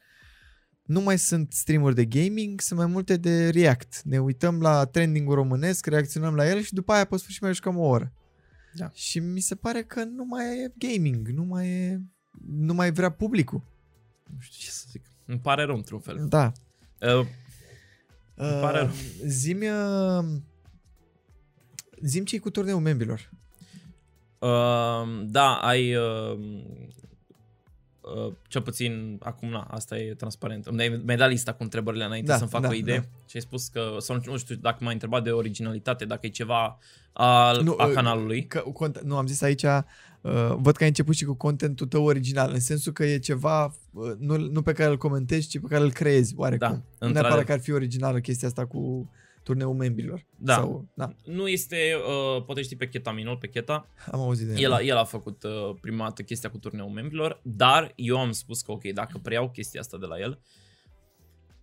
nu 0.82 1.00
mai 1.00 1.18
sunt 1.18 1.52
streamuri 1.52 1.94
de 1.94 2.04
gaming, 2.04 2.60
sunt 2.60 2.78
mai 2.78 2.88
multe 2.88 3.16
de 3.16 3.50
React. 3.50 4.02
Ne 4.02 4.18
uităm 4.20 4.60
la 4.60 4.84
trending 4.84 5.30
românesc, 5.30 5.86
reacționăm 5.86 6.34
la 6.34 6.48
el 6.48 6.60
și 6.60 6.74
după 6.74 6.92
aia 6.92 7.04
pe 7.04 7.16
sfârșit 7.16 7.42
mai 7.42 7.54
jucăm 7.54 7.78
o 7.78 7.86
oră. 7.86 8.12
Da. 8.74 8.90
Și 8.94 9.18
mi 9.18 9.40
se 9.40 9.54
pare 9.54 9.82
că 9.82 10.04
nu 10.04 10.24
mai 10.24 10.44
e 10.44 10.72
gaming, 10.78 11.28
nu 11.28 11.44
mai 11.44 11.68
e, 11.68 12.00
nu 12.46 12.74
mai 12.74 12.92
vrea 12.92 13.10
publicul. 13.10 13.62
Nu 14.34 14.40
știu 14.40 14.64
ce 14.64 14.70
să 14.70 14.84
zic. 14.90 15.04
Îmi 15.26 15.38
pare 15.38 15.64
rău 15.64 15.76
într-un 15.76 16.00
fel. 16.00 16.26
Da. 16.28 16.52
Uh, 17.00 17.26
Îmi 18.34 18.60
pare 18.60 18.78
rău. 18.78 18.90
Zimi, 19.26 19.68
uh, 19.68 20.24
zim 22.02 22.24
ce 22.24 22.38
cu 22.38 22.50
turneul 22.50 22.80
membrilor. 22.80 23.30
uh, 24.38 25.24
da, 25.26 25.54
ai... 25.54 25.94
Uh, 25.96 26.38
uh, 26.38 27.01
cel 28.48 28.62
puțin 28.62 29.18
acum, 29.22 29.48
na, 29.48 29.60
asta 29.60 29.98
e 29.98 30.14
transparent. 30.14 30.70
Mi-ai 30.70 31.02
mi-ai 31.04 31.16
dat 31.16 31.28
lista 31.28 31.52
cu 31.52 31.62
întrebările 31.62 32.04
înainte 32.04 32.30
Da, 32.30 32.36
să-mi 32.36 32.50
fac 32.50 32.60
da, 32.62 32.68
o 32.68 32.72
idee 32.72 32.98
da. 32.98 33.04
și 33.26 33.36
ai 33.36 33.40
spus 33.40 33.68
că, 33.68 33.96
sau 33.98 34.20
nu 34.24 34.36
știu 34.36 34.54
dacă 34.54 34.78
m-ai 34.80 34.92
întrebat 34.92 35.24
de 35.24 35.30
originalitate, 35.30 36.04
dacă 36.04 36.26
e 36.26 36.28
ceva 36.28 36.78
al, 37.12 37.62
Nu, 37.62 37.74
a 37.78 37.86
uh, 37.86 37.92
canalului. 37.92 38.46
Că, 38.46 38.58
cont, 38.72 39.00
nu, 39.00 39.16
am 39.16 39.26
zis 39.26 39.42
aici, 39.42 39.62
uh, 39.62 39.80
văd 40.56 40.76
că 40.76 40.82
ai 40.82 40.88
început 40.88 41.14
și 41.14 41.24
cu 41.24 41.34
contentul 41.34 41.86
tău 41.86 42.04
original, 42.04 42.50
în 42.52 42.60
sensul 42.60 42.92
că 42.92 43.04
e 43.04 43.18
ceva 43.18 43.64
uh, 43.90 44.12
nu, 44.18 44.36
nu 44.36 44.62
pe 44.62 44.72
care 44.72 44.90
îl 44.90 44.96
comentezi, 44.96 45.48
ci 45.48 45.60
pe 45.60 45.66
care 45.68 45.82
îl 45.82 45.92
creezi, 45.92 46.34
oarecum. 46.36 46.68
Da, 46.68 46.72
nu 46.72 46.80
într-adevăr. 46.98 47.22
neapărat 47.22 47.44
că 47.44 47.52
ar 47.52 47.60
fi 47.60 47.72
originală 47.72 48.18
chestia 48.18 48.48
asta 48.48 48.66
cu 48.66 49.10
turneul 49.42 49.74
membrilor. 49.74 50.26
Da. 50.36 50.54
Sau, 50.54 50.88
da, 50.94 51.14
Nu 51.24 51.48
este, 51.48 51.76
uh, 52.36 52.44
poate 52.44 52.62
știi 52.62 52.76
pe 52.76 52.88
Ketaminol, 52.88 53.36
pe 53.36 53.48
Keta, 53.48 53.88
am 54.10 54.20
auzit 54.20 54.46
de 54.46 54.60
el 54.60 54.72
a, 54.72 54.80
el 54.80 54.96
a 54.96 55.04
făcut 55.04 55.42
uh, 55.42 55.76
prima 55.80 56.04
dată 56.04 56.22
chestia 56.22 56.50
cu 56.50 56.58
turneul 56.58 56.90
membrilor, 56.90 57.40
dar 57.42 57.92
eu 57.96 58.18
am 58.18 58.32
spus 58.32 58.62
că 58.62 58.72
ok, 58.72 58.82
dacă 58.84 59.18
preiau 59.22 59.50
chestia 59.50 59.80
asta 59.80 59.98
de 59.98 60.06
la 60.06 60.18
el, 60.18 60.40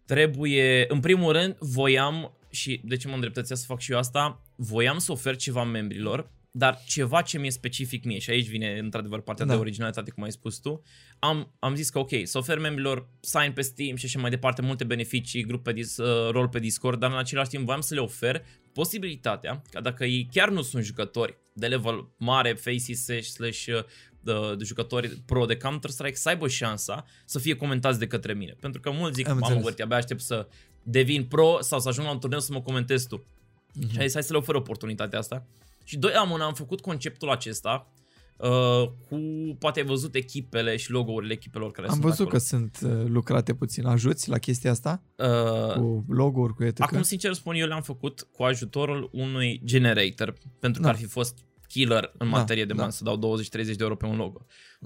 trebuie, 0.06 0.86
în 0.88 1.00
primul 1.00 1.32
rând, 1.32 1.58
voiam, 1.60 2.38
și 2.50 2.82
de 2.86 2.96
ce 2.96 3.08
mă 3.08 3.14
îndreptățea 3.14 3.56
să 3.56 3.66
fac 3.66 3.80
și 3.80 3.92
eu 3.92 3.98
asta, 3.98 4.42
voiam 4.56 4.98
să 4.98 5.12
ofer 5.12 5.36
ceva 5.36 5.64
membrilor, 5.64 6.32
dar 6.52 6.82
ceva 6.86 7.22
ce 7.22 7.38
mi-e 7.38 7.50
specific 7.50 8.04
mie, 8.04 8.20
și 8.20 8.30
aici 8.30 8.48
vine 8.48 8.78
într-adevăr 8.78 9.22
partea 9.22 9.46
Da. 9.46 9.54
de 9.54 9.60
originalitate, 9.60 10.12
cum 10.12 10.24
ai 10.24 10.32
spus 10.32 10.58
tu, 10.58 10.82
am, 11.20 11.56
am 11.60 11.76
zis 11.76 11.90
că 11.90 12.00
ok, 12.00 12.10
să 12.24 12.38
ofer 12.38 12.60
membrilor 12.60 13.10
sign 13.20 13.52
pe 13.54 13.62
Steam 13.62 13.96
și 13.96 14.06
așa 14.06 14.20
mai 14.20 14.30
departe, 14.30 14.62
multe 14.62 14.84
beneficii, 14.84 15.44
grup 15.46 15.64
pe 15.64 15.74
dis, 15.74 15.98
uh, 15.98 16.30
rol 16.32 16.48
pe 16.48 16.60
Discord, 16.60 17.00
dar 17.00 17.12
în 17.12 17.18
același 17.18 17.50
timp 17.50 17.66
voiam 17.66 17.82
să 17.82 17.94
le 17.94 18.00
ofer 18.00 18.46
posibilitatea 18.74 19.62
ca 19.72 19.82
dacă 19.82 20.06
ei 20.06 20.30
chiar 20.32 20.50
nu 20.50 20.62
sunt 20.62 20.84
jucători 20.84 21.38
de 21.54 21.68
level 21.68 22.10
mare, 22.18 22.54
faces 22.54 23.06
slash 23.34 23.66
uh, 23.68 23.84
de, 24.22 24.34
de 24.58 24.64
jucători 24.64 25.08
pro 25.26 25.46
de 25.46 25.58
Counter-Strike, 25.58 26.14
să 26.14 26.30
aibă 26.30 26.48
șansa 26.48 27.06
să 27.26 27.40
fie 27.40 27.56
comentați 27.56 28.00
de 28.00 28.08
către 28.08 28.34
mine. 28.34 28.56
Pentru 28.60 28.82
că 28.82 28.92
mulți 28.92 29.16
zic, 29.16 29.28
Am 29.28 29.34
mamă, 29.34 29.46
înțeles. 29.46 29.64
Berti, 29.64 29.82
abia 29.82 29.98
aștept 29.98 30.22
să 30.22 30.48
devin 30.84 31.26
pro 31.26 31.58
sau 31.62 31.80
să 31.80 31.88
ajung 31.88 32.06
la 32.06 32.12
un 32.14 32.20
turneu 32.20 32.40
să 32.40 32.54
mă 32.54 32.62
comentez 32.62 33.08
tu. 33.08 33.26
Mhm. 33.74 33.92
Și 33.92 33.98
ai 34.00 34.06
zis, 34.06 34.14
hai 34.14 34.24
să 34.24 34.32
le 34.32 34.38
ofer 34.38 34.56
oportunitatea 34.56 35.20
asta. 35.20 35.46
Și 35.90 35.98
doi 35.98 36.12
la 36.14 36.24
mână 36.24 36.44
am 36.44 36.54
făcut 36.54 36.82
conceptul 36.82 37.30
acesta 37.30 37.92
uh, 38.38 38.84
cu, 39.10 39.18
poate 39.60 39.80
ai 39.80 39.86
văzut 39.86 40.16
echipele 40.16 40.76
și 40.78 40.92
logo-urile 40.92 41.34
echipelor 41.34 41.72
care 41.72 41.88
Am 41.88 41.94
sunt 41.94 42.06
văzut 42.06 42.20
acolo. 42.26 42.38
că 42.38 42.44
sunt 42.44 42.80
uh, 42.84 43.06
lucrate 43.08 43.54
puțin. 43.54 43.86
Ajuți 43.86 44.30
la 44.30 44.38
chestia 44.38 44.72
asta? 44.72 45.02
Uh, 45.16 45.74
Cu 45.74 46.06
logo-uri, 46.08 46.54
cu 46.54 46.64
etc. 46.64 46.82
Acum, 46.82 47.02
sincer 47.02 47.34
spun, 47.34 47.56
eu 47.56 47.68
le-am 47.68 47.82
făcut 47.82 48.28
cu 48.32 48.44
ajutorul 48.44 49.10
unui 49.14 49.62
generator, 49.66 50.34
pentru 50.60 50.82
că 50.82 50.88
Da. 50.88 50.94
ar 50.94 51.00
fi 51.00 51.06
fost 51.06 51.38
killer 51.68 52.12
în 52.18 52.30
Da, 52.30 52.38
materie 52.38 52.66
de 52.66 52.74
da. 52.74 52.82
bani 52.82 52.92
să 52.94 53.04
dau 53.04 53.18
20-30 53.18 53.50
de 53.52 53.76
euro 53.80 53.96
pe 53.96 54.06
un 54.06 54.16
logo. 54.16 54.46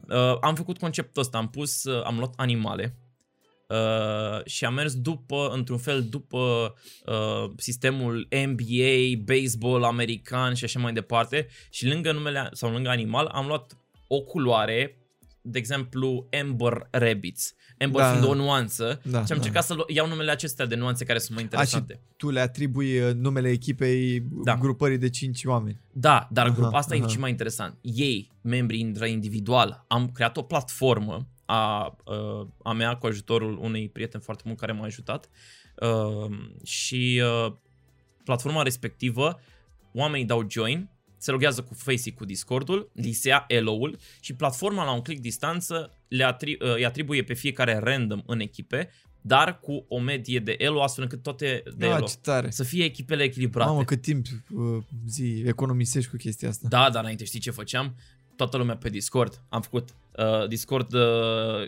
Uh, 0.10 0.38
am 0.42 0.56
făcut 0.56 0.78
conceptul 0.78 1.22
ăsta, 1.22 1.38
am 1.38 1.50
pus, 1.50 1.84
uh, 1.84 2.04
am 2.06 2.18
luat 2.18 2.34
animale 2.36 2.98
uh, 3.74 4.46
și 4.46 4.66
am 4.66 4.74
mers 4.74 4.96
după, 4.96 5.50
într-un 5.54 5.78
fel, 5.78 6.04
după 6.10 6.74
uh, 7.06 7.52
sistemul 7.58 8.28
NBA, 8.48 9.24
baseball 9.34 9.84
american 9.84 10.54
și 10.54 10.64
așa 10.64 10.80
mai 10.80 10.94
departe 10.94 11.48
și 11.70 11.88
lângă 11.88 12.12
numele, 12.12 12.50
sau 12.52 12.72
lângă 12.72 12.90
animal, 12.90 13.26
am 13.26 13.48
luat 13.48 13.78
o 14.08 14.22
culoare, 14.22 14.98
de 15.42 15.58
exemplu, 15.58 16.28
Amber 16.42 16.88
Rabbits. 16.92 17.54
Amber 17.80 18.02
Da. 18.02 18.10
fiind 18.12 18.26
o 18.26 18.34
nuanță 18.34 19.02
Da, 19.04 19.10
și 19.12 19.16
am 19.18 19.24
da. 19.28 19.34
încercat 19.36 19.64
să 19.64 19.74
lu- 19.74 19.86
iau 19.88 20.08
numele 20.08 20.32
acestea 20.32 20.66
de 20.66 20.76
nuanțe 20.76 21.06
care 21.06 21.20
sunt 21.20 21.34
mai 21.34 21.44
interesante. 21.44 22.00
Tu 22.18 22.30
le 22.30 22.40
atribui 22.40 23.00
uh, 23.00 23.14
numele 23.14 23.50
echipei 23.50 24.24
Da. 24.44 24.56
grupării 24.56 24.98
de 24.98 25.10
5 25.10 25.44
oameni. 25.46 25.80
Da, 25.92 26.28
dar 26.32 26.46
Aha, 26.46 26.56
grupa 26.56 26.78
asta 26.78 26.96
aha. 26.96 27.06
e 27.06 27.10
și 27.10 27.20
mai 27.20 27.30
interesant. 27.30 27.78
Ei, 27.82 28.32
membrii 28.42 28.80
intră 28.80 29.06
individual, 29.06 29.86
am 29.88 30.12
creat 30.12 30.38
o 30.38 30.42
platformă 30.42 31.28
a, 31.46 31.96
uh, 32.06 32.48
a 32.64 32.72
mea 32.74 32.96
cu 32.96 33.06
ajutorul 33.06 33.58
unui 33.62 33.90
prieten 33.90 34.20
foarte 34.20 34.44
mult 34.46 34.58
care 34.60 34.72
m-a 34.72 34.84
ajutat 34.84 35.30
uh, 35.82 36.38
și 36.64 37.22
uh, 37.46 37.54
platforma 38.24 38.62
respectivă, 38.62 39.40
oamenii 39.94 40.26
dau 40.26 40.46
join, 40.50 40.90
se 41.18 41.32
loghează 41.32 41.62
cu 41.64 41.74
Facey 41.74 42.14
cu 42.14 42.26
Discordul, 42.26 42.90
li 42.94 43.12
se 43.12 43.28
ia 43.28 43.46
elo-ul 43.48 43.98
și 44.20 44.34
platforma 44.34 44.84
la 44.84 44.92
un 44.94 45.02
click 45.02 45.22
distanță 45.22 45.98
le 46.08 46.24
atri- 46.36 46.62
uh, 46.62 46.76
îi 46.76 46.86
atribuie 46.86 47.24
pe 47.24 47.34
fiecare 47.34 47.78
random 47.84 48.22
în 48.26 48.40
echipe, 48.40 48.90
dar 49.22 49.60
cu 49.60 49.86
o 49.88 50.00
medie 50.00 50.40
de 50.40 50.56
elo 50.58 50.82
astfel 50.84 51.04
încât 51.04 51.24
toate 51.24 51.64
de 51.78 51.86
Ah, 51.86 51.96
elo 51.96 52.06
ce 52.06 52.16
tare. 52.22 52.50
să 52.50 52.64
fie 52.64 52.84
echipele 52.84 53.24
echilibrate. 53.24 53.70
Mamă, 53.70 53.84
cât 53.84 54.02
timp 54.02 54.26
uh, 54.50 54.84
zi 55.08 55.44
economisești 55.46 56.10
cu 56.10 56.16
chestia 56.18 56.50
asta. 56.50 56.68
Da, 56.70 56.90
dar 56.90 57.02
înainte 57.02 57.24
știi 57.24 57.40
ce 57.40 57.52
făceam? 57.52 57.96
Toată 58.36 58.58
lumea 58.58 58.78
pe 58.78 58.90
Discord. 58.90 59.42
Am 59.50 59.62
făcut 59.62 59.90
uh, 60.18 60.48
Discord 60.48 60.94
uh, 60.94 61.02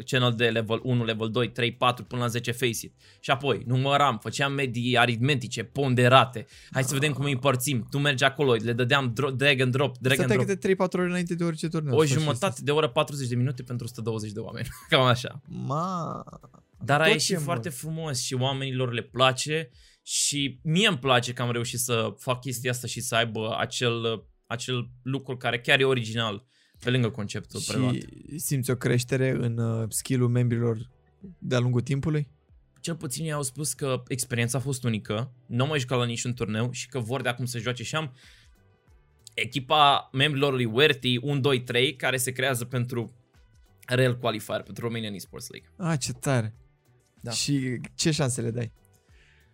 channel 0.05 0.33
de 0.35 0.45
level 0.49 0.79
1, 0.83 1.03
level 1.03 1.29
2, 1.31 1.51
3, 1.51 1.71
4 1.73 2.03
până 2.03 2.21
la 2.21 2.27
10 2.27 2.51
face 2.51 2.71
Și 3.19 3.31
apoi 3.31 3.63
număram, 3.65 4.17
făceam 4.21 4.53
medii 4.53 4.97
aritmetice, 4.97 5.63
ponderate. 5.63 6.45
Hai 6.71 6.83
să 6.83 6.93
vedem 6.93 7.13
cum 7.13 7.25
îi 7.25 7.31
împărțim. 7.31 7.87
Tu 7.89 7.97
mergi 7.97 8.23
acolo, 8.23 8.53
le 8.53 8.73
dădeam 8.73 9.13
dro- 9.13 9.35
drag 9.35 9.59
and 9.61 9.71
drop, 9.71 9.97
drag 9.97 10.19
and 10.19 10.29
Stăteai 10.29 10.45
drop. 10.45 10.59
câte 10.61 10.75
3-4 10.75 10.99
ore 10.99 11.05
înainte 11.05 11.35
de 11.35 11.43
orice 11.43 11.67
turneu. 11.67 11.97
O 11.97 12.01
să 12.05 12.07
faci 12.13 12.19
jumătate 12.19 12.61
de 12.63 12.71
oră, 12.71 12.89
40 12.89 13.27
de 13.27 13.35
minute 13.35 13.63
pentru 13.63 13.85
120 13.85 14.31
de 14.31 14.39
oameni. 14.39 14.67
Cam 14.89 15.01
așa. 15.01 15.11
chestia 15.11 15.25
asta. 15.27 15.41
Ma... 15.47 16.23
Dar 16.83 17.01
a 17.01 17.03
Tot 17.03 17.13
ieșit 17.13 17.35
ce 17.35 17.41
foarte 17.41 17.67
mult. 17.69 17.79
frumos 17.79 18.21
și 18.21 18.33
oamenilor 18.33 18.93
le 18.93 19.01
place 19.01 19.69
și 20.03 20.59
mie 20.63 20.87
îmi 20.87 20.97
place 20.97 21.33
că 21.33 21.41
am 21.41 21.51
reușit 21.51 21.79
să 21.79 22.13
fac 22.17 22.41
chestia 22.41 22.71
asta 22.71 22.87
și 22.87 23.01
să 23.01 23.15
aibă 23.15 23.55
acel, 23.59 24.23
acel 24.47 24.89
lucru 25.01 25.37
care 25.37 25.59
chiar 25.59 25.79
e 25.79 25.83
original 25.83 26.45
pe 26.85 26.91
lângă 26.91 27.09
conceptul 27.09 27.61
preluat. 27.67 27.93
Și 27.93 28.39
simți 28.39 28.71
o 28.71 28.75
creștere 28.75 29.29
în 29.29 29.57
uh, 29.57 29.85
skill-ul 29.89 30.29
membrilor 30.29 30.89
de-a 31.37 31.59
lungul 31.59 31.81
timpului? 31.81 32.27
Cel 32.79 32.95
puțin 32.95 33.25
ei 33.25 33.31
au 33.31 33.43
spus 33.43 33.73
că 33.73 34.03
experiența 34.07 34.57
a 34.57 34.61
fost 34.61 34.83
unică, 34.83 35.31
nu 35.45 35.63
au 35.63 35.69
mai 35.69 35.79
jucat 35.79 35.97
la 35.97 36.05
niciun 36.05 36.33
turneu 36.33 36.71
și 36.71 36.87
că 36.87 36.99
vor 36.99 37.21
de 37.21 37.29
acum 37.29 37.45
să 37.45 37.59
joace 37.59 37.83
și 37.83 37.95
am 37.95 38.13
echipa 39.33 40.09
membrilor 40.13 40.53
lui 40.53 40.65
Werty 40.65 41.17
1, 41.17 41.39
2, 41.39 41.61
3 41.61 41.95
care 41.95 42.17
se 42.17 42.31
creează 42.31 42.65
pentru 42.65 43.13
Real 43.87 44.17
Qualifier, 44.17 44.61
pentru 44.61 44.83
Romanian 44.85 45.13
Esports 45.13 45.49
League. 45.49 45.69
Ah, 45.77 45.99
ce 45.99 46.11
tare. 46.13 46.53
Da. 47.21 47.31
Și 47.31 47.79
ce 47.95 48.11
șanse 48.11 48.41
le 48.41 48.51
dai? 48.51 48.71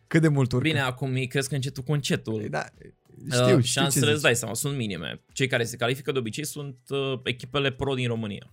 Cât 0.08 0.22
de 0.22 0.28
mult 0.28 0.52
urcă? 0.52 0.68
Bine, 0.68 0.80
acum 0.80 1.16
ei 1.16 1.28
cresc 1.28 1.52
încetul 1.52 1.84
cu 1.84 1.92
încetul. 1.92 2.48
Da, 2.50 2.66
Uh, 2.76 3.01
știu, 3.32 3.46
știu 3.46 3.60
șansele 3.60 4.06
ce 4.06 4.12
îți 4.12 4.16
zici. 4.16 4.22
dai 4.22 4.36
seama, 4.36 4.54
sunt 4.54 4.78
minime. 4.78 5.22
Cei 5.34 5.48
care 5.48 5.64
se 5.64 5.76
califică 5.78 6.12
de 6.12 6.18
obicei 6.20 6.46
sunt 6.46 6.78
uh, 6.90 7.20
echipele 7.24 7.72
pro 7.72 7.94
din 7.94 8.08
România. 8.08 8.52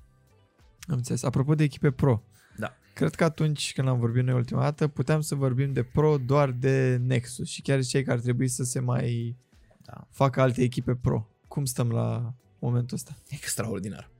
Am 0.88 0.97
înțeles. 0.97 1.23
Apropo 1.23 1.55
de 1.55 1.62
echipe 1.62 1.90
pro. 1.90 2.23
Da. 2.57 2.77
Cred 2.94 3.14
că 3.14 3.25
atunci 3.25 3.73
când 3.73 3.88
am 3.88 3.99
vorbit 3.99 4.25
noi 4.25 4.35
ultima 4.35 4.62
dată, 4.62 4.88
puteam 4.88 5.21
să 5.21 5.35
vorbim 5.35 5.73
de 5.73 5.83
pro 5.83 6.16
doar 6.18 6.51
de 6.51 6.97
Nexus 7.07 7.49
și 7.49 7.62
chiar 7.62 7.81
ziceai 7.81 8.03
că 8.03 8.11
ar 8.11 8.21
trebui 8.21 8.49
să 8.49 8.62
se 8.64 8.81
mai 8.81 9.37
Da. 9.85 10.07
facă 10.11 10.40
alte 10.40 10.62
echipe 10.62 10.94
pro. 10.94 11.27
Cum 11.49 11.64
stăm 11.64 11.90
la 11.90 12.35
momentul 12.59 12.97
ăsta? 12.97 13.16
Extraordinar. 13.29 14.11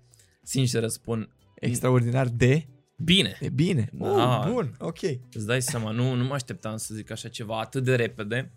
Sincer 0.42 0.81
răspund, 0.81 1.29
Extraordinar 1.55 2.29
de? 2.29 2.66
bine. 2.96 3.37
E 3.40 3.48
bine. 3.48 3.90
Da. 3.92 4.09
Uh, 4.09 4.53
bun, 4.53 4.77
ok. 4.79 4.98
Îți 5.33 5.46
dai 5.46 5.62
seama, 5.62 5.90
nu, 5.90 6.14
nu 6.14 6.24
mă 6.24 6.35
așteptam 6.35 6.77
să 6.77 6.94
zic 6.94 7.11
așa 7.11 7.29
ceva 7.29 7.61
atât 7.61 7.85
de 7.85 7.94
repede, 7.94 8.53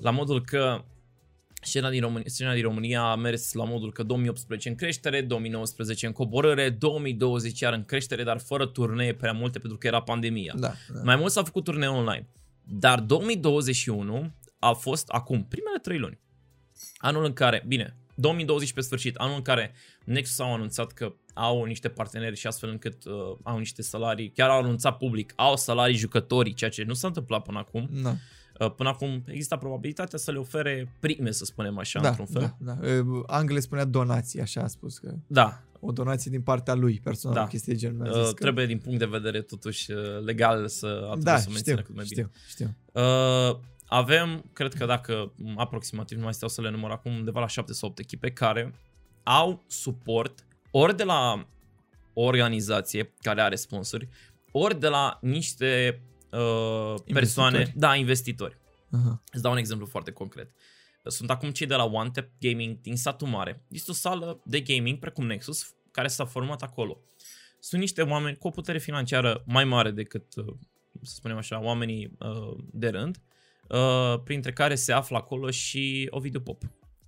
la 0.00 0.10
modul 0.10 0.44
că 0.44 0.84
scena 1.64 1.90
din, 1.90 2.00
România, 2.00 2.28
scena 2.28 2.52
din 2.52 2.62
România 2.62 3.02
a 3.02 3.14
mers 3.14 3.52
la 3.52 3.64
modul 3.64 3.92
că 3.92 4.02
2018 4.02 4.68
în 4.68 4.74
creștere, 4.74 5.20
2019 5.20 6.06
în 6.06 6.12
coborâre, 6.12 6.70
2020 6.70 7.60
iar 7.60 7.72
în 7.72 7.84
creștere, 7.84 8.22
dar 8.22 8.38
fără 8.38 8.66
turnee 8.66 9.14
prea 9.14 9.32
multe 9.32 9.58
pentru 9.58 9.78
că 9.78 9.86
era 9.86 10.02
pandemia. 10.02 10.54
Da. 10.56 10.72
da. 10.92 11.00
Mai 11.02 11.16
mult 11.16 11.32
s-au 11.32 11.44
făcut 11.44 11.64
turnee 11.64 11.88
online. 11.88 12.28
Dar 12.62 13.00
2021 13.00 14.32
a 14.58 14.72
fost 14.72 15.08
acum, 15.08 15.44
primele 15.44 15.78
trei 15.82 15.98
luni. 15.98 16.20
Anul 16.96 17.24
în 17.24 17.32
care, 17.32 17.64
bine, 17.66 17.96
2020 18.14 18.72
pe 18.72 18.80
sfârșit, 18.80 19.16
anul 19.16 19.36
în 19.36 19.42
care 19.42 19.72
Nexus 20.04 20.38
au 20.38 20.54
anunțat 20.54 20.92
că 20.92 21.14
au 21.34 21.64
niște 21.64 21.88
parteneri 21.88 22.36
și 22.36 22.46
astfel 22.46 22.68
încât 22.68 23.04
uh, 23.04 23.12
au 23.42 23.58
niște 23.58 23.82
salarii, 23.82 24.30
chiar 24.30 24.48
au 24.48 24.58
anunțat 24.58 24.96
public, 24.96 25.32
au 25.36 25.56
salarii 25.56 25.96
jucătorii, 25.96 26.54
ceea 26.54 26.70
ce 26.70 26.82
nu 26.82 26.94
s-a 26.94 27.06
întâmplat 27.06 27.42
până 27.42 27.58
acum. 27.58 27.88
Da, 28.02 28.10
Uh, 28.10 28.16
până 28.76 28.88
acum 28.88 29.22
există 29.26 29.56
probabilitatea 29.56 30.18
să 30.18 30.30
le 30.30 30.38
ofere 30.38 30.92
prime, 31.00 31.30
să 31.30 31.44
spunem 31.44 31.78
așa, 31.78 32.00
da, 32.00 32.08
într-un 32.08 32.26
fel. 32.26 32.56
da, 32.58 32.72
da. 32.72 32.88
Uh, 32.88 33.22
Angle 33.26 33.60
spunea 33.60 33.84
donații, 33.84 34.40
așa 34.40 34.60
a 34.62 34.66
spus 34.66 34.98
că 34.98 35.14
Da, 35.26 35.62
o 35.80 35.92
donație 35.92 36.30
din 36.30 36.42
partea 36.42 36.74
lui 36.74 37.00
personal, 37.02 37.36
Da. 37.36 37.42
o 37.42 37.46
chestie 37.46 37.72
de 37.72 37.78
genul. 37.78 38.00
mi-a 38.02 38.10
uh, 38.10 38.20
zis 38.20 38.28
că... 38.28 38.34
trebuie 38.42 38.66
din 38.66 38.78
punct 38.78 38.98
de 38.98 39.04
vedere 39.04 39.40
totuși 39.40 39.92
uh, 39.92 39.98
legal 40.24 40.68
să, 40.68 40.86
a 40.86 41.16
Da, 41.16 41.36
trebuit 41.36 41.42
să 41.42 41.48
o 41.48 41.52
mențină 41.52 41.80
știu, 41.80 41.86
cât 41.86 41.94
mai 41.94 42.04
bine. 42.08 42.30
știu, 42.30 42.30
știu. 42.48 42.74
Uh, 42.92 43.58
avem, 43.86 44.44
cred 44.52 44.74
că 44.74 44.86
dacă 44.86 45.32
m, 45.36 45.58
aproximativ, 45.58 46.16
nu 46.18 46.24
mai 46.24 46.34
stau 46.34 46.48
să 46.48 46.60
le 46.60 46.70
număr 46.70 46.90
acum, 46.90 47.12
undeva 47.12 47.40
la 47.40 47.46
7 47.46 47.72
sau 47.72 47.88
8 47.88 47.98
echipe 47.98 48.30
care 48.30 48.74
au 49.22 49.64
suport 49.66 50.46
ori 50.70 50.96
de 50.96 51.04
la 51.04 51.46
o 52.12 52.22
organizație 52.22 53.12
care 53.20 53.40
are 53.40 53.54
sponsori, 53.54 54.08
ori 54.50 54.80
de 54.80 54.88
la 54.88 55.18
niște 55.20 56.00
uh, 56.38 57.00
persoane, 57.12 57.56
Investitori. 57.56 57.80
da, 57.80 57.94
investitori. 57.94 58.58
Aha. 58.90 59.22
Îți 59.32 59.42
dau 59.42 59.52
un 59.52 59.58
exemplu 59.58 59.86
foarte 59.86 60.10
concret. 60.10 60.50
Sunt 61.06 61.30
acum 61.30 61.50
cei 61.50 61.66
de 61.66 61.74
la 61.74 61.84
One 61.84 62.10
Tap 62.10 62.28
Gaming 62.40 62.80
din 62.80 62.96
satul 62.96 63.28
mare. 63.28 63.64
Este 63.68 63.90
o 63.90 63.94
sală 63.94 64.40
de 64.44 64.60
gaming 64.60 64.98
precum 64.98 65.26
Nexus 65.26 65.74
care 65.90 66.08
s-a 66.08 66.24
format 66.24 66.62
acolo. 66.62 67.00
Sunt 67.60 67.80
niște 67.80 68.02
oameni 68.02 68.36
cu 68.36 68.46
o 68.46 68.50
putere 68.50 68.78
financiară 68.78 69.42
mai 69.46 69.64
mare 69.64 69.90
decât, 69.90 70.34
uh, 70.36 70.54
să 71.02 71.14
spunem 71.14 71.36
așa, 71.36 71.62
oamenii 71.62 72.16
uh, 72.18 72.56
de 72.72 72.88
rând, 72.88 73.20
uh, 73.68 74.20
printre 74.24 74.52
care 74.52 74.74
se 74.74 74.92
află 74.92 75.16
acolo 75.16 75.50
și 75.50 76.06
Ovidiu 76.10 76.40
Pop. 76.40 76.62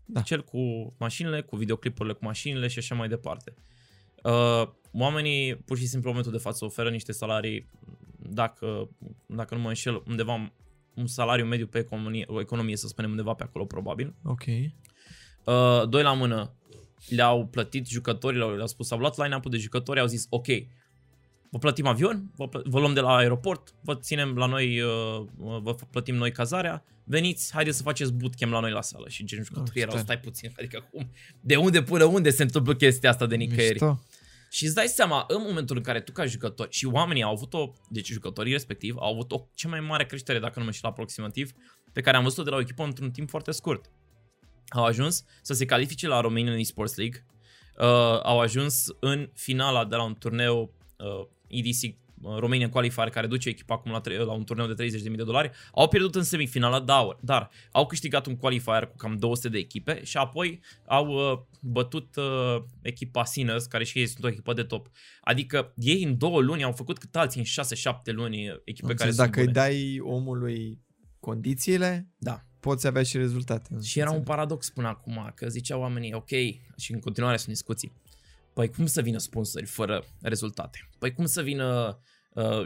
Da. 0.05 0.21
Cel 0.21 0.45
cu 0.45 0.95
mașinile, 0.99 1.43
cu 1.43 1.57
videoclipurile 1.57 2.15
cu 2.15 2.25
mașinile 2.25 2.69
și 2.69 2.79
așa 2.79 2.95
mai 2.95 3.09
departe. 3.09 3.55
Uh, 4.23 4.69
oamenii 4.93 5.57
pur 5.57 5.79
și 5.79 5.87
simplu 5.87 6.09
în 6.09 6.17
momentul 6.17 6.33
de 6.33 6.45
față 6.45 6.65
oferă 6.65 6.91
niște 6.91 7.13
salarii, 7.13 7.69
dacă, 8.31 8.89
dacă 9.27 9.55
nu 9.55 9.61
mă 9.61 9.69
înșel, 9.69 10.03
undeva 10.07 10.53
un 10.95 11.07
salariu 11.07 11.45
mediu 11.45 11.67
pe 11.67 11.79
economie, 11.79 12.25
o 12.29 12.41
economie, 12.41 12.77
să 12.77 12.87
spunem, 12.87 13.11
undeva 13.11 13.33
pe 13.35 13.43
acolo, 13.43 13.65
probabil. 13.65 14.15
Ok. 14.25 14.43
Uh, 15.45 15.89
doi 15.89 16.03
la 16.03 16.13
mână, 16.13 16.53
le-au 17.09 17.47
plătit 17.47 17.87
jucătorilor, 17.89 18.55
le-au 18.55 18.67
spus, 18.67 18.91
au 18.91 18.99
luat 18.99 19.17
line-up-ul 19.23 19.51
de 19.51 19.57
jucători, 19.57 20.01
au 20.01 20.07
zis, 20.07 20.27
ok, 20.31 20.47
vă 21.51 21.59
plătim 21.59 21.87
avion, 21.87 22.31
vă, 22.37 22.49
plă- 22.49 22.63
vă 22.65 22.79
luăm 22.79 22.95
de 22.95 23.01
la 23.01 23.17
aeroport, 23.17 23.75
vă 23.81 23.95
ținem 23.95 24.37
la 24.37 24.47
noi, 24.47 24.81
uh, 24.81 25.25
vă 25.37 25.75
plătim 25.91 26.15
noi 26.15 26.33
cazarea, 26.33 26.85
veniți, 27.05 27.53
haideți 27.53 27.77
să 27.77 27.83
faceți 27.83 28.13
bootcamp 28.13 28.53
la 28.53 28.61
noi 28.61 28.71
la 28.71 28.83
sală. 28.83 29.09
Și 29.09 29.25
gen 29.25 29.43
jucătorii 29.45 29.73
Ah, 29.75 29.81
erau, 29.81 29.91
tare. 29.91 30.03
stai 30.05 30.19
puțin, 30.19 30.53
adică 30.59 30.89
cum, 30.91 31.11
de 31.41 31.57
unde 31.57 31.83
până 31.83 32.05
unde 32.05 32.31
se 32.31 32.43
întâmplă 32.43 32.75
chestia 32.75 33.11
asta 33.11 33.27
de 33.27 33.37
nicăieri? 33.37 33.71
Mișto. 33.85 34.01
Și 34.51 34.65
îți 34.65 34.75
dai 34.75 34.87
seama, 34.87 35.25
în 35.29 35.43
momentul 35.43 35.77
în 35.77 35.83
care 35.83 36.01
tu 36.01 36.13
ca 36.13 36.27
jucător 36.27 36.67
și 36.71 36.87
oamenii 36.87 37.23
au 37.23 37.33
avut 37.33 37.55
o, 37.55 37.73
deci 37.89 38.07
jucătorii 38.07 38.53
respectiv 38.53 38.97
au 38.99 39.13
avut 39.13 39.33
o 39.33 39.47
cea 39.55 39.69
mai 39.69 39.81
mare 39.81 40.07
creștere, 40.07 40.39
dacă 40.39 40.59
nu 40.59 40.65
mă 40.65 40.71
știu 40.71 40.89
aproximativ, 40.89 41.53
pe 41.93 42.01
care 42.01 42.17
am 42.17 42.23
văzut-o 42.23 42.43
de 42.43 42.51
la 42.51 42.57
o 42.57 42.61
echipă 42.61 42.83
într-un 42.83 43.11
timp 43.11 43.29
foarte 43.29 43.51
scurt. 43.51 43.91
Au 44.69 44.85
ajuns 44.85 45.25
să 45.43 45.55
se 45.55 45.65
califice 45.65 46.07
la 46.07 46.21
Romanian 46.21 46.59
Esports 46.59 46.97
League, 46.97 47.27
uh, 47.79 48.21
au 48.23 48.41
ajuns 48.41 48.87
în 49.01 49.31
finala 49.35 49.85
de 49.85 49.97
la 49.97 50.03
un 50.03 50.15
turneu 50.15 50.75
uh, 50.99 51.27
EDC 51.47 51.83
uh, 51.83 51.95
Romanian 52.39 52.69
Qualifier 52.71 53.09
care 53.09 53.27
duce 53.27 53.49
echipa 53.49 53.75
acum 53.75 53.91
la, 53.91 54.01
tre- 54.01 54.17
la 54.19 54.33
un 54.33 54.45
turneu 54.45 54.67
de 54.67 54.87
30.000 54.89 55.03
de 55.03 55.23
dolari, 55.23 55.51
au 55.75 55.89
pierdut 55.89 56.15
în 56.15 56.23
semifinala, 56.23 56.81
dar, 56.81 57.17
dar 57.21 57.51
au 57.73 57.87
câștigat 57.87 58.27
un 58.27 58.37
qualifier 58.37 58.87
cu 58.87 58.97
cam 58.97 59.17
200 59.17 59.49
de 59.49 59.59
echipe 59.59 60.05
și 60.05 60.17
apoi 60.17 60.61
au 60.87 61.07
uh, 61.33 61.39
bătut 61.61 62.17
uh, 62.17 62.63
echipa 62.83 63.25
Sinners, 63.25 63.67
care 63.67 63.85
și 63.85 63.99
ei 63.99 64.07
sunt 64.07 64.25
o 64.25 64.29
echipă 64.29 64.53
de 64.53 64.63
top. 64.63 64.91
Adică 65.21 65.73
ei 65.77 66.03
în 66.03 66.19
două 66.19 66.41
luni 66.41 66.65
au 66.65 66.73
făcut 66.73 66.99
cât 66.99 67.17
alții 67.17 67.41
în 67.41 67.65
6-7 67.93 68.15
luni 68.15 68.37
echipe 68.65 68.91
Am 68.91 68.95
care 68.97 69.09
înțeles, 69.09 69.15
sunt 69.15 69.27
dacă 69.27 69.39
îi 69.41 69.45
bune. 69.47 69.59
dai 69.59 69.99
omului 70.01 70.81
condițiile, 71.21 72.09
Da. 72.19 72.41
poți 72.61 72.87
avea 72.87 73.03
și 73.03 73.17
rezultate. 73.17 73.77
Și 73.83 73.99
era 73.99 74.11
un 74.11 74.23
paradox 74.23 74.71
până 74.71 74.89
acum, 74.89 75.33
că 75.35 75.49
ziceau 75.49 75.81
oamenii, 75.81 76.15
ok, 76.15 76.29
și 76.77 76.93
în 76.93 77.01
continuare 77.01 77.37
sunt 77.37 77.49
discuții, 77.49 77.93
păi 78.53 78.69
cum 78.71 78.87
să 78.87 79.03
vină 79.03 79.19
sponsori 79.19 79.67
fără 79.67 80.05
rezultate? 80.21 80.89
Păi 80.99 81.13
cum 81.13 81.27
să 81.27 81.43
vină, 81.43 81.89
uh, 81.89 82.05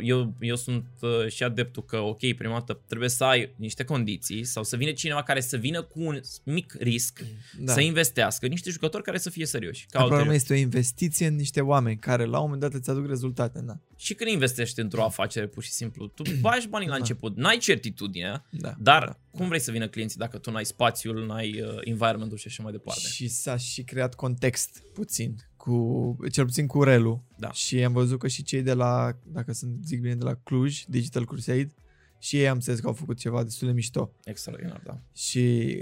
eu, 0.03 0.35
eu 0.41 0.57
sunt 0.57 0.85
uh, 1.01 1.29
și 1.29 1.43
adeptul 1.43 1.85
că, 1.85 1.97
ok, 1.99 2.19
prima 2.19 2.53
dată 2.53 2.81
trebuie 2.87 3.09
să 3.09 3.25
ai 3.25 3.55
niște 3.57 3.85
condiții 3.85 4.45
sau 4.45 4.65
să 4.65 4.77
vină 4.77 4.93
cineva 4.93 5.23
care 5.23 5.41
să 5.41 5.57
vină 5.57 5.83
cu 5.83 6.01
un 6.03 6.21
mic 6.45 6.77
risc, 6.79 7.21
da. 7.59 7.73
să 7.73 7.81
investească, 7.81 8.47
niște 8.47 8.71
jucători 8.71 9.03
care 9.03 9.19
să 9.19 9.31
fie 9.31 9.47
serioși. 9.47 9.81
Ca 9.87 9.99
Dar 9.99 10.01
problema 10.01 10.31
ulterior. 10.31 10.43
este 10.43 10.53
o 10.53 10.57
investiție 10.57 11.27
în 11.27 11.35
niște 11.35 11.61
oameni 11.61 11.99
care 11.99 12.25
la 12.25 12.37
un 12.39 12.43
moment 12.45 12.61
dat 12.61 12.73
îți 12.75 12.91
aduc 12.91 13.07
rezultate. 13.07 13.61
Da. 13.65 13.79
Și 13.97 14.15
când 14.15 14.31
investești 14.31 14.81
într-o 14.81 15.03
afacere, 15.05 15.47
pur 15.47 15.63
și 15.63 15.71
simplu, 15.71 16.07
tu 16.07 16.23
bagi 16.41 16.69
banii 16.69 16.87
la 16.89 16.93
Da. 16.93 16.99
început, 16.99 17.37
n-ai 17.37 17.57
certitudinea, 17.59 18.47
Da. 18.51 18.75
dar 18.79 19.05
da. 19.05 19.19
cum 19.39 19.49
vrei 19.49 19.61
să 19.61 19.71
vină 19.71 19.89
clienții 19.89 20.19
dacă 20.19 20.39
tu 20.39 20.51
n-ai 20.51 20.65
spațiul, 20.65 21.27
n-ai 21.27 21.61
uh, 21.63 21.69
environmentul 21.81 22.39
și 22.39 22.47
așa 22.47 22.63
mai 22.63 22.73
departe? 22.73 23.09
Și 23.09 23.29
s-a 23.29 23.57
și 23.57 23.83
creat 23.83 24.15
context 24.15 24.83
puțin, 24.95 25.37
cu, 25.61 26.17
cel 26.31 26.45
puțin 26.45 26.67
cu 26.67 26.83
Relu. 26.83 27.23
Da. 27.37 27.53
Și 27.53 27.85
am 27.85 27.93
văzut 27.93 28.19
că 28.19 28.29
și 28.29 28.43
cei 28.43 28.63
de 28.63 28.73
la, 28.73 29.19
dacă 29.27 29.53
sunt 29.53 29.85
zic 29.85 30.01
bine, 30.01 30.15
de 30.15 30.25
la 30.25 30.35
Cluj, 30.35 30.85
Digital 30.89 31.27
Crusade, 31.27 31.75
și 32.19 32.37
ei 32.37 32.49
am 32.49 32.55
înțeles 32.55 32.81
că 32.81 32.87
au 32.87 32.93
făcut 32.93 33.19
ceva 33.19 33.43
destul 33.43 33.67
de 33.67 33.75
mișto. 33.75 34.11
Extraordinar, 34.25 34.81
da. 34.85 35.01
Și 35.15 35.77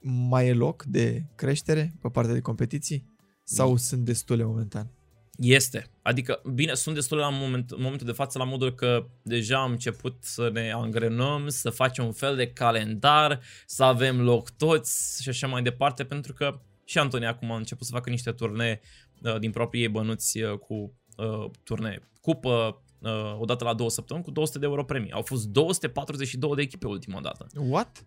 mai 0.00 0.48
e 0.48 0.52
loc 0.52 0.82
de 0.82 1.24
creștere 1.34 1.94
pe 2.00 2.08
partea 2.08 2.34
de 2.34 2.40
competiții? 2.40 3.08
Sau 3.44 3.76
sunt 3.76 4.04
destule 4.04 4.44
momentan? 4.44 4.90
Este. 5.36 5.86
Adică, 6.02 6.42
bine, 6.54 6.74
sunt 6.74 6.94
destul 6.94 7.18
la 7.18 7.28
moment, 7.28 7.70
în 7.70 7.82
momentul 7.82 8.06
de 8.06 8.12
față 8.12 8.38
la 8.38 8.44
modul 8.44 8.74
că 8.74 9.06
deja 9.22 9.62
am 9.62 9.70
început 9.70 10.16
să 10.20 10.50
ne 10.52 10.72
angrenăm, 10.72 11.48
să 11.48 11.70
facem 11.70 12.04
un 12.04 12.12
fel 12.12 12.36
de 12.36 12.50
calendar, 12.50 13.40
să 13.66 13.84
avem 13.84 14.20
loc 14.20 14.50
toți 14.50 15.22
și 15.22 15.28
așa 15.28 15.46
mai 15.46 15.62
departe, 15.62 16.04
pentru 16.04 16.32
că 16.32 16.60
și 16.90 16.98
Antoni 16.98 17.26
acum 17.26 17.50
a 17.50 17.56
început 17.56 17.86
să 17.86 17.92
facă 17.92 18.10
niște 18.10 18.32
turnee 18.32 18.80
uh, 19.22 19.38
din 19.38 19.50
proprii 19.50 19.82
ei 19.82 19.88
bănuți 19.88 20.40
uh, 20.40 20.58
cu 20.58 20.94
uh, 21.16 21.50
turnee. 21.64 22.08
Cupă 22.20 22.82
uh, 22.98 23.36
odată 23.38 23.64
la 23.64 23.74
două 23.74 23.90
săptămâni 23.90 24.24
cu 24.24 24.30
200 24.30 24.58
de 24.58 24.66
euro 24.66 24.84
premii. 24.84 25.12
Au 25.12 25.22
fost 25.22 25.46
242 25.46 26.54
de 26.54 26.62
echipe 26.62 26.86
ultima 26.86 27.20
dată. 27.20 27.46
What? 27.54 28.04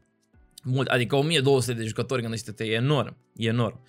Mult, 0.64 0.88
adică 0.88 1.16
1200 1.16 1.74
de 1.74 1.86
jucători, 1.86 2.22
gândește-te, 2.22 2.66
e 2.66 2.74
enorm, 2.74 3.18
e 3.36 3.48
enorm. 3.48 3.80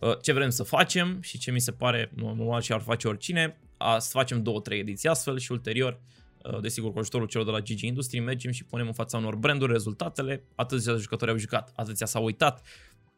Uh, 0.00 0.20
Ce 0.20 0.32
vrem 0.32 0.50
să 0.50 0.62
facem 0.62 1.20
și 1.20 1.38
ce 1.38 1.50
mi 1.50 1.60
se 1.60 1.72
pare 1.72 2.12
normal 2.14 2.60
și 2.60 2.72
ar 2.72 2.80
face 2.80 3.08
oricine, 3.08 3.60
a, 3.76 3.98
să 3.98 4.10
facem 4.12 4.42
două, 4.42 4.60
trei 4.60 4.78
ediții 4.78 5.08
astfel 5.08 5.38
și 5.38 5.52
ulterior, 5.52 6.00
uh, 6.44 6.60
desigur 6.60 6.92
cu 6.92 6.98
ajutorul 6.98 7.26
celor 7.26 7.46
de 7.46 7.52
la 7.52 7.60
Gigi 7.60 7.86
Industry, 7.86 8.18
mergem 8.18 8.50
și 8.50 8.64
punem 8.64 8.86
în 8.86 8.92
fața 8.92 9.18
unor 9.18 9.36
branduri 9.36 9.72
rezultatele, 9.72 10.44
atâția 10.54 10.96
jucători 10.96 11.30
au 11.30 11.36
jucat, 11.36 11.72
atâția 11.76 12.06
s-au 12.06 12.24
uitat, 12.24 12.66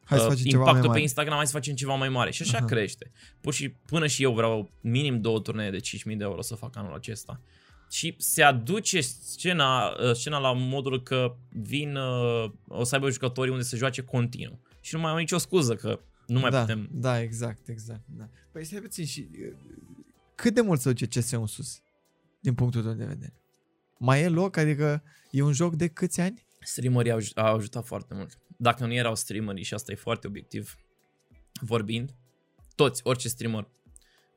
Hai 0.09 0.17
să 0.17 0.23
uh, 0.23 0.29
facem 0.29 0.45
ceva 0.45 0.63
mai 0.63 0.67
impactul 0.67 0.87
mare. 0.87 0.97
pe 0.97 1.01
Instagram, 1.01 1.35
hai 1.35 1.45
să 1.45 1.51
facem 1.51 1.75
ceva 1.75 1.95
mai 1.95 2.09
mare 2.09 2.31
și 2.31 2.41
așa 2.41 2.57
Aha. 2.57 2.65
crește. 2.65 3.11
Pur 3.41 3.53
și 3.53 3.69
până 3.69 4.07
și 4.07 4.23
eu 4.23 4.33
vreau 4.33 4.71
minim 4.81 5.21
două 5.21 5.39
turnee 5.39 5.69
de 5.69 5.77
5.000 5.77 5.83
de 6.03 6.23
euro 6.23 6.41
să 6.41 6.55
fac 6.55 6.75
anul 6.75 6.93
acesta. 6.93 7.41
Și 7.91 8.15
se 8.17 8.43
aduce 8.43 9.01
scena, 9.01 9.87
uh, 9.87 10.13
scena 10.13 10.37
la 10.37 10.53
modul 10.53 11.03
că 11.03 11.35
vin, 11.49 11.95
uh, 11.95 12.51
o 12.67 12.83
să 12.83 12.95
aibă 12.95 13.09
jucătorii 13.09 13.51
unde 13.51 13.63
se 13.63 13.77
joace 13.77 14.01
continuu. 14.01 14.59
Și 14.81 14.95
nu 14.95 15.01
mai 15.01 15.11
au 15.11 15.17
nicio 15.17 15.37
scuză 15.37 15.75
că 15.75 15.99
nu 16.27 16.39
mai 16.39 16.51
da, 16.51 16.59
putem... 16.59 16.89
Da, 16.91 17.21
exact, 17.21 17.67
exact. 17.67 18.03
Da. 18.05 18.29
Păi 18.51 18.65
stai 18.65 18.79
puțin 18.79 19.05
și 19.05 19.29
uh, 19.31 19.53
cât 20.35 20.53
de 20.53 20.61
mult 20.61 20.79
se 20.79 20.91
duce 20.91 21.19
CS 21.19 21.31
în 21.31 21.47
sus? 21.47 21.81
Din 22.39 22.53
punctul 22.53 22.83
tău 22.83 22.93
de 22.93 23.05
vedere. 23.05 23.33
Mai 23.97 24.21
e 24.21 24.27
loc? 24.27 24.57
Adică 24.57 25.03
e 25.31 25.41
un 25.41 25.53
joc 25.53 25.75
de 25.75 25.87
câți 25.87 26.21
ani? 26.21 26.45
Streamerii 26.59 27.11
au, 27.11 27.19
au 27.35 27.55
ajutat 27.55 27.85
foarte 27.85 28.13
mult. 28.13 28.37
Dacă 28.61 28.85
nu 28.85 28.93
erau 28.93 29.15
streamerii, 29.15 29.63
și 29.63 29.73
asta 29.73 29.91
e 29.91 29.95
foarte 29.95 30.27
obiectiv 30.27 30.77
vorbind, 31.61 32.15
toți, 32.75 33.01
orice 33.03 33.27
streamer, 33.27 33.67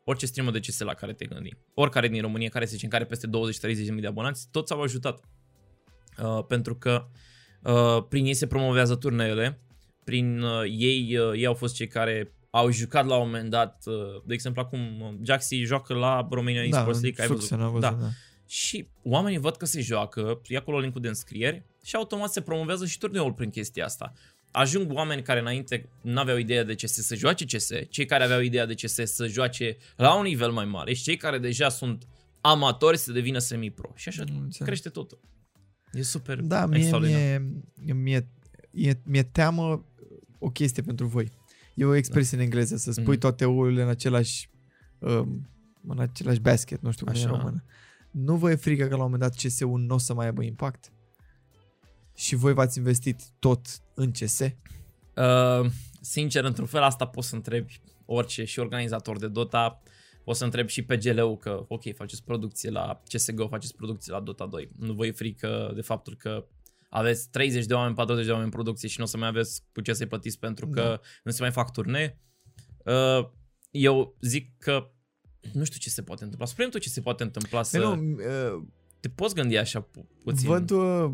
orice 0.05 0.27
streamer 0.27 0.53
de 0.53 0.61
CS 0.61 0.79
la 0.79 0.95
care 0.95 1.13
te 1.13 1.27
gândi, 1.27 1.57
oricare 1.75 2.09
din 2.09 2.21
România 2.21 2.49
care 2.49 2.65
se 2.65 2.71
zice, 2.71 2.85
în 2.85 2.91
care 2.91 3.05
peste 3.05 3.27
20-30 3.27 3.31
de 3.61 3.91
mii 3.91 4.01
de 4.01 4.07
abonați, 4.07 4.49
toți 4.51 4.73
au 4.73 4.83
ajutat. 4.83 5.25
Uh, 6.19 6.45
pentru 6.49 6.75
că 6.77 7.07
uh, 7.63 8.05
prin 8.09 8.25
ei 8.25 8.35
se 8.35 8.47
promovează 8.47 8.97
turneele, 8.97 9.61
prin 10.05 10.43
uh, 10.43 10.63
ei, 10.65 11.17
uh, 11.19 11.33
ei 11.35 11.47
au 11.47 11.55
fost 11.55 11.75
cei 11.75 11.87
care 11.87 12.35
au 12.51 12.71
jucat 12.71 13.07
la 13.07 13.17
un 13.17 13.27
moment 13.27 13.51
dat, 13.51 13.83
uh, 13.87 14.23
de 14.25 14.35
exemplu 14.35 14.63
acum 14.63 15.01
uh, 15.01 15.15
Jaxi 15.23 15.63
joacă 15.63 15.95
la 15.95 16.29
Romania 16.31 16.69
da, 16.69 16.79
Esports 16.79 17.01
League, 17.01 17.23
ai 17.23 17.27
văzut? 17.27 17.43
Sucsen, 17.43 17.61
am 17.61 17.73
văzut, 17.73 17.91
Da. 17.91 17.97
da. 18.01 18.09
Și 18.53 18.89
oamenii 19.03 19.39
văd 19.39 19.57
că 19.57 19.65
se 19.67 19.81
joacă, 19.81 20.41
ia 20.49 20.59
acolo 20.59 20.79
linkul 20.79 21.01
de 21.01 21.09
înscrieri 21.09 21.63
și 21.85 21.97
automat 21.97 22.33
se 22.33 22.41
promovează 22.41 22.87
și 22.87 22.99
turneul 22.99 23.33
prin 23.33 23.51
chestia 23.51 23.85
asta. 23.85 24.13
Ajung 24.51 24.93
oameni 24.93 25.23
care 25.23 25.41
înainte 25.41 25.89
nu 26.03 26.21
aveau 26.21 26.37
idee 26.37 26.65
de 26.65 26.75
CS 26.75 26.93
să 26.93 27.15
joace 27.15 27.45
CS, 27.45 27.69
cei 27.89 28.05
care 28.07 28.25
aveau 28.25 28.41
ideea 28.41 28.67
de 28.67 28.75
CS 28.75 28.95
să 29.05 29.27
joace 29.27 29.77
la 29.97 30.15
un 30.17 30.23
nivel 30.23 30.51
mai 30.51 30.65
mare 30.65 30.93
și 30.93 31.03
cei 31.03 31.17
care 31.17 31.39
deja 31.39 31.69
sunt 31.69 32.07
amatori 32.41 32.97
să 32.99 33.13
devină 33.13 33.39
semi-pro. 33.39 33.93
Și 33.95 34.09
așa 34.09 34.23
Am 34.23 34.29
înțeles. 34.43 34.69
crește 34.69 34.89
totul. 34.89 35.21
E 35.93 36.03
super 36.03 36.41
Da, 36.41 36.67
mie, 36.67 36.79
extraordinar. 36.79 37.21
mie, 37.21 37.95
mie, 37.95 38.29
mie, 38.73 39.01
mie 39.05 39.23
teamă 39.23 39.87
o 40.39 40.51
chestie 40.51 40.83
pentru 40.83 41.07
voi. 41.07 41.31
E 41.75 41.85
o 41.85 41.95
expresie 41.95 42.37
în 42.37 42.43
engleză, 42.43 42.77
să 42.77 42.93
spui 42.93 43.05
Mhm. 43.13 43.19
toate 43.21 43.45
ouăle 43.45 43.83
în 43.83 43.89
același, 43.89 44.49
um, 44.99 45.49
în 45.89 45.99
același 45.99 46.41
basket, 46.41 46.81
nu 46.81 46.91
știu 46.91 47.05
cum 47.07 47.15
e 47.15 47.19
Așa. 47.19 47.29
în 47.31 47.37
română. 47.37 47.65
Nu 48.13 48.37
vă 48.37 48.51
e 48.51 48.55
frică 48.55 48.83
că 48.83 48.97
la 48.97 49.05
un 49.05 49.11
moment 49.11 49.21
dat 49.21 49.35
CS-ul 49.35 49.81
nu 49.81 49.95
o 49.95 49.99
să 49.99 50.15
mai 50.15 50.27
aibă 50.27 50.43
impact? 50.43 50.93
Și 52.15 52.35
voi 52.35 52.53
v-ați 52.53 52.79
investit 52.79 53.23
tot 53.39 53.67
în 53.95 54.11
CS? 54.11 54.41
Uh, 54.41 55.71
sincer, 56.01 56.45
într-un 56.45 56.67
fel 56.67 56.83
asta 56.83 57.07
poți 57.07 57.29
să 57.29 57.35
întrebi 57.35 57.81
orice 58.05 58.45
și 58.45 58.59
organizator 58.59 59.19
de 59.19 59.29
Dota, 59.29 59.83
poți 60.25 60.39
să 60.39 60.45
întrebi 60.45 60.73
și 60.73 60.83
pe 60.83 60.97
GLU 60.97 61.37
că 61.37 61.65
ok, 61.69 61.95
faceți 61.95 62.25
producție 62.25 62.71
la 62.71 63.03
CSGO, 63.13 63.49
faceți 63.49 63.77
producție 63.77 64.13
la 64.13 64.21
Dota 64.21 64.47
2. 64.47 64.69
Nu 64.79 64.93
vă 64.93 65.07
e 65.07 65.13
frică 65.13 65.73
de 65.75 65.81
faptul 65.81 66.17
că 66.17 66.47
aveți 66.89 67.31
30 67.31 67.67
de 67.67 67.75
oameni, 67.75 67.95
40 67.95 68.25
de 68.25 68.31
oameni 68.31 68.51
în 68.51 68.55
producție 68.57 68.89
și 68.89 68.99
nu 68.99 69.05
o 69.05 69.07
să 69.07 69.17
mai 69.17 69.29
aveți 69.29 69.63
cu 69.73 69.81
ce 69.81 69.93
să-i 69.93 70.07
plătiți 70.07 70.39
pentru 70.39 70.67
că 70.67 70.81
Da. 70.81 71.01
nu 71.25 71.31
se 71.31 71.43
mai 71.43 71.51
fac 71.51 71.73
turnee. 71.73 72.19
Uh, 72.85 73.29
eu 73.71 74.17
zic 74.21 74.59
că 74.59 74.92
nu 75.53 75.65
știu 75.65 75.79
ce 75.79 75.91
se 75.91 76.03
poate 76.03 76.23
întâmpla. 76.23 76.47
Spune 76.47 76.69
tu 76.69 76.79
ce 76.79 76.89
se 76.89 77.01
poate 77.01 77.23
întâmpla 77.23 77.63
să... 77.63 77.79
Păi 77.79 77.87
nu, 77.87 78.13
uh, 78.13 78.63
Te 79.01 79.09
poți 79.09 79.35
gândi 79.35 79.57
așa 79.57 79.81
pu- 79.81 80.07
puțin. 80.25 80.49
Văd 80.49 80.71
uh, 80.71 81.13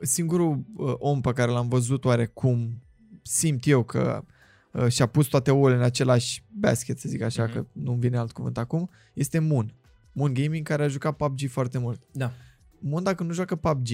singurul 0.00 0.62
uh, 0.76 0.94
om 0.98 1.20
pe 1.20 1.32
care 1.32 1.50
l-am 1.50 1.68
văzut 1.68 2.04
oarecum 2.04 2.82
simt 3.22 3.66
eu 3.66 3.82
că 3.84 4.24
uh, 4.72 4.88
și-a 4.88 5.06
pus 5.06 5.26
toate 5.26 5.50
ouăle 5.50 5.74
în 5.74 5.82
același 5.82 6.44
basket, 6.50 6.98
să 6.98 7.08
zic 7.08 7.22
așa, 7.22 7.44
Mhm. 7.44 7.52
că 7.52 7.66
nu-mi 7.72 8.00
vine 8.00 8.16
alt 8.16 8.32
cuvânt 8.32 8.58
acum, 8.58 8.90
este 9.14 9.38
Moon. 9.38 9.74
Moon 10.12 10.34
Gaming 10.34 10.66
care 10.66 10.82
a 10.84 10.88
jucat 10.88 11.16
PUBG 11.16 11.48
foarte 11.48 11.78
mult. 11.78 12.02
Da. 12.12 12.32
Moon 12.78 13.02
dacă 13.02 13.22
nu 13.22 13.32
joacă 13.32 13.56
PUBG, 13.56 13.88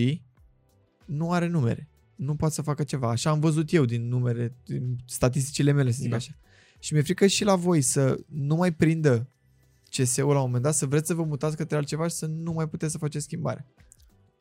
nu 1.05 1.33
are 1.33 1.47
numere. 1.47 1.89
Nu 2.15 2.35
poate 2.37 2.55
să 2.55 2.63
facă 2.63 2.83
ceva. 2.85 3.11
Așa 3.11 3.31
am 3.31 3.41
văzut 3.41 3.73
eu 3.73 3.85
din 3.85 4.09
numere, 4.09 4.55
din 4.65 4.97
statisticile 5.07 5.73
mele, 5.73 5.91
să 5.91 5.99
zic 6.01 6.11
Da. 6.11 6.17
așa. 6.17 6.33
Și 6.79 6.93
mi-e 6.93 7.03
frică 7.03 7.27
și 7.27 7.45
la 7.45 7.57
voi 7.57 7.81
să 7.81 8.19
nu 8.29 8.55
mai 8.57 8.73
prindă 8.73 9.29
CS-ul 9.91 10.27
la 10.27 10.39
un 10.39 10.45
moment 10.45 10.63
dat, 10.63 10.75
să 10.75 10.87
vreți 10.87 11.07
să 11.07 11.15
vă 11.15 11.23
mutați 11.23 11.57
către 11.57 11.77
altceva 11.77 12.09
și 12.09 12.15
să 12.15 12.27
nu 12.27 12.53
mai 12.53 12.69
puteți 12.69 12.93
să 12.93 12.99
faceți 12.99 13.25
schimbare. 13.25 13.67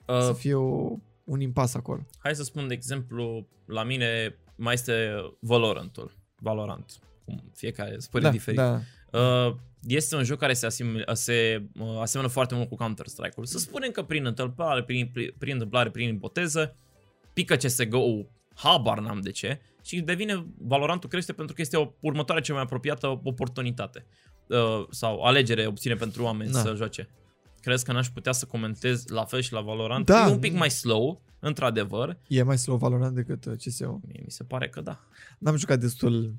Uh, 0.05 0.21
Să 0.21 0.33
fie 0.33 0.53
o, 0.53 0.97
un 1.23 1.39
impas 1.39 1.73
acolo. 1.73 2.05
Hai 2.17 2.35
să 2.35 2.43
spun 2.43 2.67
de 2.67 2.73
exemplu, 2.73 3.47
la 3.65 3.83
mine 3.83 4.35
mai 4.55 4.73
este 4.73 5.13
Valorantul. 5.39 6.11
Valorant. 6.39 6.99
Cum 7.25 7.43
fiecare 7.53 7.99
spune 7.99 8.23
da, 8.23 8.29
diferit. 8.29 8.59
da. 8.59 8.79
Uh, 9.11 9.55
este 9.87 10.15
un 10.15 10.23
joc 10.23 10.37
care 10.37 10.53
se, 10.53 10.65
asim, 10.65 11.03
se 11.13 11.67
uh, 11.79 11.99
aseamănă 11.99 12.31
foarte 12.31 12.55
mult 12.55 12.69
cu 12.69 12.75
Counter-Strike-ul. 12.75 13.45
Să 13.45 13.57
spunem 13.57 13.91
că 13.91 14.03
prin 14.03 14.25
întâmplare, 14.25 14.83
prin, 14.83 15.09
prin, 15.13 15.33
prin 15.37 15.53
întâmplare, 15.53 15.89
prin 15.89 16.13
ipoteză, 16.13 16.75
pică 17.33 17.55
CSGO, 17.55 18.25
habar 18.53 18.99
n-am 18.99 19.21
de 19.21 19.31
ce, 19.31 19.61
și 19.83 20.01
devine, 20.01 20.45
Valorantul 20.57 21.09
crește 21.09 21.33
pentru 21.33 21.55
că 21.55 21.61
este 21.61 21.77
o 21.77 21.91
următoare 21.99 22.41
cea 22.41 22.53
mai 22.53 22.61
apropiată 22.61 23.21
oportunitate 23.23 24.05
uh, 24.49 24.85
sau 24.89 25.21
alegere 25.21 25.65
obține 25.67 25.93
pentru 25.95 26.23
oameni 26.23 26.51
Da. 26.51 26.59
să 26.59 26.73
joace. 26.75 27.09
Crezi 27.61 27.85
că 27.85 27.91
n-aș 27.91 28.07
putea 28.09 28.31
să 28.31 28.45
comentez 28.45 29.07
la 29.07 29.23
fel 29.23 29.41
și 29.41 29.53
la 29.53 29.61
Valorant? 29.61 30.05
Da. 30.05 30.27
E 30.27 30.31
un 30.31 30.39
pic 30.39 30.53
mai 30.57 30.69
slow, 30.69 31.21
într-adevăr. 31.39 32.17
E 32.27 32.43
mai 32.43 32.57
slow 32.57 32.77
Valorant 32.77 33.15
decât 33.15 33.45
uh, 33.45 33.53
CSGO. 33.65 33.99
Mie 34.07 34.21
mi 34.23 34.31
se 34.31 34.43
pare 34.43 34.69
că 34.69 34.81
da. 34.81 34.99
N-am 35.39 35.55
jucat 35.55 35.79
destul 35.79 36.33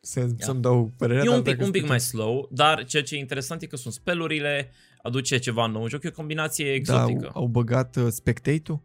să, 0.00 0.28
să-mi 0.38 0.60
dau 0.62 0.92
părerea. 0.96 1.22
E 1.22 1.26
dar 1.26 1.36
un 1.36 1.42
pic, 1.42 1.52
dacă 1.52 1.64
un 1.64 1.70
pic 1.70 1.80
sunt- 1.80 1.90
mai 1.90 2.00
slow, 2.00 2.48
dar 2.52 2.84
ceea 2.84 3.02
ce 3.02 3.14
e 3.14 3.18
interesant 3.18 3.62
e 3.62 3.66
că 3.66 3.76
sunt 3.76 3.94
spelurile, 3.94 4.70
aduce 5.02 5.38
ceva 5.38 5.66
nou 5.66 5.82
în 5.82 5.88
joc, 5.88 6.02
e 6.04 6.08
o 6.08 6.10
combinație 6.10 6.64
Da, 6.64 6.72
exotică. 6.72 7.30
au, 7.32 7.40
au 7.42 7.46
băgat 7.46 7.96
uh, 7.96 8.06
spectate-ul? 8.10 8.80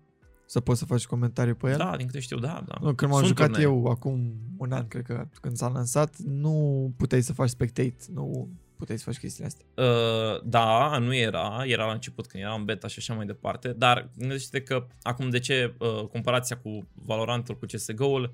Să 0.45 0.59
poți 0.59 0.79
să 0.79 0.85
faci 0.85 1.05
comentarii 1.05 1.53
pe 1.53 1.69
el? 1.69 1.77
Da, 1.77 1.93
din 1.97 2.05
câte 2.05 2.19
știu, 2.19 2.39
da, 2.39 2.63
da. 2.67 2.75
Nu, 2.81 2.93
când 2.93 3.11
m-am 3.11 3.23
Sunt 3.23 3.27
jucat 3.37 3.47
turnee. 3.47 3.65
eu 3.65 3.85
acum 3.85 4.33
un 4.57 4.71
an, 4.71 4.87
cred 4.87 5.03
că 5.05 5.27
când 5.41 5.55
s-a 5.57 5.67
lansat, 5.67 6.17
nu 6.17 6.93
puteai 6.97 7.21
să 7.21 7.33
faci 7.33 7.49
spectate, 7.49 7.95
nu 8.13 8.49
puteai 8.77 8.97
să 8.97 9.03
faci 9.03 9.17
chestiile 9.17 9.47
astea. 9.47 9.65
Uh, 9.85 10.41
da, 10.43 10.97
nu 10.97 11.15
era, 11.15 11.63
era 11.65 11.85
la 11.85 11.93
început 11.93 12.27
când 12.27 12.43
era 12.43 12.53
în 12.53 12.65
beta 12.65 12.87
și 12.87 12.99
așa 12.99 13.13
mai 13.13 13.25
departe, 13.25 13.73
dar 13.73 14.09
gândește 14.17 14.61
că 14.61 14.87
acum 15.01 15.29
de 15.29 15.39
ce 15.39 15.73
uh, 15.77 16.07
comparația 16.11 16.57
cu 16.57 16.87
Valorantul 16.93 17.57
cu 17.57 17.65
CSGO-ul, 17.65 18.33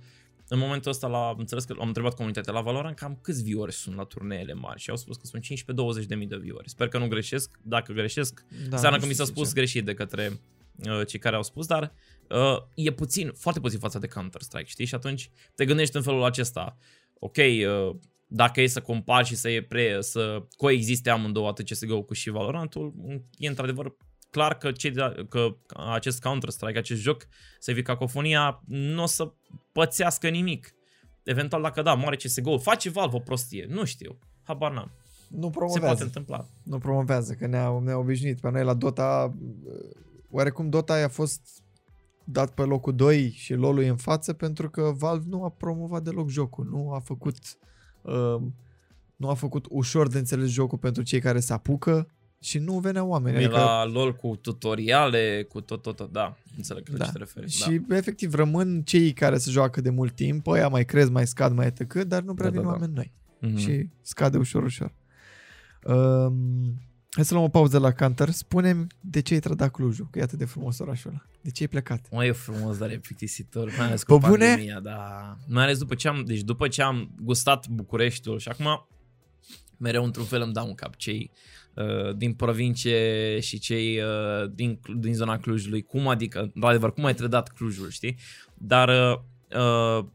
în 0.52 0.60
momentul 0.60 0.92
ăsta 0.92 1.08
la, 1.08 1.28
am 1.28 1.36
înțeles 1.40 1.64
că 1.64 1.76
am 1.80 1.88
întrebat 1.88 2.16
comunitatea 2.16 2.54
la 2.54 2.62
Valorant 2.62 2.96
cam 2.96 3.20
câți 3.22 3.44
viewers 3.44 3.76
sunt 3.76 3.96
la 3.96 4.04
turneele 4.04 4.54
mari 4.54 4.80
și 4.80 4.90
au 4.90 4.96
spus 4.96 5.18
că 5.18 5.26
sunt 5.26 5.44
15-20 6.04 6.06
de 6.08 6.16
mii 6.16 6.28
de 6.28 6.38
viewers. 6.38 6.72
Sper 6.72 6.88
că 6.88 6.98
nu 6.98 7.08
greșesc, 7.08 7.60
dacă 7.62 7.94
greșesc, 7.94 8.46
Da, 8.50 8.76
înseamnă 8.76 8.98
nu 8.98 9.04
că 9.04 9.10
mi 9.10 9.14
s-a 9.16 9.24
știu 9.24 9.36
spus 9.36 9.48
ce. 9.48 9.54
greșit 9.54 9.86
de 9.86 9.94
către 9.94 10.40
uh, 10.76 11.08
cei 11.08 11.20
care 11.20 11.36
au 11.36 11.44
spus, 11.44 11.66
dar 11.66 11.94
uh, 12.30 12.58
e 12.76 12.92
puțin, 12.92 13.32
foarte 13.36 13.60
puțin 13.60 13.80
față 13.80 14.00
de 14.00 14.08
Counter-Strike, 14.08 14.70
știi? 14.70 14.86
Și 14.86 14.96
atunci 14.96 15.30
te 15.56 15.66
gândești 15.66 15.96
în 15.96 16.02
felul 16.02 16.24
acesta, 16.24 16.78
ok, 17.20 17.38
uh, 17.38 17.96
dacă 18.32 18.61
e 18.61 18.67
să 18.67 18.82
compari 18.82 19.27
și 19.27 19.36
să, 19.36 19.49
e 19.49 19.61
pre, 19.61 20.01
să 20.01 20.45
coexiste 20.57 21.09
amândouă 21.09 21.47
atât 21.47 21.69
CSGO 21.69 22.01
cu 22.03 22.13
și 22.13 22.30
Valorantul, 22.30 22.93
e 23.38 23.47
într-adevăr 23.47 23.95
clar 24.30 24.57
că, 24.57 24.71
cei 24.71 24.91
de, 24.91 25.25
că 25.30 25.55
acest 25.91 26.21
Counter-Strike, 26.21 26.77
acest 26.77 27.01
joc, 27.01 27.27
să 27.59 27.73
fie 27.73 27.82
cacofonia, 27.82 28.61
nu 28.65 29.03
o 29.03 29.05
să 29.05 29.34
pățească 29.71 30.30
nimic. 30.30 30.73
Eventual 31.23 31.61
dacă 31.61 31.82
da, 31.82 31.93
moare 31.93 32.15
CSGO, 32.15 32.57
face 32.57 32.89
Valve 32.89 33.15
o 33.15 33.19
prostie, 33.19 33.65
nu 33.69 33.86
știu, 33.86 34.19
habar 34.43 34.71
n-am. 34.71 34.91
Nu 35.30 35.45
Se 35.45 35.49
promovează. 35.49 35.86
poate 35.86 36.03
întâmpla. 36.03 36.45
Nu 36.63 36.77
promovează, 36.77 37.34
că 37.34 37.47
ne-a, 37.47 37.80
ne-a 37.84 37.97
obișnuit 37.97 38.39
pe 38.39 38.49
noi 38.49 38.63
la 38.63 38.73
Dota. 38.73 39.34
uh, 39.63 39.73
Oarecum 40.30 40.69
Dota 40.69 40.93
a 40.93 41.07
fost 41.07 41.63
dat 42.23 42.53
pe 42.53 42.61
locul 42.61 42.95
2 42.95 43.32
și 43.32 43.53
LoL-ul 43.53 43.84
e 43.84 43.88
în 43.88 43.97
față 43.97 44.34
pentru 44.34 44.69
că 44.69 44.91
Valve 44.97 45.25
nu 45.27 45.43
a 45.43 45.49
promovat 45.49 46.03
deloc 46.03 46.30
jocul, 46.30 46.65
nu 46.65 46.91
a 46.93 46.99
făcut 46.99 47.36
uh, 47.38 47.67
nu 49.16 49.30
a 49.30 49.34
făcut 49.34 49.66
ușor 49.70 50.08
de 50.08 50.18
înțeles 50.18 50.50
jocul 50.50 50.78
pentru 50.78 51.04
cei 51.04 51.20
care 51.20 51.39
se 51.39 51.54
apucă 51.54 52.08
și 52.41 52.58
nu 52.58 52.80
veneau 52.80 53.08
oameni. 53.10 53.36
E 53.36 53.39
Adică, 53.39 53.54
la 53.60 53.86
LOL 53.86 54.16
cu 54.16 54.36
tutoriale, 54.36 55.45
cu 55.50 55.62
tot, 55.62 55.82
tot, 55.82 55.95
tot, 55.95 56.12
da, 56.12 56.38
înțeleg 56.58 56.88
la 56.91 56.97
Da. 56.97 57.06
ce 57.06 57.12
te 57.12 57.18
referi. 57.18 57.50
și 57.50 57.82
efectiv 57.89 58.34
rămân 58.34 58.82
cei 58.82 59.14
care 59.14 59.38
se 59.38 59.52
joacă 59.52 59.82
de 59.82 59.89
mult 59.89 60.16
timp, 60.16 60.47
ăia 60.47 60.68
mai 60.68 60.86
cresc, 60.86 61.10
mai 61.12 61.28
scad, 61.28 61.54
mai 61.54 61.66
etc., 61.66 61.93
dar 62.04 62.22
nu 62.22 62.34
prea 62.34 62.50
Da, 62.50 62.52
vin 62.56 62.62
da, 62.62 62.68
da. 62.68 62.74
oameni 62.74 62.93
noi. 62.93 63.12
da. 63.39 63.47
Mhm. 63.47 63.58
și 63.58 63.89
scade 64.02 64.38
ușor, 64.38 64.64
ușor. 64.64 64.93
Um, 65.84 66.74
hai 67.10 67.26
să 67.26 67.34
luăm 67.34 67.45
o 67.45 67.49
pauză 67.49 67.80
la 67.80 67.91
Canter. 67.91 68.30
Spune-mi 68.30 68.88
de 69.01 69.22
ce 69.22 69.34
ai 69.34 69.39
trădat 69.39 69.72
Clujul, 69.72 70.07
că 70.12 70.20
e 70.20 70.22
atât 70.22 70.38
de 70.38 70.45
frumos 70.45 70.80
orașul 70.80 71.10
ăla. 71.10 71.26
De 71.41 71.49
ce 71.49 71.62
ai 71.62 71.68
plecat? 71.68 72.07
Mă, 72.12 72.26
e 72.26 72.32
frumos, 72.32 72.78
dar 72.78 72.89
e 72.89 72.97
plictisitor, 72.97 73.74
mai 73.78 73.88
ales 73.88 74.03
Pe 74.03 74.14
cu 74.14 74.20
bune? 74.20 74.47
pandemia, 74.47 74.80
da. 74.80 75.36
Mai 75.47 75.64
ales 75.64 75.78
după 75.78 75.95
ce 75.95 76.07
am, 76.07 76.24
deci 76.26 76.41
după 76.41 76.68
ce 76.68 76.82
am 76.82 77.12
gustat 77.22 77.68
Bucureștiul 77.68 78.39
și 78.39 78.47
acum 78.47 78.88
mereu 79.78 80.03
într-un 80.03 80.26
fel 80.26 80.41
îmi 80.41 80.53
dau 80.53 80.68
un 80.68 80.76
cap 80.76 80.95
cei 80.95 81.32
uh, 81.74 82.16
din 82.16 82.34
provincie 82.34 83.39
și 83.39 83.60
cei 83.60 84.01
uh, 84.01 84.51
din, 84.53 84.80
din 84.99 85.14
zona 85.14 85.38
Clujului. 85.38 85.82
Cum 85.82 86.07
adică, 86.07 86.51
într-adevăr, 86.53 86.93
cum 86.93 87.05
ai 87.05 87.14
trădat 87.14 87.49
Clujul, 87.49 87.89
știi? 87.89 88.18
Dar 88.53 88.89
uh, 88.89 89.20
uh, 89.60 90.05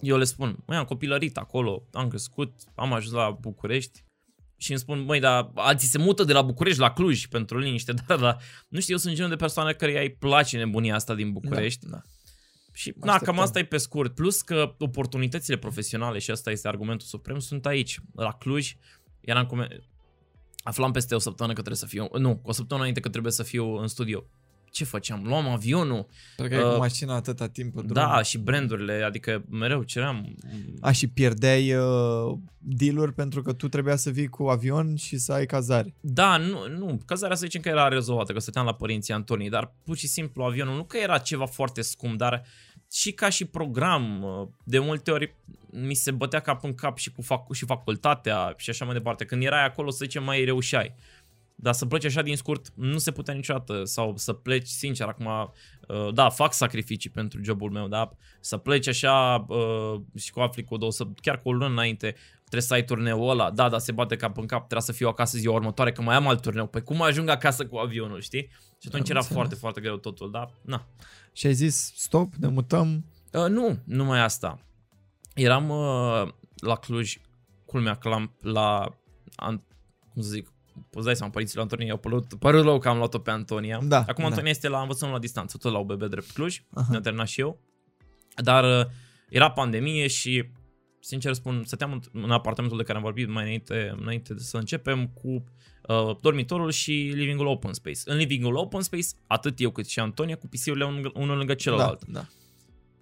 eu 0.00 0.16
le 0.16 0.24
spun, 0.24 0.58
măi, 0.66 0.76
am 0.76 0.84
copilărit 0.84 1.36
acolo, 1.36 1.82
am 1.92 2.08
crescut, 2.08 2.52
am 2.74 2.92
ajuns 2.92 3.14
la 3.14 3.30
București 3.40 4.04
și 4.60 4.70
îmi 4.70 4.80
spun, 4.80 5.00
măi, 5.00 5.20
dar 5.20 5.50
alții 5.54 5.88
se 5.88 5.98
mută 5.98 6.24
de 6.24 6.32
la 6.32 6.42
București 6.42 6.80
la 6.80 6.92
Cluj 6.92 7.26
pentru 7.26 7.58
liniște, 7.58 7.92
dar, 7.92 8.18
dar 8.24 8.42
nu 8.68 8.80
știu, 8.80 8.92
eu 8.92 9.00
sunt 9.00 9.14
genul 9.14 9.30
de 9.30 9.36
persoane 9.36 9.72
care 9.72 10.00
îi 10.00 10.10
place 10.10 10.56
nebunia 10.56 10.94
asta 10.94 11.14
din 11.14 11.32
București. 11.32 11.86
Da, 11.86 11.90
da. 11.90 12.02
Și 12.72 12.92
Mă 12.96 13.06
na, 13.06 13.12
așteptam. 13.12 13.34
cam 13.34 13.44
asta 13.44 13.58
e 13.58 13.64
pe 13.64 13.76
scurt. 13.76 14.14
Plus 14.14 14.40
că 14.42 14.74
oportunitățile 14.78 15.56
profesionale, 15.56 16.18
și 16.18 16.30
asta 16.30 16.50
este 16.50 16.68
argumentul 16.68 17.06
suprem, 17.06 17.38
sunt 17.38 17.66
aici, 17.66 18.00
la 18.14 18.32
Cluj. 18.32 18.74
Eram 19.20 19.46
cum... 19.46 19.68
Aflam 20.62 20.92
peste 20.92 21.14
o 21.14 21.18
săptămână 21.18 21.54
că 21.54 21.62
trebuie 21.62 21.80
să 21.80 21.86
fiu... 21.86 22.08
Nu, 22.18 22.40
o 22.42 22.52
săptămână 22.52 22.78
înainte 22.78 23.00
că 23.00 23.08
trebuie 23.08 23.32
să 23.32 23.42
fiu 23.42 23.74
în 23.74 23.86
studio. 23.86 24.24
Ce 24.70 24.84
făceam? 24.84 25.22
Luam 25.24 25.48
avionul. 25.48 26.06
Pentru 26.36 26.56
că 26.56 26.62
ai 26.62 26.66
Uh, 26.68 26.74
cu 26.74 26.78
mașina 26.80 27.14
atâta 27.14 27.48
timp 27.48 27.74
pe 27.74 27.80
drum. 27.80 27.92
Da, 27.92 28.22
și 28.22 28.38
brandurile, 28.38 29.02
adică 29.02 29.44
mereu 29.50 29.82
ceream... 29.82 30.34
A, 30.80 30.90
și 30.90 31.06
pierdeai 31.06 31.74
uh, 31.74 32.38
deal 32.58 33.12
pentru 33.12 33.42
că 33.42 33.52
tu 33.52 33.68
trebuia 33.68 33.96
să 33.96 34.10
vii 34.10 34.26
cu 34.28 34.46
avion 34.46 34.96
și 34.96 35.18
să 35.18 35.32
ai 35.32 35.46
cazare. 35.46 35.94
Da, 36.00 36.36
nu, 36.36 36.68
nu, 36.78 37.00
cazarea 37.06 37.36
să 37.36 37.44
zicem 37.44 37.60
că 37.60 37.68
era 37.68 37.88
rezolvată, 37.88 38.32
că 38.32 38.38
stăteam 38.40 38.64
la 38.64 38.74
părinții 38.74 39.14
Antonii, 39.14 39.48
dar 39.50 39.74
pur 39.84 39.96
și 39.96 40.06
simplu 40.06 40.42
avionul 40.42 40.76
nu 40.76 40.84
că 40.84 40.96
era 40.96 41.18
ceva 41.18 41.46
foarte 41.46 41.80
scump, 41.82 42.18
dar 42.18 42.42
și 42.92 43.12
ca 43.12 43.28
și 43.28 43.44
program, 43.44 44.24
de 44.64 44.78
multe 44.78 45.10
ori 45.10 45.34
mi 45.70 45.94
se 45.94 46.10
bătea 46.10 46.40
cap 46.40 46.64
în 46.64 46.74
cap 46.74 46.98
și 46.98 47.12
cu 47.12 47.22
fac- 47.22 47.52
și 47.52 47.64
facultatea 47.64 48.54
și 48.56 48.70
așa 48.70 48.84
mai 48.84 48.94
departe. 48.94 49.24
Când 49.24 49.42
erai 49.42 49.64
acolo, 49.64 49.90
să 49.90 49.98
zicem, 50.02 50.24
mai 50.24 50.44
reușeai. 50.44 50.94
Dar 51.60 51.72
să 51.72 51.86
pleci 51.86 52.04
așa 52.04 52.22
din 52.22 52.36
scurt 52.36 52.72
nu 52.74 52.98
se 52.98 53.10
putea 53.10 53.34
niciodată 53.34 53.84
sau 53.84 54.16
să 54.16 54.32
pleci 54.32 54.66
sincer 54.66 55.06
acum, 55.06 55.26
uh, 55.26 56.14
da, 56.14 56.28
fac 56.28 56.52
sacrificii 56.52 57.10
pentru 57.10 57.42
jobul 57.42 57.70
meu, 57.70 57.88
da, 57.88 58.10
să 58.40 58.56
pleci 58.56 58.88
așa 58.88 59.44
uh, 59.48 60.00
și 60.16 60.32
cu 60.32 60.40
afli 60.40 60.64
cu 60.64 60.76
două, 60.76 60.92
să, 60.92 61.04
chiar 61.22 61.38
cu 61.38 61.48
o 61.48 61.52
lună 61.52 61.66
înainte 61.66 62.14
trebuie 62.38 62.62
să 62.62 62.74
ai 62.74 62.84
turneul 62.84 63.30
ăla, 63.30 63.50
da, 63.50 63.68
dar 63.68 63.80
se 63.80 63.92
bate 63.92 64.16
cap 64.16 64.38
în 64.38 64.46
cap, 64.46 64.58
trebuie 64.58 64.82
să 64.82 64.92
fiu 64.92 65.08
acasă 65.08 65.38
ziua 65.38 65.54
următoare 65.54 65.92
că 65.92 66.02
mai 66.02 66.14
am 66.14 66.28
alt 66.28 66.42
turneu, 66.42 66.66
păi 66.66 66.82
cum 66.82 67.02
ajung 67.02 67.28
acasă 67.28 67.66
cu 67.66 67.76
avionul, 67.76 68.20
știi? 68.20 68.48
Și 68.80 68.88
atunci 68.88 69.10
Am 69.10 69.10
era 69.10 69.18
înțeles. 69.18 69.26
foarte, 69.26 69.54
foarte 69.54 69.80
greu 69.80 69.96
totul, 69.96 70.30
da, 70.30 70.50
na. 70.62 70.86
Și 71.32 71.46
ai 71.46 71.54
zis, 71.54 71.92
stop, 71.96 72.34
ne 72.34 72.48
mutăm. 72.48 73.04
Uh, 73.32 73.46
nu, 73.48 73.78
numai 73.84 74.20
asta. 74.20 74.60
Eram 75.34 75.68
uh, 75.68 76.28
la 76.56 76.74
Cluj, 76.74 77.16
culmea 77.66 77.94
că 77.94 78.08
l-am 78.08 78.36
la, 78.40 78.98
an, 79.36 79.60
cum 80.12 80.22
să 80.22 80.28
zic, 80.28 80.52
poți 80.90 81.04
dai 81.04 81.16
seama, 81.16 81.32
părinții 81.32 81.54
lui 81.56 81.64
Antonia 81.70 81.92
au 81.92 81.98
părut, 81.98 82.34
părut 82.34 82.64
rău 82.64 82.78
că 82.78 82.88
am 82.88 82.96
luat-o 82.96 83.18
pe 83.18 83.30
Antonia. 83.30 83.80
Da, 83.82 83.98
Acum 83.98 84.22
da. 84.24 84.30
Antonia 84.30 84.50
este 84.50 84.68
la 84.68 84.80
învățământ 84.80 85.16
la 85.16 85.22
distanță, 85.22 85.56
tot 85.56 85.72
la 85.72 85.78
UBB 85.78 86.02
drept 86.02 86.30
Cluj, 86.30 86.62
Aha. 86.74 86.86
ne-am 86.90 87.02
terminat 87.02 87.26
și 87.28 87.40
eu. 87.40 87.60
Dar 88.36 88.80
uh, 88.80 88.86
era 89.28 89.50
pandemie 89.50 90.06
și, 90.06 90.44
sincer 91.00 91.32
spun, 91.32 91.62
stăteam 91.66 91.92
în- 91.92 92.22
în 92.22 92.30
apartamentul 92.30 92.78
de 92.78 92.84
care 92.84 92.98
am 92.98 93.04
vorbit 93.04 93.28
mai 93.28 93.42
înainte, 93.42 93.94
înainte 94.00 94.34
de 94.34 94.40
să 94.42 94.56
începem 94.56 95.06
cu 95.08 95.28
uh, 95.88 96.16
dormitorul 96.20 96.70
și 96.70 96.90
livingul 97.14 97.46
open 97.46 97.72
space. 97.72 98.00
În 98.04 98.16
livingul 98.16 98.56
open 98.56 98.80
space, 98.80 99.06
atât 99.26 99.60
eu 99.60 99.70
cât 99.70 99.86
și 99.86 100.00
Antonia, 100.00 100.36
cu 100.36 100.46
PC-urile 100.48 100.84
unul, 100.84 101.12
unul 101.14 101.36
lângă 101.36 101.54
celălalt 101.54 102.04
Da, 102.04 102.12
da. 102.20 102.26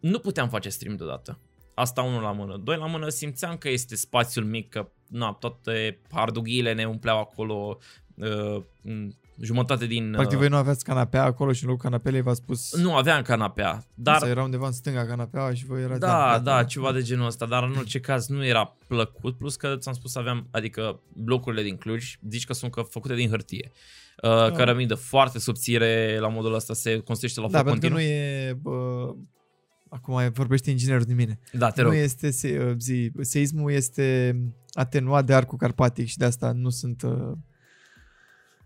nu 0.01 0.18
puteam 0.18 0.49
face 0.49 0.68
stream 0.68 0.97
deodată. 0.97 1.39
Asta 1.79 2.03
unul 2.03 2.22
la 2.22 2.33
mână. 2.33 2.57
Doi 2.57 2.77
la 2.77 2.87
mână 2.87 3.09
simțeam 3.09 3.57
că 3.57 3.68
este 3.68 3.97
spațiul 3.97 4.45
mic, 4.45 4.68
că 4.68 4.89
na, 5.09 5.37
toate 5.41 6.01
hardughiile 6.11 6.72
ne 6.72 6.85
umpleau 6.85 7.18
acolo, 7.18 7.79
uh, 8.14 8.62
m, 8.83 9.14
jumătate 9.41 9.87
din... 9.87 10.11
Practic 10.11 10.33
uh, 10.33 10.39
voi 10.39 10.49
nu 10.49 10.57
aveați 10.57 10.85
canapea 10.85 11.24
acolo 11.24 11.53
și 11.53 11.62
în 11.62 11.68
locul 11.68 11.83
canapelei 11.83 12.20
v-a 12.20 12.35
spus 12.35 12.77
nu 12.77 12.95
aveam 12.95 13.22
canapea, 13.22 13.85
dar... 13.95 14.14
să 14.14 14.20
dar 14.20 14.31
era 14.31 14.43
undeva 14.43 14.66
în 14.66 14.72
stânga 14.72 15.07
canapea 15.07 15.55
și 15.55 15.66
voi 15.66 15.83
erați... 15.83 16.01
da, 16.01 16.39
da, 16.39 16.64
ceva 16.64 16.93
de 16.93 17.03
genul 17.03 17.27
ăsta, 17.27 17.47
dar 17.47 17.62
în 17.62 17.77
orice 17.77 18.01
caz 18.01 18.27
nu 18.27 18.45
era 18.45 18.77
plăcut, 18.87 19.37
plus 19.37 19.57
că 19.57 19.77
ți-am 19.77 19.95
spus 19.95 20.16
aveam, 20.16 20.47
adică 20.51 21.01
blocurile 21.12 21.62
din 21.62 21.77
Cluj, 21.77 22.18
zici 22.29 22.45
că 22.45 22.53
sunt 22.53 22.72
că 22.72 22.81
făcute 22.81 23.14
din 23.14 23.29
hârtie. 23.29 23.72
Uh, 24.22 24.53
cărămidă 24.53 24.95
foarte 24.95 25.39
subțire, 25.39 26.18
la 26.20 26.29
modul 26.29 26.55
ăsta 26.55 26.74
se 26.74 26.99
construiește 26.99 27.41
la 27.41 27.49
Da, 27.49 27.59
foc 27.59 27.66
pentru 27.66 27.89
că 27.89 27.95
continuu. 27.95 28.16
nu 28.16 28.22
e... 28.22 28.59
Bă, 28.62 29.14
acum 29.89 30.30
vorbește 30.32 30.70
inginerul 30.70 31.05
din 31.05 31.14
mine. 31.14 31.39
Da, 31.53 31.70
te 31.70 31.82
nu 31.82 31.89
rog. 31.89 31.97
este 31.97 32.30
se, 32.30 32.74
zi, 32.78 33.12
seismul 33.20 33.72
este 33.72 34.37
atenuat 34.72 35.24
de 35.26 35.34
arcul 35.34 35.59
carpatic 35.59 36.07
și 36.07 36.16
de 36.18 36.24
asta 36.24 36.53
nu 36.53 36.70
sunt 36.70 37.03
uh, 37.03 37.32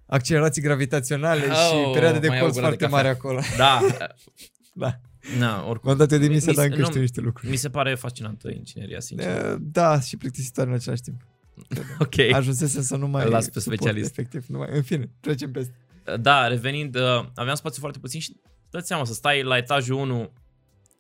accelerații 0.06 0.62
gravitaționale 0.62 1.42
Oh, 1.46 1.54
și 1.56 1.92
perioade 1.92 2.18
de 2.18 2.28
mai 2.28 2.36
iau 2.36 2.46
o 2.46 2.50
colț 2.50 2.60
gură 2.60 2.70
de 2.70 2.76
foarte 2.76 2.84
cafea. 2.84 2.96
mare 2.96 3.08
acolo. 3.08 3.40
Da, 3.56 3.80
Da. 4.72 5.00
na, 5.38 5.66
oricum. 5.68 5.88
M-am 5.88 5.98
dat 5.98 6.12
eu 6.12 6.18
demisia, 6.18 6.46
Mi 6.48 6.54
se- 6.54 6.60
dar 6.60 6.64
încă 6.64 6.78
nu, 6.78 6.84
știu 6.86 7.00
niște 7.00 7.20
lucruri. 7.20 7.50
Mi 7.50 7.56
se 7.56 7.70
pare 7.70 7.94
fascinantă 7.94 8.50
ingineria, 8.50 9.00
sincer. 9.00 9.44
Eh, 9.44 9.56
Da, 9.60 10.00
și 10.00 10.16
plictisitoare 10.16 10.68
în 10.70 10.74
același 10.76 11.02
timp. 11.02 11.20
Ok. 11.98 12.18
Ajunsesem 12.32 12.82
să 12.82 12.96
nu 12.96 13.08
mai 13.08 13.24
Îl 13.24 13.30
las 13.30 13.48
pe 13.48 13.60
suport, 13.60 13.80
specialist. 13.80 14.10
Efectiv, 14.18 14.44
nu 14.48 14.58
mai. 14.58 14.68
În 14.72 14.82
fine, 14.82 15.10
trecem 15.20 15.50
peste. 15.50 15.74
Da, 16.20 16.46
revenind, 16.46 16.94
uh, 16.96 17.24
aveam 17.34 17.54
spațiu 17.54 17.80
foarte 17.80 17.98
puțin 17.98 18.20
și 18.20 18.36
dă 18.70 18.78
seama 18.78 19.04
să 19.04 19.12
stai 19.12 19.42
la 19.42 19.56
etajul 19.56 19.96
1, 19.96 20.32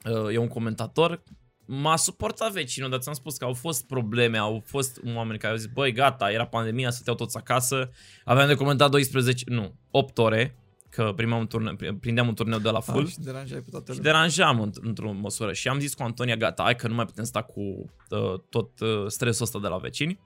uh, 0.04 0.34
e 0.34 0.38
un 0.38 0.48
comentator, 0.48 1.22
m-a 1.66 1.96
suportat 1.96 2.52
vecinul, 2.52 2.90
dar 2.90 2.98
ți-am 3.00 3.14
spus 3.14 3.36
că 3.36 3.44
au 3.44 3.52
fost 3.52 3.86
probleme, 3.86 4.38
au 4.38 4.62
fost 4.66 5.00
oameni 5.14 5.38
care 5.38 5.52
au 5.52 5.58
zis, 5.58 5.66
băi, 5.72 5.92
gata, 5.92 6.30
era 6.30 6.46
pandemia, 6.46 6.90
stăteau 6.90 7.14
toți 7.16 7.36
acasă, 7.36 7.90
aveam 8.24 8.46
de 8.48 8.54
comentat 8.54 8.90
12, 8.90 9.44
nu, 9.48 9.74
8 9.90 10.18
ore, 10.18 10.54
că 10.90 11.12
primeam 11.16 11.40
un 11.40 11.46
turne, 11.46 11.76
prindeam 12.00 12.28
un 12.28 12.34
turneu 12.34 12.58
de 12.58 12.70
la 12.70 12.80
full. 12.80 13.04
Ah, 13.04 13.10
și 13.10 13.18
deranjai 13.18 13.60
pe 13.60 13.70
toată 13.70 13.92
Și 13.92 13.98
lumea. 13.98 14.12
deranjam 14.12 14.70
înt- 14.70 14.82
într-o 14.82 15.12
măsură. 15.12 15.52
Și 15.52 15.68
am 15.68 15.78
zis 15.78 15.94
cu 15.94 16.02
Antonia, 16.02 16.36
gata, 16.36 16.62
hai 16.62 16.76
că 16.76 16.88
nu 16.88 16.94
mai 16.94 17.04
putem 17.04 17.24
sta 17.24 17.42
cu 17.42 17.60
uh, 17.60 18.34
tot 18.48 18.80
uh, 18.80 19.04
stresul 19.06 19.44
ăsta 19.44 19.58
de 19.58 19.66
la 19.68 19.76
vecini. 19.76 20.20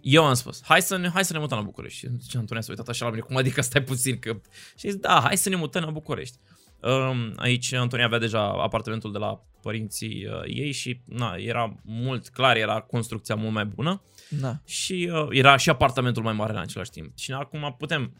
Eu 0.00 0.24
am 0.24 0.34
spus, 0.34 0.62
hai 0.64 0.82
să 0.82 0.96
ne, 0.96 1.08
hai 1.10 1.24
să 1.24 1.32
ne 1.32 1.38
mutăm 1.38 1.58
la 1.58 1.64
București. 1.64 1.98
Și 1.98 2.08
zice 2.20 2.38
Antonia 2.38 2.62
s-a 2.62 2.70
uitat 2.70 2.88
așa 2.88 3.04
la 3.04 3.10
mine, 3.10 3.22
cum 3.22 3.36
adică 3.36 3.60
stai 3.60 3.82
puțin? 3.82 4.18
Că... 4.18 4.40
Și 4.76 4.90
zis, 4.90 4.94
da, 4.94 5.20
hai 5.20 5.36
să 5.36 5.48
ne 5.48 5.56
mutăm 5.56 5.82
la 5.82 5.90
București. 5.90 6.38
Um, 6.82 7.32
aici 7.36 7.72
Antonia 7.72 8.04
avea 8.04 8.18
deja 8.18 8.40
apartamentul 8.48 9.12
de 9.12 9.18
la 9.18 9.42
părinții 9.62 10.26
uh, 10.26 10.40
ei 10.46 10.72
și 10.72 11.00
na, 11.04 11.34
era 11.36 11.74
mult 11.84 12.28
clar, 12.28 12.56
era 12.56 12.80
construcția 12.80 13.34
mult 13.34 13.52
mai 13.52 13.64
bună 13.64 14.02
Da. 14.40 14.60
și 14.64 15.10
uh, 15.12 15.26
era 15.30 15.56
și 15.56 15.70
apartamentul 15.70 16.22
mai 16.22 16.32
mare 16.32 16.52
în 16.52 16.58
același 16.58 16.90
timp. 16.90 17.16
Și 17.18 17.32
acum 17.32 17.74
putem, 17.78 18.12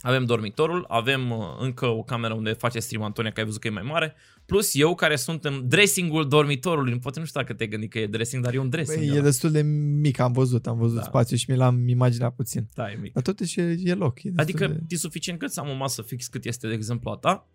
avem 0.00 0.24
dormitorul, 0.24 0.84
avem 0.88 1.30
uh, 1.30 1.38
încă 1.58 1.86
o 1.86 2.02
cameră 2.02 2.34
unde 2.34 2.52
face 2.52 2.78
stream 2.78 3.02
Antonia, 3.02 3.30
că 3.30 3.40
ai 3.40 3.46
văzut 3.46 3.60
că 3.60 3.66
e 3.66 3.70
mai 3.70 3.82
mare, 3.82 4.14
plus 4.46 4.74
eu 4.74 4.94
care 4.94 5.16
sunt 5.16 5.44
în 5.44 5.68
dressingul 5.68 6.28
dormitorului. 6.28 6.98
Poate 6.98 7.18
nu 7.18 7.24
știu 7.24 7.40
dacă 7.40 7.52
te-ai 7.54 7.68
gândit 7.68 7.90
că 7.90 7.98
e 7.98 8.06
dressing, 8.06 8.44
dar 8.44 8.54
e 8.54 8.58
un 8.58 8.68
dressing. 8.68 8.98
Băi, 8.98 9.08
e 9.08 9.12
ăla. 9.12 9.22
destul 9.22 9.50
de 9.50 9.62
mic, 10.00 10.18
am 10.18 10.32
văzut, 10.32 10.66
am 10.66 10.78
văzut 10.78 10.94
Da. 10.96 11.00
da. 11.00 11.06
spațiu 11.08 11.36
și 11.36 11.50
mi 11.50 11.56
l-am 11.56 11.88
imaginat 11.88 12.34
puțin. 12.34 12.68
Da, 12.74 12.90
e 12.90 12.98
mic. 13.00 13.12
Dar 13.12 13.22
totuși 13.22 13.60
e, 13.60 13.76
e 13.84 13.94
loc. 13.94 14.18
E 14.22 14.30
destul 14.30 14.40
Adică 14.42 14.66
de... 14.66 14.80
e 14.88 14.96
suficient 14.96 15.38
cât 15.38 15.50
să 15.50 15.60
am 15.60 15.68
o 15.68 15.74
masă 15.74 16.02
fix 16.02 16.26
cât 16.26 16.44
este, 16.44 16.68
de 16.68 16.74
exemplu, 16.74 17.10
a 17.10 17.16
ta 17.16 17.48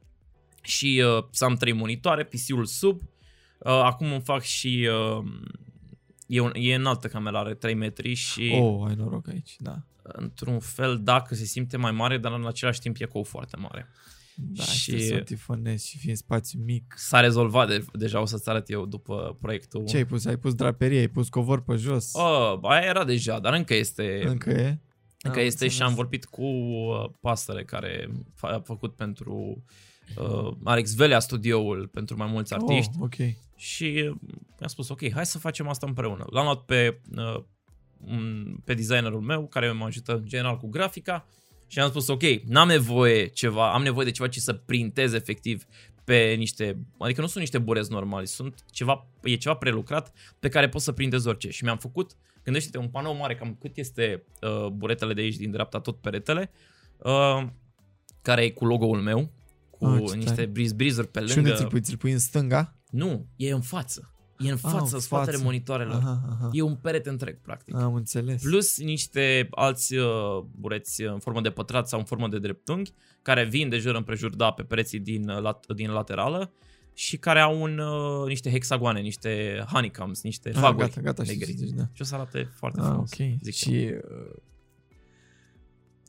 și 0.63 1.03
uh, 1.17 1.23
să 1.31 1.45
am 1.45 1.55
trei 1.55 1.73
monitoare, 1.73 2.23
PC-ul 2.23 2.65
sub. 2.65 3.01
Uh, 3.01 3.71
acum 3.71 4.11
îmi 4.11 4.21
fac 4.21 4.41
și... 4.41 4.87
Uh, 5.19 5.25
e, 6.27 6.39
un, 6.39 6.51
e 6.53 6.75
înaltă 6.75 7.07
camera, 7.07 7.39
are 7.39 7.53
3 7.53 7.73
metri 7.73 8.13
și... 8.13 8.51
Oh, 8.61 8.87
ai 8.87 8.95
noroc 8.95 9.27
aici, 9.27 9.55
da. 9.59 9.75
într-un 10.01 10.59
fel, 10.59 10.99
dacă 11.03 11.35
se 11.35 11.45
simte 11.45 11.77
mai 11.77 11.91
mare, 11.91 12.17
dar 12.17 12.31
în 12.33 12.47
același 12.47 12.79
timp 12.79 12.95
e 12.99 13.05
cou 13.05 13.23
foarte 13.23 13.57
mare. 13.57 13.87
Da, 14.35 14.63
Și- 14.63 14.77
și 14.79 14.85
trebuie 14.89 15.07
să 15.07 15.15
o 15.15 15.19
tifonezi 15.19 15.89
și 15.89 15.97
fiind 15.97 16.17
spațiu 16.17 16.59
mic. 16.65 16.93
S-a 16.97 17.19
rezolvat 17.19 17.67
de, 17.67 17.85
deja, 17.93 18.21
o 18.21 18.25
să-ți 18.25 18.49
arăt 18.49 18.69
eu 18.69 18.85
după 18.85 19.37
proiectul. 19.41 19.85
Ce 19.85 19.97
ai 19.97 20.05
pus? 20.05 20.25
Ai 20.25 20.37
pus 20.37 20.53
draperie, 20.53 20.99
ai 20.99 21.07
pus 21.07 21.29
covor 21.29 21.61
pe 21.63 21.75
jos? 21.75 22.13
Oh, 22.13 22.57
aia 22.61 22.81
era 22.87 23.03
deja, 23.03 23.39
dar 23.39 23.53
încă 23.53 23.73
este, 23.75 24.23
Încă 24.25 24.49
e? 24.49 24.79
încă 25.21 25.39
Am 25.39 25.45
este 25.45 25.57
și 25.67 25.71
înțeles. 25.71 25.79
am 25.89 25.93
vorbit 25.93 26.25
cu 26.25 26.43
uh, 26.45 27.09
pasăre 27.21 27.63
care 27.63 28.09
fa- 28.35 28.47
a 28.53 28.59
făcut 28.59 28.95
pentru 28.95 29.63
uh, 30.17 30.51
Alex 30.63 30.93
Velea 30.95 31.19
studioul 31.19 31.87
pentru 31.87 32.17
mai 32.17 32.27
mulți 32.27 32.53
artiști 32.53 32.91
Oh, 32.99 33.03
ok. 33.03 33.15
și 33.55 34.03
uh, 34.09 34.15
mi-a 34.59 34.67
spus 34.67 34.89
ok, 34.89 35.11
hai 35.11 35.25
să 35.25 35.37
facem 35.39 35.67
asta 35.67 35.85
împreună. 35.87 36.25
L-am 36.29 36.43
luat 36.43 36.61
pe, 36.61 36.99
uh, 37.17 37.43
un- 38.07 38.55
pe 38.63 38.73
designerul 38.73 39.21
meu 39.21 39.47
care 39.47 39.71
mă 39.71 39.85
ajută 39.85 40.13
în 40.15 40.25
general 40.27 40.57
cu 40.57 40.67
grafica 40.69 41.25
și 41.67 41.79
am 41.79 41.89
spus 41.89 42.07
ok, 42.07 42.21
n-am 42.45 42.67
nevoie 42.67 43.25
ceva, 43.27 43.73
am 43.73 43.83
nevoie 43.83 44.05
de 44.05 44.11
ceva 44.11 44.29
ce 44.29 44.39
să 44.39 44.53
printez 44.53 45.13
efectiv 45.13 45.65
pe 46.03 46.33
niște, 46.37 46.77
adică 46.99 47.21
nu 47.21 47.27
sunt 47.27 47.39
niște 47.39 47.57
burezi 47.57 47.91
normali, 47.91 48.27
sunt 48.27 48.63
ceva, 48.71 49.07
e 49.23 49.35
ceva 49.35 49.55
prelucrat 49.55 50.13
pe 50.39 50.49
care 50.49 50.69
poți 50.69 50.83
să 50.83 50.91
printezi 50.91 51.27
orice 51.27 51.49
și 51.49 51.63
mi-am 51.63 51.77
făcut, 51.77 52.11
gândește-te 52.43 52.77
un 52.77 52.87
panou 52.89 53.15
mare, 53.15 53.35
cam 53.35 53.55
cât 53.59 53.77
este 53.77 54.23
uh, 54.41 54.67
buretele 54.67 55.13
de 55.13 55.21
aici 55.21 55.35
din 55.35 55.51
dreapta, 55.51 55.79
tot 55.79 55.97
peretele, 56.01 56.51
uh, 56.97 57.43
care 58.21 58.43
e 58.43 58.49
cu 58.49 58.65
logo-ul 58.65 59.01
meu, 59.01 59.29
cu 59.83 60.03
Ah, 60.03 60.09
ce 60.09 60.15
niște 60.15 60.29
tare. 60.33 60.45
breeze 60.45 60.73
breezer 60.73 61.05
pe 61.05 61.25
Și 61.25 61.37
unde 61.37 61.49
lângă. 61.49 61.55
ți-l 61.63 61.67
pui? 61.69 61.81
Ți-l 61.81 61.97
pui 61.97 62.11
în 62.11 62.19
stânga? 62.19 62.77
Nu, 62.91 63.27
e 63.35 63.51
în 63.51 63.61
față. 63.61 64.07
E 64.39 64.49
în 64.51 64.57
față, 64.57 64.77
în 64.77 64.89
în 64.93 64.99
spatele 64.99 65.31
față. 65.31 65.43
monitoarelor. 65.43 65.95
Aha, 65.95 66.21
aha. 66.29 66.49
E 66.51 66.61
un 66.61 66.75
perete 66.75 67.09
întreg, 67.09 67.41
practic. 67.41 67.75
Am 67.75 67.93
înțeles. 67.93 68.41
Plus 68.41 68.77
niște 68.79 69.47
alți 69.51 69.95
uh, 69.95 70.05
bureți 70.51 71.01
în 71.01 71.19
formă 71.19 71.41
de 71.41 71.49
pătrat 71.49 71.87
sau 71.87 71.99
în 71.99 72.05
formă 72.05 72.27
de 72.27 72.39
dreptunghi, 72.39 72.91
care 73.21 73.45
vin 73.45 73.69
de 73.69 73.77
jur 73.77 73.95
împrejur, 73.95 74.35
da, 74.35 74.51
pe 74.51 74.63
pereții 74.63 74.99
din, 74.99 75.29
uh, 75.29 75.41
lat, 75.41 75.65
din 75.75 75.91
laterală 75.91 76.51
și 76.93 77.17
care 77.17 77.39
au 77.39 77.61
un, 77.61 77.77
uh, 77.77 78.27
niște 78.27 78.49
hexagoane, 78.49 78.99
niște 78.99 79.63
honeycombs, 79.71 80.21
niște 80.21 80.49
Ah, 80.49 80.55
faguri 80.55 80.87
gata, 80.87 81.01
gata, 81.01 81.23
știu 81.23 81.35
negri. 81.37 81.51
ce 81.51 81.65
zici, 81.65 81.75
da. 81.75 81.83
Și 81.91 82.01
o 82.01 82.05
să 82.05 82.15
arate 82.15 82.49
foarte 82.55 82.79
Ah, 82.79 82.85
frumos. 82.87 83.11
ok. 83.19 83.27
zic 83.41 83.53
și 83.53 83.69
uh, 83.93 84.35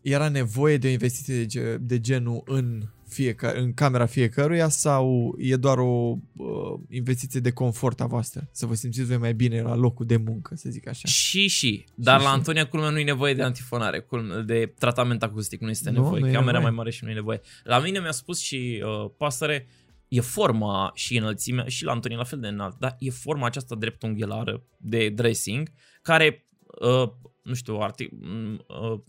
era 0.02 0.28
nevoie 0.28 0.76
de 0.76 0.86
o 0.86 0.90
investiție 0.90 1.34
de, 1.36 1.46
ge- 1.46 1.76
de 1.80 2.00
genul 2.00 2.42
în, 2.44 2.82
fiecare, 3.14 3.58
în 3.60 3.74
camera 3.74 4.06
fiecăruia 4.06 4.68
sau 4.68 5.34
e 5.38 5.56
doar 5.56 5.78
o 5.78 6.16
uh, 6.36 6.46
investiție 6.88 7.40
de 7.40 7.50
confort 7.52 8.00
a 8.00 8.06
voastră? 8.06 8.48
Să 8.52 8.66
vă 8.66 8.74
simțiți 8.74 9.06
voi 9.06 9.16
mai 9.16 9.34
bine 9.34 9.62
la 9.62 9.74
locul 9.74 10.06
de 10.06 10.16
muncă, 10.16 10.54
să 10.56 10.68
zic 10.70 10.88
așa. 10.88 11.08
Și, 11.08 11.46
și. 11.46 11.84
Dar 11.94 12.18
Și, 12.18 12.24
la 12.24 12.30
și. 12.30 12.36
Antonia 12.36 12.66
culmea 12.68 12.90
nu 12.90 12.98
e 12.98 13.04
nevoie 13.04 13.34
de 13.34 13.42
antifonare, 13.42 14.00
culmea, 14.00 14.38
de 14.40 14.72
tratament 14.78 15.22
acustic, 15.22 15.60
nu 15.60 15.68
este 15.70 15.90
Nu, 15.90 16.02
nevoie. 16.02 16.20
nu 16.20 16.28
e 16.28 16.32
Camera 16.32 16.44
nevoie. 16.52 16.62
mai 16.66 16.76
mare 16.76 16.90
și 16.90 17.04
nu 17.04 17.10
e 17.10 17.14
nevoie. 17.14 17.40
La 17.64 17.78
mine 17.78 17.98
mi-a 18.00 18.12
spus 18.12 18.40
și 18.40 18.82
uh, 18.84 19.10
pasăre, 19.16 19.66
e 20.08 20.20
forma 20.20 20.90
și 20.94 21.16
înălțimea, 21.16 21.64
și 21.66 21.84
la 21.84 21.92
Antonia 21.92 22.16
la 22.16 22.24
fel 22.24 22.40
de 22.40 22.46
înalt, 22.48 22.78
dar 22.78 22.96
e 22.98 23.10
forma 23.10 23.46
aceasta 23.46 23.74
dreptunghilară 23.74 24.62
de 24.76 25.08
dressing, 25.08 25.68
care, 26.02 26.46
uh, 26.80 27.08
nu 27.42 27.54
știu, 27.54 27.76
artic, 27.76 28.10
mm, 28.12 28.64
uh, 28.92 29.00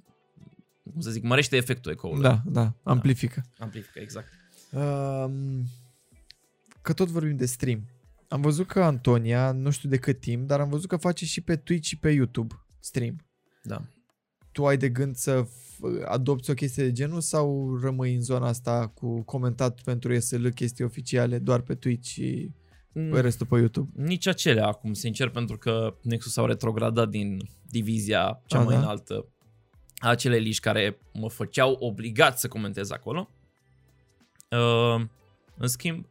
cum 0.92 1.02
să 1.02 1.12
zic, 1.12 1.24
mărește 1.24 1.56
efectul 1.56 1.92
ecoului. 1.92 2.22
Da, 2.22 2.42
da, 2.46 2.74
amplifică. 2.84 3.44
Amplifică, 3.60 4.00
exact. 4.00 4.28
Um, 4.72 5.64
că 6.82 6.94
tot 6.94 7.08
vorbim 7.08 7.36
de 7.36 7.46
stream. 7.46 7.86
Am 8.28 8.42
văzut 8.42 8.68
că 8.68 8.84
Antonia, 8.84 9.52
nu 9.52 9.70
știu 9.70 9.90
de 9.90 9.98
cât 9.98 10.20
timp, 10.20 10.48
dar 10.48 10.60
am 10.60 10.70
văzut 10.70 10.90
că 10.90 10.98
face 10.98 11.26
și 11.26 11.42
pe 11.42 11.56
Twitch 11.56 11.88
și 11.88 11.98
pe 11.98 12.10
YouTube 12.12 12.56
stream. 12.80 13.16
Da. 13.64 13.82
tu 14.52 14.66
ai 14.66 14.78
de 14.78 14.90
gând 14.90 15.16
să 15.16 15.44
f- 15.46 16.06
adopți 16.08 16.50
o 16.50 16.54
chestie 16.54 16.84
de 16.84 16.92
genul 16.92 17.22
sau 17.22 17.78
rămâi 17.82 18.16
în 18.16 18.22
zona 18.22 18.48
asta 18.48 18.88
cu 18.88 19.22
comentat 19.24 19.82
pentru 19.82 20.14
ESL 20.14 20.48
chestii 20.48 20.84
oficiale 20.84 21.40
doar 21.40 21.62
pe 21.62 21.76
Twitch 21.76 22.08
și 22.10 22.52
Mm. 22.98 23.10
pe 23.10 23.20
restul 23.20 23.46
pe 23.46 23.58
YouTube? 23.58 23.92
Nici 24.04 24.28
acelea 24.28 24.68
acum, 24.68 24.94
sincer, 24.94 25.30
pentru 25.30 25.58
că 25.58 25.96
Nexus 26.02 26.38
au 26.38 26.46
retrogradat 26.46 27.10
din 27.10 27.38
divizia 27.70 28.42
cea 28.46 28.60
A, 28.60 28.64
mai 28.64 28.74
da? 28.76 28.82
înaltă. 28.82 29.26
Acele 30.10 30.38
liși 30.38 30.60
care 30.60 30.98
mă 31.14 31.30
făceau 31.30 31.72
obligat 31.80 32.40
să 32.40 32.48
comentez 32.48 32.92
acolo. 32.92 33.30
Uh, 34.50 35.06
în 35.58 35.68
schimb, 35.68 36.06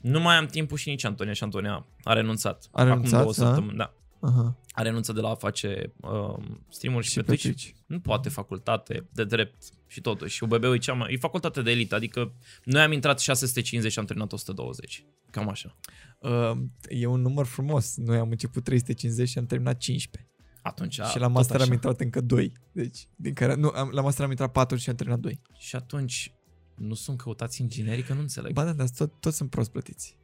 nu 0.00 0.20
mai 0.20 0.36
am 0.36 0.46
timpul 0.46 0.76
și 0.76 0.88
nici 0.88 1.04
Antonia 1.04 1.32
și 1.32 1.42
Antonia 1.42 1.86
a 2.02 2.12
renunțat. 2.12 2.68
A 2.72 2.80
Acum 2.80 2.92
renunțat, 2.92 3.20
două 3.20 3.32
da? 3.36 3.44
săptămâni, 3.44 3.76
da. 3.76 3.94
Aha. 4.20 4.56
A 4.72 4.82
renunțat 4.82 5.14
de 5.14 5.20
la 5.20 5.28
a 5.28 5.34
face 5.34 5.92
uh, 6.00 6.36
stream-uri 6.68 7.04
și, 7.04 7.10
Și 7.10 7.16
pe 7.16 7.22
pe 7.22 7.26
Twitch. 7.26 7.44
Twitch. 7.44 7.68
Nu 7.86 8.00
poate 8.00 8.28
facultate 8.28 9.08
de 9.12 9.24
drept 9.24 9.64
și 9.86 10.00
totuși. 10.00 10.42
UBB-ul 10.42 10.74
e, 10.74 10.78
cea 10.78 10.92
mai, 10.92 11.12
e 11.12 11.16
facultate 11.16 11.62
de 11.62 11.70
elită, 11.70 11.94
adică 11.94 12.32
noi 12.64 12.82
am 12.82 12.92
intrat 12.92 13.20
650 13.20 13.92
și 13.92 13.98
am 13.98 14.04
terminat 14.04 14.32
120. 14.32 15.04
Cam 15.30 15.48
așa. 15.48 15.76
Uh, 16.18 16.58
e 16.88 17.06
un 17.06 17.20
număr 17.20 17.46
frumos. 17.46 17.96
Noi 17.96 18.18
am 18.18 18.30
început 18.30 18.64
350 18.64 19.28
și 19.28 19.38
am 19.38 19.46
terminat 19.46 19.78
15. 19.78 20.30
Atunci, 20.66 20.92
și 20.92 21.18
la 21.18 21.26
tot 21.26 21.34
master 21.34 21.56
am 21.56 21.62
așa. 21.62 21.72
intrat 21.72 22.00
încă 22.00 22.20
2. 22.20 22.52
Deci, 22.72 23.08
din 23.16 23.34
care, 23.34 23.54
nu, 23.54 23.68
am, 23.68 23.88
la 23.88 24.00
master 24.00 24.24
am 24.24 24.30
intrat 24.30 24.52
4 24.52 24.76
și 24.76 24.88
am 24.90 24.94
terminat 24.94 25.20
2. 25.20 25.40
Și 25.58 25.76
atunci 25.76 26.32
nu 26.74 26.94
sunt 26.94 27.18
căutați 27.18 27.60
inginerii, 27.60 28.02
că 28.02 28.12
nu 28.14 28.20
înțeleg. 28.20 28.52
Ba 28.52 28.64
da, 28.64 28.72
dar 28.72 28.88
tot, 28.88 29.20
toți 29.20 29.36
sunt 29.36 29.50
prost 29.50 29.70
plătiți. 29.70 30.16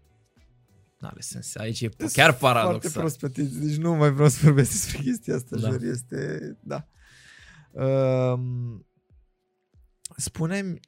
N-are 0.99 1.21
sens. 1.21 1.55
Aici 1.55 1.81
e 1.81 1.89
Sunt 1.97 2.11
chiar 2.13 2.35
Foarte 2.35 2.59
paradoxal. 2.61 3.01
prost 3.01 3.19
plătiți, 3.19 3.59
deci 3.61 3.77
nu 3.77 3.95
mai 3.95 4.11
vreau 4.13 4.29
să 4.29 4.39
vorbesc 4.43 4.71
despre 4.71 4.99
chestia 5.03 5.35
asta, 5.35 5.57
Da. 5.57 5.63
da. 5.63 5.71
jur, 5.71 5.83
este, 5.83 6.41
da. 6.63 6.87
Um, 7.83 8.87
spune 10.17 10.81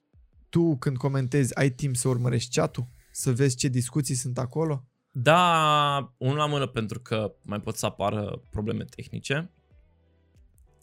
tu 0.48 0.76
când 0.76 0.96
comentezi, 0.96 1.55
ai 1.57 1.70
timp 1.70 1.96
să 1.96 2.09
urmărești 2.09 2.59
chat-ul? 2.59 2.88
Să 3.12 3.32
vezi 3.32 3.57
ce 3.57 3.68
discuții 3.68 4.14
sunt 4.14 4.38
acolo? 4.38 4.88
Da, 5.16 6.12
unul 6.18 6.36
la 6.36 6.46
mână 6.46 6.66
pentru 6.66 7.00
că 7.00 7.32
mai 7.42 7.60
pot 7.60 7.76
să 7.76 7.86
apară 7.86 8.42
probleme 8.50 8.84
tehnice. 8.84 9.50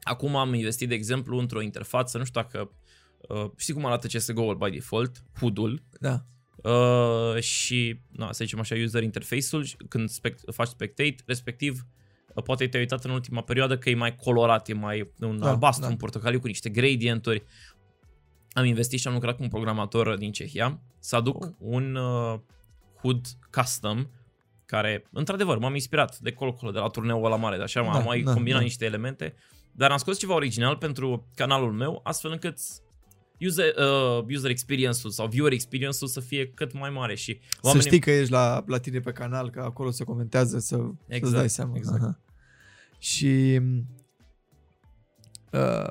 Acum 0.01 0.35
am 0.35 0.53
investit, 0.53 0.87
de 0.89 0.93
exemplu, 0.95 1.37
într-o 1.37 1.61
interfață, 1.61 2.17
nu 2.17 2.23
știu 2.23 2.41
dacă 2.41 2.71
uh, 3.27 3.51
știi 3.57 3.73
cum 3.73 3.85
arată 3.85 4.07
CSGO-ul 4.07 4.55
by 4.55 4.69
default, 4.69 5.23
HUD-ul, 5.39 5.83
Da. 5.99 6.23
uh, 6.69 7.39
și, 7.41 7.99
na, 8.11 8.31
să 8.31 8.43
zicem 8.43 8.59
așa, 8.59 8.75
user 8.83 9.03
interface-ul, 9.03 9.63
și 9.63 9.75
când 9.89 10.09
spect- 10.09 10.53
faci 10.53 10.67
spectate, 10.67 11.15
respectiv 11.25 11.85
poate 12.43 12.67
te-ai 12.67 12.81
uitat 12.81 13.03
în 13.03 13.11
ultima 13.11 13.41
perioadă 13.41 13.77
că 13.77 13.89
e 13.89 13.95
mai 13.95 14.15
colorat, 14.15 14.69
e 14.69 14.73
mai 14.73 15.11
un 15.19 15.39
Da, 15.39 15.49
albastru, 15.49 15.83
da. 15.85 15.89
un 15.91 15.97
portocaliu 15.97 16.39
cu 16.39 16.47
niște 16.47 16.69
gradienturi. 16.69 17.43
Am 18.51 18.65
investit 18.65 18.99
și 18.99 19.07
am 19.07 19.13
lucrat 19.13 19.35
cu 19.35 19.43
un 19.43 19.49
programator 19.49 20.17
din 20.17 20.31
Cehia 20.31 20.79
să 20.99 21.15
aduc 21.15 21.43
Oh. 21.45 21.51
un 21.59 21.95
uh, 21.95 22.39
HUD 23.01 23.25
custom 23.51 24.07
care, 24.71 25.03
într-adevăr, 25.11 25.57
m-am 25.57 25.73
inspirat 25.73 26.17
de 26.19 26.31
colo-colo, 26.31 26.71
de 26.71 26.79
la 26.79 26.87
turneul 26.87 27.25
ăla 27.25 27.35
mare, 27.35 27.57
de 27.57 27.63
așa, 27.63 27.81
Da, 27.81 27.89
am 27.91 28.03
mai 28.03 28.21
da, 28.21 28.33
combinat 28.33 28.59
da. 28.59 28.63
niște 28.65 28.85
elemente, 28.85 29.33
dar 29.71 29.91
am 29.91 29.97
scos 29.97 30.19
ceva 30.19 30.33
original 30.33 30.75
pentru 30.77 31.27
canalul 31.35 31.71
meu, 31.71 31.99
astfel 32.03 32.31
încât 32.31 32.57
user, 33.39 33.73
uh, 33.77 34.25
user 34.29 34.49
experience-ul 34.49 35.11
sau 35.11 35.27
viewer 35.27 35.51
experience-ul 35.51 36.07
să 36.09 36.19
fie 36.19 36.47
cât 36.47 36.73
mai 36.73 36.89
mare 36.89 37.15
și 37.15 37.39
Să 37.61 37.79
știi 37.79 37.99
că 37.99 38.11
ești 38.11 38.31
la, 38.31 38.63
la 38.67 38.77
tine 38.77 38.99
pe 38.99 39.11
canal, 39.11 39.49
că 39.49 39.59
acolo 39.59 39.91
se 39.91 40.03
comentează, 40.03 40.59
să, 40.59 40.75
Exact, 40.75 41.23
să-ți 41.23 41.33
dai 41.33 41.49
seama. 41.49 41.73
exact. 41.75 42.01
Aha. 42.01 42.19
Și 42.97 43.59
uh, 45.51 45.89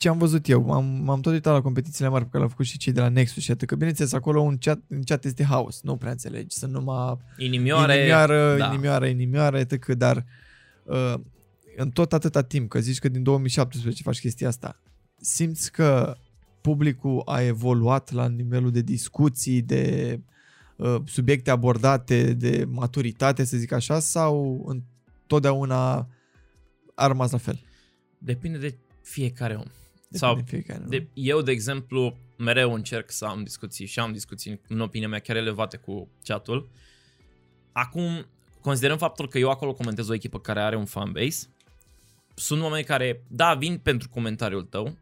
ce 0.00 0.08
am 0.08 0.18
văzut 0.18 0.48
eu, 0.48 0.70
am, 0.70 0.84
m-am 0.84 1.20
tot 1.20 1.32
uitat 1.32 1.52
la 1.52 1.60
competițiile 1.60 2.08
mari 2.08 2.24
pe 2.24 2.30
care 2.30 2.38
le-au 2.38 2.50
făcut 2.50 2.66
și 2.66 2.78
cei 2.78 2.92
de 2.92 3.00
la 3.00 3.08
Nexus 3.08 3.42
și 3.42 3.50
atât, 3.50 3.68
că 3.68 3.74
bineînțeles 3.74 4.12
acolo 4.12 4.40
un 4.40 4.56
chat, 4.58 4.80
în 4.88 5.02
chat 5.02 5.24
este 5.24 5.44
haos, 5.44 5.80
nu 5.82 5.96
prea 5.96 6.10
înțelegi, 6.10 6.56
sunt 6.56 6.72
numai 6.72 7.16
inimioare, 7.36 7.96
inimioară, 7.96 8.56
da. 8.56 8.66
inimioară, 8.66 9.06
inimioară, 9.06 9.58
etc. 9.58 9.86
Dar 9.86 10.26
uh, 10.84 11.14
în 11.76 11.90
tot 11.90 12.12
atâta 12.12 12.42
timp, 12.42 12.68
că 12.68 12.80
zici 12.80 12.98
că 12.98 13.08
din 13.08 13.22
2017 13.22 14.02
faci 14.02 14.20
chestia 14.20 14.48
asta, 14.48 14.80
simți 15.20 15.72
că 15.72 16.16
publicul 16.60 17.22
a 17.24 17.40
evoluat 17.40 18.12
la 18.12 18.28
nivelul 18.28 18.70
de 18.70 18.80
discuții, 18.80 19.62
de 19.62 20.20
uh, 20.76 20.96
subiecte 21.04 21.50
abordate, 21.50 22.32
de 22.32 22.64
maturitate, 22.68 23.44
să 23.44 23.56
zic 23.56 23.72
așa, 23.72 23.98
sau 23.98 24.64
întotdeauna 24.66 26.08
a 26.94 27.06
rămas 27.06 27.30
la 27.30 27.38
fel? 27.38 27.60
depinde 28.18 28.58
de 28.58 28.74
fiecare 29.02 29.54
om. 29.54 29.66
Depinde 30.10 30.18
Sau 30.18 30.34
de 30.34 30.42
fiecare, 30.46 30.80
nu? 30.82 30.88
de, 30.88 31.06
eu, 31.14 31.42
de 31.42 31.50
exemplu, 31.50 32.16
mereu 32.36 32.72
încerc 32.72 33.10
să 33.10 33.24
am 33.24 33.42
discuții 33.42 33.86
și 33.86 33.98
am 33.98 34.12
discuții, 34.12 34.60
în 34.68 34.80
opinia 34.80 35.08
mea, 35.08 35.18
chiar 35.18 35.36
elevate 35.36 35.76
cu 35.76 36.08
chatul. 36.24 36.68
Acum, 37.72 38.26
considerăm 38.60 38.98
faptul 38.98 39.28
că 39.28 39.38
eu 39.38 39.50
acolo 39.50 39.72
comentez 39.72 40.08
o 40.08 40.14
echipă 40.14 40.40
care 40.40 40.60
are 40.60 40.76
un 40.76 40.84
fanbase, 40.84 41.46
sunt 42.34 42.62
oameni 42.62 42.84
care, 42.84 43.22
da, 43.28 43.54
vin 43.54 43.78
pentru 43.78 44.08
comentariul 44.08 44.62
tău, 44.62 44.98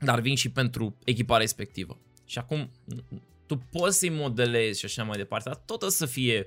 dar 0.00 0.20
vin 0.20 0.36
și 0.36 0.50
pentru 0.50 0.96
echipa 1.04 1.36
respectivă. 1.36 1.98
Și 2.24 2.38
acum, 2.38 2.70
tu 3.46 3.56
poți 3.56 3.98
să-i 3.98 4.08
modelezi 4.08 4.78
și 4.78 4.84
așa 4.84 5.04
mai 5.04 5.16
departe, 5.16 5.48
dar 5.48 5.62
tot 5.64 5.82
o 5.82 5.88
să 5.88 6.06
fie 6.06 6.46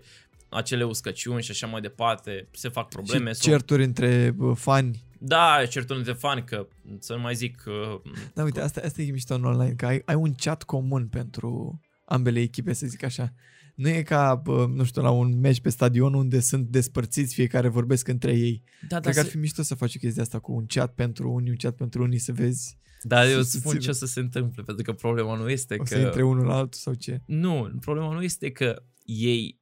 acele 0.52 0.84
uscăciuni 0.84 1.42
și 1.42 1.52
așa 1.52 1.68
mai 1.68 1.82
departe, 1.82 2.48
se 2.52 2.70
fac 2.70 2.88
probleme. 2.88 3.30
și 3.32 3.36
sau- 3.42 3.52
certuri 3.52 3.84
între 3.84 4.36
uh, 4.38 4.56
fani. 4.58 5.04
Da, 5.20 5.66
certul 5.70 5.98
între 5.98 6.14
fani, 6.14 6.44
că 6.44 6.68
să 7.00 7.14
nu 7.14 7.20
mai 7.22 7.36
zic 7.36 7.56
că 7.56 8.02
Da, 8.34 8.44
uite, 8.44 8.62
asta, 8.62 8.82
asta 8.86 9.02
e 9.02 9.12
mișto 9.12 9.34
în 9.36 9.44
online, 9.44 9.74
că 9.74 9.86
ai, 9.86 10.02
ai 10.06 10.16
un 10.16 10.34
chat 10.34 10.64
comun 10.64 11.08
pentru 11.08 11.80
ambele 12.06 12.40
echipe, 12.40 12.74
să 12.74 12.88
zic 12.88 13.04
așa. 13.04 13.34
Nu 13.76 13.90
e 13.90 14.02
ca, 14.02 14.36
bă, 14.36 14.66
nu 14.74 14.84
știu, 14.84 15.02
la 15.02 15.10
un 15.10 15.40
meci 15.40 15.62
pe 15.62 15.70
stadion 15.70 16.14
unde 16.14 16.40
sunt 16.40 16.68
despărțiți, 16.68 17.34
fiecare 17.34 17.68
vorbesc 17.68 18.08
între 18.08 18.32
ei. 18.38 18.64
Da, 18.88 19.00
Cred 19.00 19.14
că 19.14 19.20
ar 19.20 19.26
se- 19.26 19.32
fi 19.32 19.38
mișto 19.38 19.62
să 19.62 19.76
faci 19.76 19.96
o 19.96 20.00
chestie 20.00 20.22
asta 20.22 20.40
cu 20.40 20.52
un 20.54 20.66
chat 20.68 20.94
pentru 20.94 21.32
unii, 21.32 21.50
un 21.50 21.56
chat 21.56 21.76
pentru 21.76 22.04
unii, 22.04 22.18
să 22.20 22.32
vezi 22.34 22.78
Dar 23.02 23.26
eu 23.26 23.32
să- 23.32 23.38
îți 23.40 23.52
să 23.52 23.58
spun 23.58 23.72
țină. 23.72 23.84
ce 23.84 23.90
o 23.90 23.94
să 23.94 24.06
se 24.06 24.20
întâmple, 24.20 24.64
pentru 24.64 24.84
că 24.84 24.94
problema 24.94 25.36
nu 25.38 25.50
este 25.50 25.76
o 25.80 25.86
să 25.86 25.96
că... 25.96 26.02
intre 26.02 26.24
unul 26.24 26.46
la 26.46 26.56
altul 26.56 26.80
sau 26.80 26.94
ce. 26.94 27.22
Nu, 27.26 27.72
problema 27.80 28.14
nu 28.14 28.24
este 28.24 28.52
că 28.52 28.84
ei, 29.06 29.60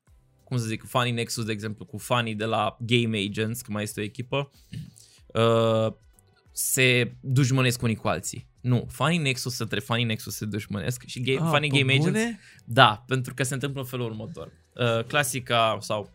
cum 0.50 0.58
să 0.58 0.66
zic, 0.66 0.84
fanii 0.88 1.12
Nexus, 1.12 1.46
de 1.46 1.52
exemplu, 1.52 1.86
cu 1.86 1.98
fanii 1.98 2.36
de 2.36 2.46
la 2.46 2.78
Game 2.80 3.18
Agents, 3.18 3.62
că 3.62 3.72
mai 3.72 3.84
este 3.84 4.00
o 4.00 4.04
echipă, 4.04 4.52
uh, 5.34 5.94
se 6.52 7.14
dușmănesc 7.22 7.82
unii 7.82 7.96
cu 7.96 8.08
alții. 8.08 8.48
Nu, 8.62 8.88
fanii 8.92 9.18
Nexus 9.18 9.60
între 9.60 9.80
fanii 9.80 10.06
Nexus 10.06 10.36
se 10.36 10.46
dușmănesc 10.46 11.04
și 11.06 11.22
game, 11.22 11.40
Ah, 11.40 11.48
fanii 11.50 11.70
pe 11.70 11.78
Game 11.78 11.92
Agents 11.92 12.12
bune? 12.12 12.40
Da, 12.66 13.04
pentru 13.08 13.34
că 13.34 13.44
se 13.44 13.54
întâmplă 13.54 13.82
în 13.82 13.88
felul 13.88 14.06
următor. 14.06 14.52
Uh, 14.76 15.04
clasica, 15.04 15.78
sau, 15.82 16.10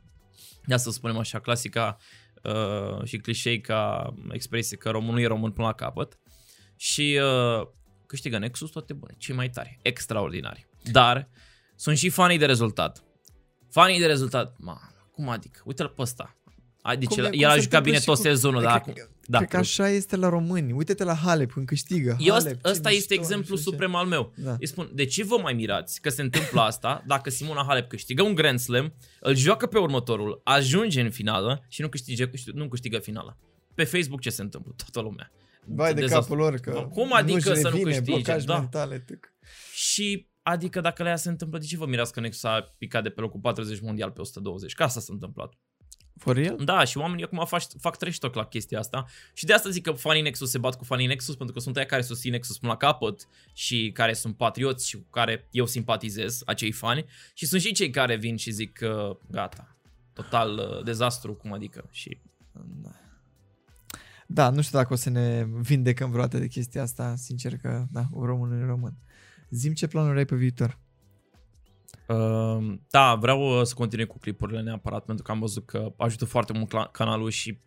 ia 0.69 0.77
să 0.77 0.91
spunem 0.91 1.17
așa, 1.17 1.39
clasica 1.39 1.97
uh, 2.43 3.05
și 3.05 3.17
clișei 3.17 3.61
ca 3.61 4.15
expresie 4.33 4.77
că 4.77 4.91
românul 4.91 5.21
e 5.21 5.27
român 5.27 5.51
până 5.51 5.67
la 5.67 5.73
capăt 5.73 6.19
și 6.77 7.21
uh, 7.23 7.67
câștigă 8.07 8.39
Nexus 8.39 8.71
toate 8.71 8.93
bune, 8.93 9.15
cei 9.19 9.35
mai 9.35 9.51
tari, 9.51 9.79
extraordinari. 9.83 10.67
Dar 10.83 11.29
sunt 11.77 11.97
și 11.99 12.09
fanii 12.09 12.39
de 12.39 12.47
rezultat. 12.47 13.05
Fanii 13.75 13.99
de 13.99 14.07
rezultat, 14.07 14.57
ma, 14.59 14.81
cum 15.11 15.29
adică? 15.29 15.61
Uite-l 15.65 15.89
pe 15.89 16.03
ăsta. 16.03 16.37
Ai, 16.83 16.97
deci 16.97 17.09
Cum 17.09 17.19
el, 17.19 17.25
e- 17.25 17.29
cum 17.31 17.39
el 17.41 17.49
a 17.49 17.53
se 17.55 17.61
jucat 17.61 17.65
întâmplă 17.65 17.91
bine 17.91 17.99
și 17.99 18.05
tot 18.05 18.17
cu- 18.17 18.23
sezonul, 18.23 18.59
Cred 18.61 18.71
dar 18.71 18.81
că- 18.81 18.91
acum... 18.91 19.09
Da, 19.27 19.39
Cred 19.39 19.51
că 19.51 19.57
așa 19.57 19.89
este 19.89 20.17
la 20.17 20.29
români. 20.29 20.73
Uite-te 20.73 21.05
la 21.05 21.15
Halep 21.15 21.53
când 21.53 21.67
câștigă. 21.67 22.17
eu, 22.21 22.33
Halep, 22.35 22.37
ăsta, 22.55 22.69
ce 22.69 22.71
ăsta 22.71 22.91
este 22.91 23.15
mișto, 23.15 23.15
exemplu 23.15 23.55
nu 23.55 23.57
știu 23.61 23.71
ce. 23.71 23.77
suprem 23.77 23.95
al 23.95 24.07
meu. 24.07 24.33
Da. 24.37 24.57
Îi 24.61 24.67
spun, 24.67 24.91
de 24.95 25.05
ce 25.05 25.25
vă 25.25 25.37
mai 25.43 25.53
mirați 25.53 26.01
că 26.01 26.09
se 26.09 26.23
întâmplă 26.23 26.61
asta 26.61 27.03
dacă 27.07 27.31
Simona 27.31 27.65
Halep 27.69 27.89
câștigă 27.89 28.23
un 28.23 28.35
Grand 28.35 28.59
Slam, 28.59 28.95
îl 29.21 29.35
joacă 29.37 29.67
pe 29.67 29.79
următorul, 29.79 30.41
ajunge 30.45 31.01
în 31.01 31.11
finală 31.11 31.65
și 31.69 31.81
nu 31.81 31.89
câștigă, 31.89 32.31
nu 32.53 32.69
câștigă 32.69 32.99
finala? 32.99 33.37
Pe 33.75 33.85
Facebook 33.85 34.21
ce 34.21 34.31
se 34.31 34.43
întâmplă? 34.43 34.75
Toată 34.77 35.01
lumea. 35.09 35.33
Vai 35.65 35.95
de 35.95 36.01
Dezastru. 36.01 36.21
capul 36.35 36.37
lor 36.37 36.55
că 36.61 36.89
Cum 36.93 37.13
adică 37.13 37.49
nu-și 37.49 37.61
să 37.61 37.69
nu 37.69 37.77
revine, 37.77 37.91
câștige? 37.91 38.11
blocaj 38.13 38.45
Da. 38.45 38.59
mentale, 38.59 38.99
tâc. 38.99 39.33
Și 39.75 40.29
adică 40.47 40.81
dacă 40.81 41.03
la 41.03 41.09
ea 41.09 41.17
se 41.17 41.29
întâmplă, 41.29 41.59
de 41.59 41.65
ce 41.65 41.77
vă 41.77 41.87
mirați 41.87 42.13
că 42.13 42.21
Nexus 42.21 42.43
a 42.43 42.75
picat 42.79 43.03
de 43.03 43.09
pe 43.09 43.21
locul 43.21 43.41
40 43.41 43.81
mondial 43.81 44.11
pe 44.11 44.21
120? 44.21 44.75
Că 44.75 44.83
asta 44.83 45.01
s-a 45.01 45.13
întâmplat. 45.13 45.53
For 46.17 46.37
real? 46.37 46.57
Da, 46.65 46.85
și 46.85 46.99
oamenii 46.99 47.25
acum 47.25 47.45
fac, 47.47 47.63
fac 47.81 47.97
trash 47.97 48.19
talk 48.19 48.35
la 48.35 48.45
chestia 48.45 48.79
asta 48.79 49.05
și 49.33 49.45
de 49.45 49.53
asta 49.53 49.71
zic 49.71 49.83
că 49.83 49.93
fanii 49.93 50.23
Nexus 50.23 50.51
se 50.51 50.59
bat 50.59 50.77
cu 50.77 50.85
fanii 50.85 51.07
Nexus 51.07 51.37
pentru 51.37 51.55
că 51.55 51.61
sunt 51.61 51.77
aia 51.77 51.87
care 51.87 52.03
susțin 52.03 52.31
Nexus 52.31 52.59
până 52.59 52.73
la 52.73 52.79
capăt 52.79 53.29
și 53.53 53.91
care 53.95 54.13
sunt 54.13 54.37
patrioți 54.37 54.89
și 54.89 54.97
cu 54.97 55.07
care 55.11 55.49
eu 55.51 55.67
simpatizez, 55.67 56.43
acei 56.47 56.73
fani 56.73 57.05
și 57.35 57.47
sunt 57.47 57.61
și 57.61 57.73
cei 57.73 57.91
care 57.91 58.17
vin 58.17 58.37
și 58.37 58.51
zic 58.51 58.73
că 58.73 59.19
gata, 59.31 59.77
total 60.13 60.59
uh, 60.59 60.85
dezastru, 60.85 61.35
cum 61.35 61.53
adică 61.53 61.89
și 61.91 62.21
Da. 62.83 62.91
Da, 64.27 64.51
nu 64.51 64.63
știu 64.63 64.79
dacă 64.79 64.93
o 64.93 64.97
să 64.97 65.11
ne 65.11 65.47
vindecăm 65.61 66.11
vreodată 66.11 66.39
de 66.39 66.47
chestia 66.47 66.83
asta, 66.83 67.15
sincer 67.17 67.57
că, 67.57 67.85
da, 67.91 68.07
român 68.13 68.61
e 68.61 68.65
român. 68.65 68.95
Zim 69.55 69.73
ce 69.73 69.87
planuri 69.87 70.19
ai 70.19 70.25
pe 70.25 70.37
viitor. 70.37 70.79
Uh, 72.09 72.75
da, 72.91 73.15
vreau 73.15 73.59
uh, 73.59 73.65
să 73.65 73.75
continui 73.75 74.07
cu 74.07 74.19
clipurile 74.19 74.63
neapărat 74.63 75.05
pentru 75.05 75.25
că 75.25 75.31
am 75.31 75.39
văzut 75.41 75.67
că 75.67 75.93
ajută 75.97 76.25
foarte 76.25 76.53
mult 76.53 76.69
cla- 76.69 76.91
canalul 76.93 77.31
și 77.31 77.61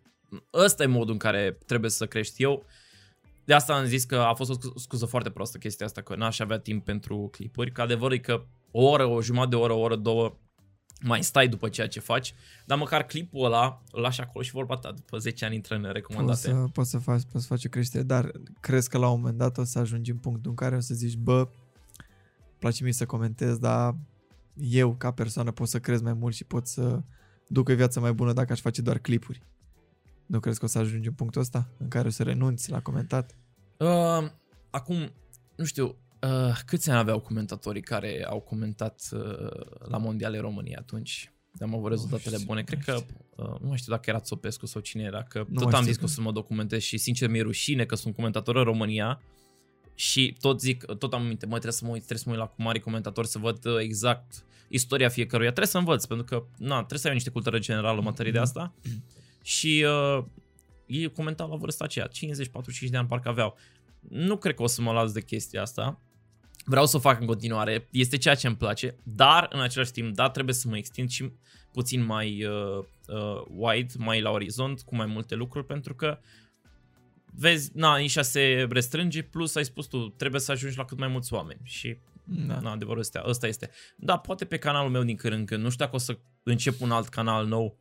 ăsta 0.53 0.83
e 0.83 0.85
modul 0.85 1.11
în 1.13 1.17
care 1.19 1.57
trebuie 1.65 1.89
să 1.89 2.05
crești 2.05 2.43
eu. 2.43 2.65
De 3.45 3.53
asta 3.53 3.75
am 3.75 3.85
zis 3.85 4.03
că 4.03 4.15
a 4.15 4.33
fost 4.33 4.49
o 4.49 4.53
scu- 4.53 4.77
scuză 4.77 5.05
foarte 5.05 5.29
prostă 5.29 5.57
chestia 5.57 5.85
asta, 5.85 6.01
că 6.01 6.15
n-aș 6.15 6.39
avea 6.39 6.59
timp 6.59 6.85
pentru 6.85 7.29
clipuri, 7.31 7.71
că 7.71 7.81
adevărul 7.81 8.15
e 8.15 8.19
că 8.19 8.45
o 8.71 8.83
oră, 8.83 9.05
o 9.05 9.21
jumătate 9.21 9.49
de 9.49 9.55
oră, 9.55 9.73
o 9.73 9.79
oră, 9.79 9.95
două 9.95 10.37
mai 11.01 11.23
stai 11.23 11.47
după 11.47 11.69
ceea 11.69 11.87
ce 11.87 11.99
faci, 11.99 12.33
dar 12.65 12.77
măcar 12.77 13.03
clipul 13.05 13.45
ăla 13.45 13.83
îl 13.91 14.01
lași 14.01 14.21
acolo 14.21 14.43
și 14.43 14.51
vorba 14.51 14.75
ta, 14.77 14.91
după 14.91 15.17
10 15.17 15.45
ani 15.45 15.55
intră 15.55 15.75
în 15.75 15.81
Poți 15.81 15.93
recomandate. 15.93 16.39
să, 16.39 16.65
poți, 16.73 16.89
să 16.89 16.97
faci, 16.97 17.21
poți 17.31 17.45
să 17.45 17.53
faci 17.53 17.65
o 17.65 17.69
creștere, 17.69 18.03
dar 18.03 18.31
crezi 18.59 18.89
că 18.89 18.97
la 18.97 19.09
un 19.09 19.19
moment 19.19 19.37
dat 19.37 19.57
o 19.57 19.63
să 19.63 19.79
ajungi 19.79 20.11
în 20.11 20.17
punctul 20.17 20.49
în 20.49 20.55
care 20.55 20.75
o 20.75 20.79
să 20.79 20.93
zici, 20.93 21.15
bă, 21.15 21.47
place 22.59 22.83
mie 22.83 22.93
să 22.93 23.05
comentez, 23.05 23.57
dar 23.57 23.95
eu 24.55 24.95
ca 24.95 25.11
persoană 25.11 25.51
pot 25.51 25.67
să 25.67 25.79
crez 25.79 26.01
mai 26.01 26.13
mult 26.13 26.35
și 26.35 26.43
pot 26.43 26.67
să 26.67 27.01
duc 27.47 27.69
o 27.69 27.75
viață 27.75 27.99
mai 27.99 28.13
bună 28.13 28.33
dacă 28.33 28.51
aș 28.51 28.59
face 28.59 28.81
doar 28.81 28.97
clipuri. 28.97 29.41
Nu 30.25 30.39
crezi 30.39 30.59
că 30.59 30.65
o 30.65 30.67
să 30.67 30.79
ajungi 30.79 31.07
în 31.07 31.13
punctul 31.13 31.41
ăsta 31.41 31.67
în 31.77 31.87
care 31.87 32.07
o 32.07 32.11
să 32.11 32.23
renunți 32.23 32.71
la 32.71 32.81
comentat? 32.81 33.35
Uh, 33.77 34.29
acum, 34.69 35.11
nu 35.55 35.65
știu, 35.65 35.95
uh, 36.21 36.59
câți 36.65 36.89
ani 36.89 36.99
aveau 36.99 37.19
comentatorii 37.19 37.81
care 37.81 38.25
au 38.29 38.39
comentat 38.39 39.01
uh, 39.11 39.19
la 39.89 39.97
Mondiale 39.97 40.39
România 40.39 40.77
atunci? 40.79 41.31
De 41.51 41.63
am 41.63 41.75
avut 41.75 41.89
rezultatele 41.89 42.35
știu, 42.35 42.47
bune. 42.47 42.59
nu 42.59 42.65
Cred 42.65 42.83
că, 42.83 42.91
știu. 42.95 43.15
uh, 43.35 43.59
nu 43.61 43.67
mai 43.67 43.77
știu 43.77 43.91
dacă 43.91 44.09
era 44.09 44.19
Țopescu 44.19 44.65
sau 44.65 44.81
cine 44.81 45.03
era, 45.03 45.23
că 45.23 45.37
Nu 45.49 45.53
tot 45.53 45.63
mai 45.63 45.73
am 45.73 45.79
știu 45.79 45.85
zis 45.85 45.95
că 45.97 46.03
o 46.03 46.07
că- 46.07 46.13
să 46.13 46.21
mă 46.21 46.31
documentez 46.31 46.81
și 46.81 46.97
sincer 46.97 47.29
mi-e 47.29 47.41
rușine 47.41 47.85
că 47.85 47.95
sunt 47.95 48.15
comentator 48.15 48.55
în 48.55 48.63
România 48.63 49.21
și 49.99 50.35
tot 50.39 50.61
zic, 50.61 50.85
tot 50.85 51.13
am 51.13 51.25
minte, 51.25 51.45
mă, 51.45 51.51
trebuie 51.51 51.71
să 51.71 51.85
mă 51.85 51.91
uit, 51.91 52.05
trebuie 52.05 52.17
să 52.17 52.29
mă 52.29 52.35
uit 52.35 52.43
la 52.43 52.47
cu 52.47 52.61
mari 52.61 52.79
comentatori 52.79 53.27
să 53.27 53.37
văd 53.37 53.65
uh, 53.65 53.75
exact 53.79 54.45
istoria 54.67 55.09
fiecăruia. 55.09 55.47
Trebuie 55.47 55.67
să 55.67 55.77
învăț, 55.77 56.05
pentru 56.05 56.25
că, 56.25 56.45
na, 56.57 56.77
trebuie 56.77 56.99
să 56.99 57.07
ai 57.07 57.13
niște 57.13 57.29
cultură 57.29 57.59
generală 57.59 57.97
în 57.97 58.03
materie 58.03 58.31
de 58.31 58.39
asta. 58.39 58.73
Și 59.43 59.85
uh, 60.17 60.23
ei 60.85 61.11
comentau 61.11 61.49
la 61.49 61.55
vârsta 61.55 61.83
aceea, 61.83 62.07
50-45 62.07 62.11
de 62.89 62.97
ani 62.97 63.07
parcă 63.07 63.29
aveau. 63.29 63.57
Nu 63.99 64.37
cred 64.37 64.55
că 64.55 64.63
o 64.63 64.67
să 64.67 64.81
mă 64.81 64.91
las 64.91 65.11
de 65.11 65.21
chestia 65.21 65.61
asta. 65.61 65.99
Vreau 66.65 66.85
să 66.85 66.97
o 66.97 66.99
fac 66.99 67.19
în 67.19 67.25
continuare, 67.25 67.87
este 67.91 68.17
ceea 68.17 68.35
ce 68.35 68.47
îmi 68.47 68.55
place, 68.55 68.95
dar 69.03 69.47
în 69.51 69.59
același 69.59 69.91
timp, 69.91 70.15
da, 70.15 70.29
trebuie 70.29 70.55
să 70.55 70.67
mă 70.67 70.77
extind 70.77 71.09
și 71.09 71.31
puțin 71.71 72.05
mai 72.05 72.45
uh, 72.45 72.83
uh, 73.07 73.43
wide, 73.47 73.93
mai 73.97 74.21
la 74.21 74.29
orizont, 74.29 74.81
cu 74.81 74.95
mai 74.95 75.05
multe 75.05 75.35
lucruri, 75.35 75.65
pentru 75.65 75.95
că 75.95 76.19
vezi, 77.39 77.71
na, 77.73 77.97
nișa 77.97 78.21
se 78.21 78.67
restrânge, 78.69 79.21
plus 79.21 79.55
ai 79.55 79.65
spus 79.65 79.85
tu, 79.85 80.07
trebuie 80.09 80.41
să 80.41 80.51
ajungi 80.51 80.77
la 80.77 80.85
cât 80.85 80.97
mai 80.97 81.07
mulți 81.07 81.33
oameni 81.33 81.59
și 81.63 81.97
Da. 82.23 82.59
na, 82.59 82.71
adevărul 82.71 82.99
este, 83.01 83.21
ăsta 83.25 83.47
este. 83.47 83.69
Da, 83.95 84.17
poate 84.17 84.45
pe 84.45 84.57
canalul 84.57 84.91
meu 84.91 85.03
din 85.03 85.15
când 85.15 85.33
în 85.33 85.45
când, 85.45 85.63
nu 85.63 85.69
știu 85.69 85.85
dacă 85.85 85.95
o 85.95 85.99
să 85.99 86.17
încep 86.43 86.81
un 86.81 86.91
alt 86.91 87.07
canal 87.07 87.45
nou, 87.47 87.77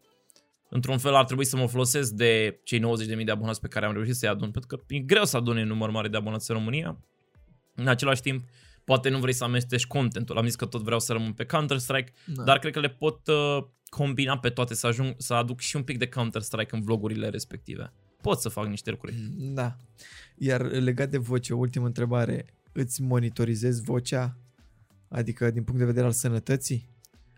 într-un 0.70 0.98
fel 0.98 1.14
ar 1.14 1.24
trebui 1.24 1.44
să 1.44 1.56
mă 1.56 1.66
folosesc 1.66 2.10
de 2.12 2.60
cei 2.64 2.80
90.000 3.18 3.24
de 3.24 3.30
abonați 3.30 3.60
pe 3.60 3.68
care 3.68 3.86
am 3.86 3.92
reușit 3.92 4.14
să-i 4.14 4.28
adun, 4.28 4.50
pentru 4.50 4.76
că 4.76 4.84
e 4.94 4.98
greu 4.98 5.24
să 5.24 5.36
adune 5.36 5.60
un 5.60 5.66
număr 5.68 5.90
mare 5.90 6.08
de 6.08 6.16
abonați 6.16 6.50
în 6.50 6.56
România. 6.56 6.98
În 7.74 7.86
același 7.88 8.20
timp, 8.20 8.48
poate 8.84 9.08
nu 9.08 9.18
vrei 9.18 9.32
să 9.32 9.44
amestești 9.44 9.88
contentul. 9.88 10.36
Am 10.38 10.44
zis 10.44 10.54
că 10.54 10.66
tot 10.66 10.82
vreau 10.82 11.00
să 11.00 11.12
rămân 11.12 11.32
pe 11.32 11.44
Counter-Strike, 11.44 12.12
Da. 12.26 12.42
dar 12.42 12.58
cred 12.58 12.72
că 12.72 12.80
le 12.80 12.88
pot 12.88 13.26
uh, 13.28 13.64
combina 13.88 14.38
pe 14.38 14.48
toate 14.50 14.74
să 14.74 14.86
ajung 14.86 15.14
să 15.18 15.34
aduc 15.34 15.60
și 15.60 15.76
un 15.76 15.82
pic 15.82 15.98
de 15.98 16.08
Counter-Strike 16.08 16.74
în 16.74 16.82
vlogurile 16.82 17.28
respective. 17.28 17.92
Pot 18.26 18.40
să 18.40 18.48
fac 18.48 18.66
niște 18.66 18.90
lucruri. 18.90 19.14
Da. 19.36 19.76
Iar 20.36 20.60
legat 20.62 21.10
de 21.10 21.18
voce, 21.18 21.54
ultimă 21.54 21.86
întrebare. 21.86 22.44
Îți 22.72 23.02
monitorizezi 23.02 23.82
vocea? 23.82 24.36
Adică 25.08 25.50
din 25.50 25.62
punct 25.62 25.78
de 25.80 25.86
vedere 25.86 26.06
al 26.06 26.12
sănătății? 26.12 26.88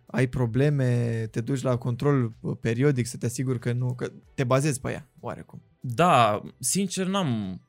Ai 0.07 0.26
probleme? 0.26 1.26
Te 1.30 1.41
duci 1.41 1.62
la 1.62 1.76
control 1.76 2.32
uh, 2.41 2.57
periodic 2.61 3.07
să 3.07 3.16
te 3.16 3.26
asiguri 3.26 3.59
că 3.59 3.72
nu... 3.72 3.95
Că 3.95 4.12
te 4.34 4.45
bazezi 4.45 4.80
pe 4.80 4.91
ea, 4.91 5.09
oarecum. 5.20 5.62
Da, 5.80 6.43
sincer 6.59 7.07
n-am... 7.07 7.61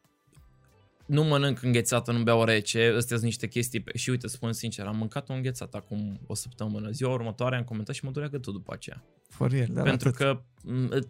Nu 1.06 1.24
mănânc 1.24 1.62
înghețată, 1.62 2.12
nu 2.12 2.24
beau 2.24 2.44
rece, 2.44 2.94
astea 2.98 3.16
sunt 3.16 3.22
niște 3.22 3.48
chestii 3.48 3.80
pe... 3.80 3.98
Și 3.98 4.10
uite, 4.10 4.28
spun 4.28 4.54
sincer, 4.54 4.86
am 4.86 4.98
mâncat 4.98 5.30
o 5.30 5.34
înghețată 5.34 5.78
acum 5.78 6.20
o 6.28 6.34
săptămână. 6.34 6.90
Ziua 6.90 7.12
următoare 7.14 7.56
am 7.56 7.64
comentat 7.64 7.96
și 7.96 8.06
mă 8.06 8.12
durea 8.12 8.28
gâtul 8.28 8.54
după 8.54 8.74
aceea. 8.74 9.04
For 9.30 9.50
real, 9.52 9.68
dar 9.72 9.84
Pentru 9.84 10.08
atât. 10.08 10.20
că 10.20 10.42
m, 10.64 10.88
ît- 10.90 11.10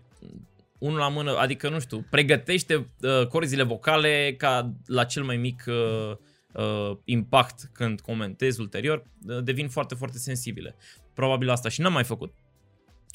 unul 0.79 0.97
la 0.97 1.07
mână, 1.07 1.37
adică 1.37 1.69
nu 1.69 1.79
știu, 1.79 2.05
pregătește 2.09 2.75
uh, 3.01 3.27
corzile 3.27 3.63
vocale 3.63 4.35
ca 4.37 4.73
la 4.85 5.03
cel 5.03 5.23
mai 5.23 5.37
mic 5.37 5.63
uh, 5.67 6.15
uh, 6.53 6.97
impact 7.03 7.69
când 7.73 8.01
comentezi 8.01 8.59
ulterior, 8.59 9.03
uh, 9.27 9.43
devin 9.43 9.69
foarte, 9.69 9.95
foarte 9.95 10.17
sensibile. 10.17 10.75
Probabil 11.13 11.49
asta 11.49 11.69
și 11.69 11.81
n-am 11.81 11.93
mai 11.93 12.03
făcut. 12.03 12.33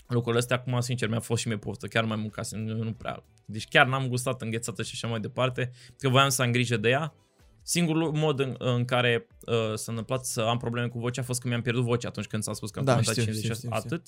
Lucrurile 0.06 0.40
astea 0.40 0.56
acum, 0.56 0.80
sincer, 0.80 1.08
mi-a 1.08 1.20
fost 1.20 1.40
și 1.42 1.48
mie 1.48 1.56
poftă, 1.56 1.86
chiar 1.86 2.04
mai 2.04 2.16
mâncasem, 2.16 2.60
nu, 2.60 2.82
nu 2.82 2.92
prea. 2.92 3.24
Deci 3.44 3.68
chiar 3.68 3.86
n-am 3.86 4.08
gustat 4.08 4.42
înghețată 4.42 4.82
și 4.82 4.90
așa 4.94 5.06
mai 5.06 5.20
departe, 5.20 5.70
că 5.98 6.08
voiam 6.08 6.28
să 6.28 6.42
am 6.42 6.50
grijă 6.50 6.76
de 6.76 6.88
ea. 6.88 7.14
Singurul 7.62 8.12
mod 8.12 8.40
în, 8.40 8.54
în 8.58 8.84
care 8.84 9.26
uh, 9.46 9.74
s-a 9.74 9.90
întâmplat 9.90 10.24
să 10.24 10.40
am 10.40 10.58
probleme 10.58 10.88
cu 10.88 10.98
vocea 10.98 11.20
a 11.20 11.24
fost 11.24 11.40
că 11.40 11.48
mi-am 11.48 11.62
pierdut 11.62 11.84
vocea 11.84 12.08
atunci 12.08 12.26
când 12.26 12.42
s-a 12.42 12.52
spus 12.52 12.70
că 12.70 12.78
am 12.78 12.84
Da, 12.84 12.90
comentat 12.90 13.14
știu, 13.14 13.32
50 13.32 13.56
știu, 13.56 13.68
știu, 13.68 13.76
știu. 13.76 13.86
atât. 13.86 14.06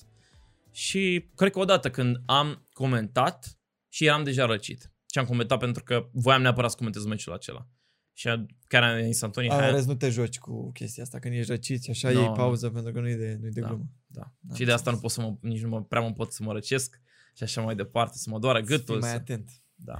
Și 0.77 1.31
cred 1.35 1.51
că 1.53 1.59
odată 1.59 1.91
când 1.91 2.22
am 2.27 2.66
comentat 2.72 3.59
și 3.89 4.05
eram 4.07 4.24
deja 4.24 4.45
răcit. 4.47 4.93
Și 5.12 5.18
am 5.18 5.24
comentat 5.24 5.59
pentru 5.59 5.83
că 5.83 6.09
voiam 6.12 6.43
neapărat 6.43 6.70
să 6.70 6.77
comentez 6.77 7.05
meciul 7.05 7.33
acela. 7.33 7.68
Și 8.12 8.29
a- 8.29 8.47
chiar 8.68 8.83
am 8.83 9.03
zis 9.05 9.22
Antonie, 9.22 9.51
A, 9.51 9.55
hai, 9.55 9.70
rest, 9.70 9.87
nu 9.87 9.95
te 9.95 10.09
joci 10.09 10.39
cu 10.39 10.72
chestia 10.72 11.03
asta 11.03 11.18
când 11.18 11.35
ești 11.35 11.51
răcit 11.51 11.83
și 11.83 11.91
așa 11.91 12.11
No, 12.11 12.18
iei 12.18 12.27
no. 12.29 12.33
pauză 12.33 12.70
pentru 12.70 12.93
că 12.93 13.01
nu 13.01 13.09
e 13.09 13.16
de, 13.16 13.37
nu 13.41 13.47
e 13.47 13.51
de 13.51 13.61
Da. 13.61 13.66
glumă. 13.66 13.85
da. 14.07 14.33
Da, 14.41 14.55
și 14.55 14.64
de 14.64 14.72
asta 14.72 14.91
nu 14.91 14.97
înțeles. 14.97 15.16
pot 15.16 15.24
să 15.24 15.31
mă, 15.43 15.49
nici 15.51 15.62
nu 15.62 15.68
mă, 15.68 15.83
prea 15.85 16.01
mă 16.01 16.12
pot 16.12 16.33
să 16.33 16.43
mă 16.43 16.53
răcesc 16.53 17.01
și 17.35 17.43
așa 17.43 17.61
mai 17.62 17.74
departe, 17.77 18.18
să 18.18 18.31
mă 18.31 18.39
doară 18.39 18.59
Să 18.59 18.64
fii 18.66 18.77
gâtul. 18.77 18.99
mai 18.99 19.09
Să... 19.11 19.14
atent. 19.16 19.51
Da. 19.74 19.95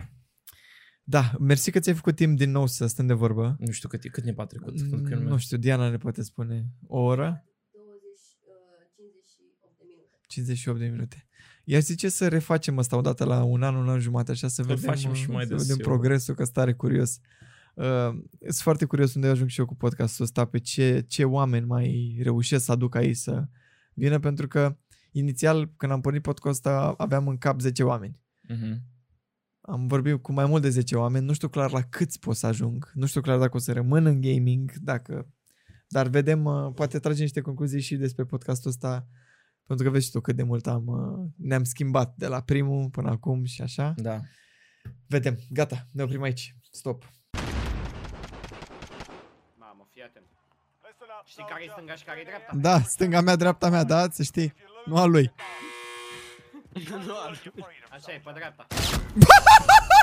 Da, 1.03 1.31
mersi 1.39 1.71
că 1.71 1.79
ți-ai 1.79 1.95
făcut 1.95 2.17
timp 2.17 2.37
din 2.39 2.51
nou 2.51 2.67
să 2.67 2.87
stăm 2.87 3.07
de 3.07 3.13
vorbă. 3.13 3.57
Nu 3.59 3.71
știu 3.71 3.89
cât, 3.89 4.05
e- 4.05 4.09
cât 4.09 4.25
ne 4.25 4.33
a 4.37 4.45
trecut. 4.45 4.81
pentru 4.81 5.01
că 5.03 5.17
Mm, 5.17 5.27
Nu 5.27 5.37
știu, 5.39 5.57
Diana 5.57 5.89
ne 5.89 5.97
poate 5.97 6.23
spune. 6.23 6.67
O 6.87 7.01
oră? 7.01 7.46
20, 10.27 10.51
uh, 10.51 10.57
58 10.57 10.79
de 10.79 10.87
minute. 10.87 10.87
58 10.87 10.89
de 10.89 10.89
minute. 10.89 11.27
Iar 11.69 11.81
zice 11.81 12.09
să 12.09 12.29
refacem 12.29 12.79
asta 12.79 12.97
odată 12.97 13.25
la 13.25 13.43
un 13.43 13.63
an, 13.63 13.75
un 13.75 13.89
an 13.89 14.01
jumate, 14.01 14.31
așa 14.31 14.49
să 14.49 14.61
Îl 14.61 14.67
vedem, 14.67 14.83
facem 14.83 15.13
și 15.13 15.27
uh, 15.29 15.35
mai 15.35 15.45
să 15.45 15.49
des, 15.49 15.63
vedem 15.63 15.77
eu. 15.81 15.87
progresul, 15.87 16.35
că 16.35 16.45
stare 16.45 16.73
curios. 16.73 17.21
Uh, 17.75 18.09
sunt 18.41 18.55
foarte 18.55 18.85
curios 18.85 19.15
unde 19.15 19.29
ajung 19.29 19.49
și 19.49 19.61
eu 19.61 19.67
cu 19.67 19.77
podcastul 19.77 20.25
ăsta, 20.25 20.45
pe 20.45 20.59
ce, 20.59 21.05
ce 21.09 21.25
oameni 21.25 21.67
mai 21.67 22.19
reușesc 22.23 22.65
să 22.65 22.73
aduc 22.73 22.95
aici 22.95 23.17
să 23.17 23.49
vină, 23.95 24.19
pentru 24.19 24.49
că 24.49 24.77
inițial, 25.11 25.73
când 25.77 25.93
am 25.93 26.01
pornit 26.01 26.23
podcastul 26.23 26.71
ăsta, 26.71 26.95
aveam 26.99 27.29
în 27.29 27.39
cap 27.39 27.61
10 27.61 27.83
oameni. 27.83 28.21
Mhm. 28.49 28.83
Am 29.61 29.87
vorbit 29.87 30.23
cu 30.23 30.33
mai 30.33 30.47
mult 30.47 30.63
de 30.63 30.69
10 30.69 30.97
oameni, 30.97 31.27
nu 31.27 31.33
știu 31.33 31.49
clar 31.49 31.71
la 31.71 31.83
câți 31.83 32.19
pot 32.19 32.37
să 32.37 32.47
ajung, 32.47 32.91
nu 32.95 33.07
știu 33.07 33.21
clar 33.21 33.39
dacă 33.39 33.57
o 33.57 33.61
să 33.61 33.73
rămân 33.73 34.07
în 34.07 34.21
gaming, 34.21 34.73
dacă... 34.73 35.31
Dar 35.89 36.09
vedem, 36.09 36.45
uh, 36.45 36.73
poate 36.75 36.99
tragem 36.99 37.23
niște 37.23 37.41
concluzii 37.41 37.81
și 37.81 37.97
despre 37.97 38.25
podcastul 38.25 38.71
ăsta, 38.71 39.09
pentru 39.67 39.85
că 39.85 39.91
vezi 39.91 40.05
și 40.05 40.11
tu 40.11 40.21
cât 40.21 40.37
de 40.37 40.43
mult 40.43 40.67
am, 40.67 40.87
uh, 40.87 41.29
ne-am 41.37 41.65
schimbat 41.65 42.15
de 42.17 42.27
la 42.27 42.41
primul 42.41 42.89
până 42.91 43.11
acum 43.11 43.45
și 43.45 43.63
așa. 43.63 43.95
Da. 43.97 44.21
Vedem, 45.07 45.39
gata, 45.51 45.87
ne 45.93 46.03
oprim 46.03 46.23
aici, 46.23 46.55
stop. 46.71 47.05
Mamă, 49.55 49.89
fii 49.91 50.03
atent. 50.03 50.25
Știi 51.25 51.45
care 51.49 51.65
e 51.65 51.69
stânga 51.71 51.95
și 51.95 52.05
care 52.05 52.21
e 52.21 52.25
dreapta? 52.25 52.57
Da, 52.57 52.81
stânga 52.81 53.21
mea, 53.21 53.37
dreapta 53.37 53.71
mea, 53.71 53.85
da, 53.85 54.09
să 54.11 54.23
știi, 54.23 54.55
nu 54.85 54.97
a 54.97 55.05
lui. 55.05 55.33
nu 57.07 57.17
am. 57.17 57.37
Așa 57.91 58.13
e, 58.13 58.21
pe 58.25 58.31
dreapta. 58.35 58.67